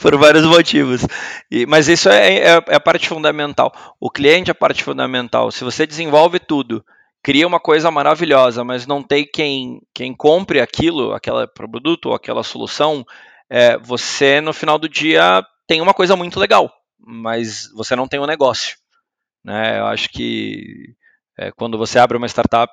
por 0.00 0.16
vários 0.16 0.46
motivos. 0.46 1.06
E, 1.50 1.66
mas 1.66 1.86
isso 1.86 2.08
é, 2.08 2.38
é, 2.38 2.64
é, 2.66 2.74
a 2.74 2.80
parte 2.80 3.06
fundamental. 3.06 3.70
O 4.00 4.10
cliente 4.10 4.50
é 4.50 4.52
a 4.52 4.54
parte 4.54 4.82
fundamental. 4.82 5.50
Se 5.50 5.62
você 5.62 5.86
desenvolve 5.86 6.40
tudo, 6.40 6.82
cria 7.22 7.46
uma 7.46 7.60
coisa 7.60 7.90
maravilhosa, 7.90 8.64
mas 8.64 8.86
não 8.86 9.02
tem 9.02 9.28
quem, 9.30 9.82
quem 9.94 10.14
compre 10.14 10.62
aquilo, 10.62 11.12
aquele 11.12 11.46
produto 11.48 12.06
ou 12.06 12.14
aquela 12.14 12.42
solução, 12.42 13.04
é, 13.50 13.76
você 13.76 14.40
no 14.40 14.54
final 14.54 14.78
do 14.78 14.88
dia 14.88 15.44
tem 15.66 15.82
uma 15.82 15.92
coisa 15.92 16.16
muito 16.16 16.40
legal, 16.40 16.72
mas 16.98 17.70
você 17.74 17.94
não 17.94 18.08
tem 18.08 18.18
um 18.18 18.26
negócio. 18.26 18.78
Né? 19.44 19.78
Eu 19.78 19.86
acho 19.88 20.08
que 20.08 20.94
é, 21.38 21.52
quando 21.52 21.76
você 21.76 21.98
abre 21.98 22.16
uma 22.16 22.28
startup 22.28 22.72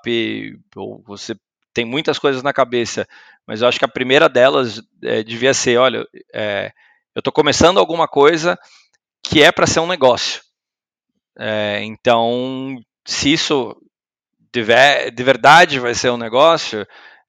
ou 0.73 1.03
você 1.05 1.35
tem 1.77 1.85
muitas 1.85 2.17
coisas 2.17 2.41
na 2.41 2.51
cabeça, 2.51 3.07
mas 3.45 3.61
eu 3.61 3.67
acho 3.67 3.77
que 3.77 3.85
a 3.85 3.87
primeira 3.87 4.27
delas 4.27 4.81
é, 5.03 5.21
devia 5.21 5.53
ser, 5.53 5.77
olha, 5.77 6.07
é, 6.33 6.71
eu 7.13 7.19
estou 7.19 7.31
começando 7.31 7.77
alguma 7.77 8.07
coisa 8.07 8.57
que 9.23 9.43
é 9.43 9.51
para 9.51 9.67
ser 9.67 9.79
um 9.79 9.85
negócio. 9.85 10.41
É, 11.37 11.83
então, 11.83 12.77
se 13.05 13.31
isso 13.31 13.75
de, 14.51 14.63
de, 15.11 15.23
verdade 15.23 15.79
vai 15.79 15.93
ser 15.93 16.09
um 16.09 16.17
negócio, 16.17 16.83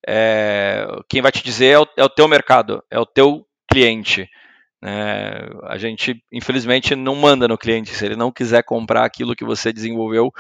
é, 0.07 0.87
quem 1.11 1.21
vai 1.21 1.31
te 1.31 1.45
dizer 1.45 1.67
é 1.67 1.79
o, 1.79 1.87
é 1.99 2.05
o, 2.05 2.09
teu 2.09 2.27
mercado, 2.27 2.83
é 2.91 2.99
o 2.99 3.05
teu 3.05 3.47
cliente. 3.71 4.27
É, 4.83 5.47
a 5.65 5.77
gente, 5.77 6.25
infelizmente, 6.33 6.97
não 6.97 7.17
manda 7.17 7.47
no 7.47 7.59
cliente. 7.59 7.95
Se 7.95 8.07
ele 8.07 8.17
não 8.17 8.33
quiser 8.33 8.63
comprar 8.63 9.05
aquilo 9.05 9.37
que 9.37 9.45
você 9.45 9.75
desenvolveu, 9.75 10.33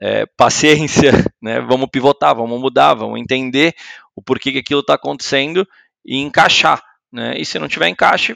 é, 0.00 0.26
paciência, 0.36 1.10
né? 1.40 1.60
vamos 1.60 1.88
pivotar, 1.90 2.34
vamos 2.34 2.60
mudar, 2.60 2.94
vamos 2.94 3.20
entender 3.20 3.74
o 4.14 4.22
porquê 4.22 4.52
que 4.52 4.58
aquilo 4.58 4.80
está 4.80 4.94
acontecendo 4.94 5.66
e 6.04 6.18
encaixar. 6.18 6.82
Né? 7.12 7.34
E 7.38 7.44
se 7.44 7.58
não 7.58 7.68
tiver 7.68 7.88
encaixe, 7.88 8.34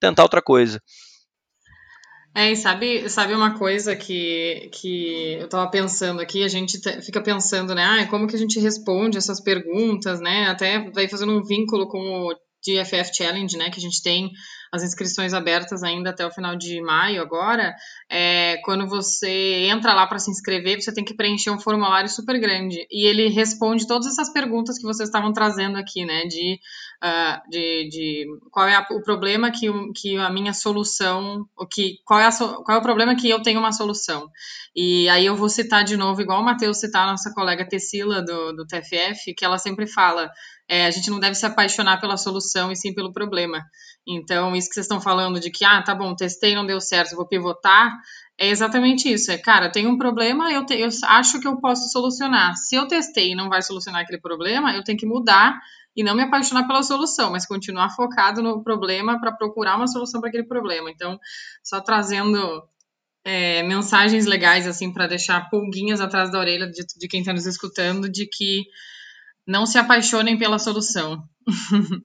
tentar 0.00 0.22
outra 0.22 0.42
coisa. 0.42 0.80
É, 2.36 2.50
e 2.50 2.56
sabe, 2.56 3.08
sabe 3.08 3.32
uma 3.32 3.56
coisa 3.56 3.94
que, 3.94 4.68
que 4.72 5.34
eu 5.40 5.48
tava 5.48 5.70
pensando 5.70 6.20
aqui, 6.20 6.42
a 6.42 6.48
gente 6.48 6.80
fica 7.00 7.22
pensando, 7.22 7.76
né, 7.76 7.84
ah, 7.84 8.06
como 8.08 8.26
que 8.26 8.34
a 8.34 8.38
gente 8.38 8.58
responde 8.58 9.16
essas 9.16 9.40
perguntas, 9.40 10.20
né, 10.20 10.48
até 10.48 10.90
vai 10.90 11.06
fazendo 11.06 11.32
um 11.32 11.44
vínculo 11.44 11.86
com 11.86 12.00
o 12.00 12.34
GFF 12.66 13.14
Challenge, 13.14 13.56
né, 13.56 13.70
que 13.70 13.78
a 13.78 13.80
gente 13.80 14.02
tem 14.02 14.32
as 14.74 14.82
inscrições 14.82 15.32
abertas 15.32 15.84
ainda 15.84 16.10
até 16.10 16.26
o 16.26 16.30
final 16.30 16.56
de 16.56 16.80
maio 16.82 17.22
agora, 17.22 17.74
é, 18.10 18.56
quando 18.64 18.88
você 18.88 19.68
entra 19.70 19.94
lá 19.94 20.04
para 20.06 20.18
se 20.18 20.30
inscrever, 20.30 20.82
você 20.82 20.92
tem 20.92 21.04
que 21.04 21.14
preencher 21.14 21.50
um 21.50 21.60
formulário 21.60 22.08
super 22.08 22.38
grande, 22.40 22.84
e 22.90 23.06
ele 23.06 23.28
responde 23.28 23.86
todas 23.86 24.08
essas 24.08 24.32
perguntas 24.32 24.76
que 24.76 24.84
vocês 24.84 25.08
estavam 25.08 25.32
trazendo 25.32 25.78
aqui, 25.78 26.04
né, 26.04 26.24
de 26.24 26.58
uh, 27.04 27.50
de, 27.50 27.88
de, 27.88 28.26
qual 28.50 28.66
é 28.66 28.74
a, 28.74 28.86
o 28.90 29.02
problema 29.02 29.50
que, 29.50 29.66
que 29.92 30.16
a 30.16 30.30
minha 30.30 30.52
solução, 30.52 31.46
o 31.56 31.66
que, 31.66 31.98
qual, 32.04 32.18
é 32.18 32.26
a, 32.26 32.32
qual 32.32 32.76
é 32.76 32.78
o 32.78 32.82
problema 32.82 33.14
que 33.14 33.28
eu 33.28 33.42
tenho 33.42 33.60
uma 33.60 33.72
solução. 33.72 34.28
E 34.74 35.08
aí 35.08 35.26
eu 35.26 35.36
vou 35.36 35.48
citar 35.48 35.84
de 35.84 35.96
novo, 35.96 36.20
igual 36.20 36.40
o 36.40 36.44
Matheus 36.44 36.78
citar 36.78 37.06
a 37.06 37.10
nossa 37.12 37.32
colega 37.32 37.68
Tessila 37.68 38.22
do, 38.22 38.52
do 38.52 38.66
TFF, 38.66 39.34
que 39.34 39.44
ela 39.44 39.58
sempre 39.58 39.86
fala, 39.86 40.30
é, 40.68 40.86
a 40.86 40.90
gente 40.90 41.10
não 41.10 41.20
deve 41.20 41.34
se 41.34 41.44
apaixonar 41.44 42.00
pela 42.00 42.16
solução 42.16 42.72
e 42.72 42.76
sim 42.76 42.94
pelo 42.94 43.12
problema. 43.12 43.62
Então, 44.06 44.54
isso 44.56 44.68
que 44.68 44.74
vocês 44.74 44.84
estão 44.84 45.00
falando 45.00 45.38
de 45.38 45.50
que, 45.50 45.64
ah, 45.64 45.82
tá 45.82 45.94
bom, 45.94 46.14
testei, 46.14 46.54
não 46.54 46.66
deu 46.66 46.80
certo, 46.80 47.16
vou 47.16 47.26
pivotar, 47.26 47.92
é 48.38 48.48
exatamente 48.48 49.12
isso. 49.12 49.30
É, 49.30 49.38
cara, 49.38 49.70
tem 49.70 49.86
um 49.86 49.98
problema, 49.98 50.50
eu, 50.52 50.64
te, 50.64 50.74
eu 50.74 50.88
acho 51.06 51.40
que 51.40 51.46
eu 51.46 51.60
posso 51.60 51.90
solucionar. 51.90 52.56
Se 52.56 52.74
eu 52.74 52.86
testei 52.86 53.32
e 53.32 53.34
não 53.34 53.48
vai 53.48 53.62
solucionar 53.62 54.02
aquele 54.02 54.20
problema, 54.20 54.74
eu 54.74 54.82
tenho 54.82 54.98
que 54.98 55.06
mudar 55.06 55.58
e 55.96 56.02
não 56.02 56.14
me 56.14 56.22
apaixonar 56.22 56.66
pela 56.66 56.82
solução, 56.82 57.30
mas 57.30 57.46
continuar 57.46 57.90
focado 57.90 58.42
no 58.42 58.62
problema 58.62 59.20
para 59.20 59.32
procurar 59.32 59.76
uma 59.76 59.86
solução 59.86 60.20
para 60.20 60.28
aquele 60.28 60.44
problema. 60.44 60.90
Então, 60.90 61.18
só 61.62 61.80
trazendo 61.80 62.64
é, 63.24 63.62
mensagens 63.62 64.26
legais 64.26 64.66
assim 64.66 64.92
para 64.92 65.06
deixar 65.06 65.48
pulguinhas 65.48 66.00
atrás 66.00 66.30
da 66.32 66.38
orelha 66.38 66.66
de, 66.66 66.84
de 66.98 67.08
quem 67.08 67.20
está 67.20 67.32
nos 67.32 67.46
escutando 67.46 68.08
de 68.10 68.26
que 68.26 68.64
não 69.46 69.66
se 69.66 69.78
apaixonem 69.78 70.38
pela 70.38 70.58
solução. 70.58 71.22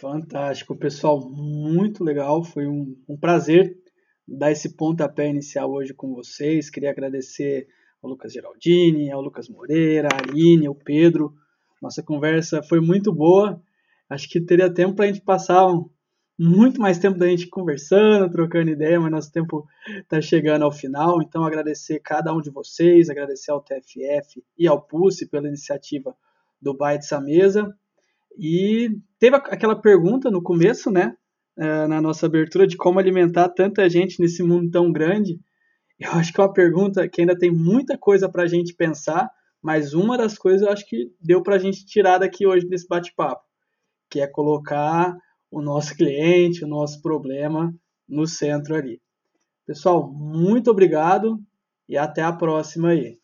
Fantástico, 0.00 0.76
pessoal, 0.76 1.20
muito 1.30 2.02
legal. 2.02 2.42
Foi 2.42 2.66
um, 2.66 2.96
um 3.08 3.16
prazer 3.16 3.76
dar 4.26 4.50
esse 4.50 4.76
pontapé 4.76 5.28
inicial 5.28 5.70
hoje 5.70 5.94
com 5.94 6.14
vocês. 6.14 6.68
Queria 6.70 6.90
agradecer 6.90 7.68
ao 8.02 8.10
Lucas 8.10 8.32
Geraldini, 8.32 9.10
ao 9.12 9.20
Lucas 9.20 9.48
Moreira, 9.48 10.08
a 10.12 10.16
Aline, 10.16 10.66
ao 10.66 10.74
Pedro 10.74 11.34
nossa 11.82 12.00
conversa 12.00 12.62
foi 12.62 12.80
muito 12.80 13.12
boa. 13.12 13.60
Acho 14.08 14.28
que 14.28 14.40
teria 14.40 14.72
tempo 14.72 14.94
para 14.94 15.06
a 15.06 15.08
gente 15.08 15.20
passar 15.20 15.66
um, 15.66 15.90
muito 16.38 16.80
mais 16.80 16.98
tempo 16.98 17.18
da 17.18 17.26
gente 17.26 17.48
conversando, 17.48 18.30
trocando 18.30 18.70
ideia, 18.70 18.98
mas 18.98 19.10
nosso 19.10 19.32
tempo 19.32 19.66
está 20.00 20.20
chegando 20.20 20.62
ao 20.62 20.72
final. 20.72 21.22
Então, 21.22 21.44
agradecer 21.44 22.00
cada 22.00 22.32
um 22.32 22.40
de 22.40 22.50
vocês, 22.50 23.08
agradecer 23.08 23.50
ao 23.50 23.60
TFF 23.60 24.42
e 24.58 24.66
ao 24.66 24.80
Pulse 24.80 25.28
pela 25.28 25.48
iniciativa 25.48 26.16
do 26.60 26.74
Bytes 26.74 27.12
à 27.12 27.20
Mesa. 27.20 27.72
E 28.38 28.90
teve 29.18 29.36
aquela 29.36 29.76
pergunta 29.76 30.30
no 30.30 30.42
começo, 30.42 30.90
né, 30.90 31.14
é, 31.56 31.86
na 31.86 32.00
nossa 32.00 32.26
abertura, 32.26 32.66
de 32.66 32.76
como 32.76 32.98
alimentar 32.98 33.48
tanta 33.50 33.88
gente 33.88 34.20
nesse 34.20 34.42
mundo 34.42 34.70
tão 34.70 34.90
grande. 34.90 35.38
Eu 35.98 36.12
acho 36.12 36.32
que 36.32 36.40
é 36.40 36.44
uma 36.44 36.52
pergunta 36.52 37.06
que 37.08 37.20
ainda 37.20 37.36
tem 37.36 37.50
muita 37.50 37.96
coisa 37.98 38.28
para 38.28 38.44
a 38.44 38.46
gente 38.46 38.74
pensar, 38.74 39.30
mas 39.62 39.94
uma 39.94 40.16
das 40.16 40.36
coisas 40.36 40.62
eu 40.62 40.72
acho 40.72 40.88
que 40.88 41.12
deu 41.20 41.42
para 41.42 41.56
a 41.56 41.58
gente 41.58 41.84
tirar 41.84 42.18
daqui 42.18 42.46
hoje 42.46 42.66
nesse 42.66 42.88
bate-papo, 42.88 43.42
que 44.10 44.20
é 44.20 44.26
colocar 44.26 45.14
o 45.52 45.60
nosso 45.60 45.94
cliente, 45.94 46.64
o 46.64 46.68
nosso 46.68 47.02
problema 47.02 47.72
no 48.08 48.26
centro 48.26 48.74
ali. 48.74 49.00
Pessoal, 49.66 50.10
muito 50.10 50.70
obrigado 50.70 51.38
e 51.86 51.96
até 51.96 52.22
a 52.22 52.32
próxima 52.32 52.88
aí. 52.88 53.21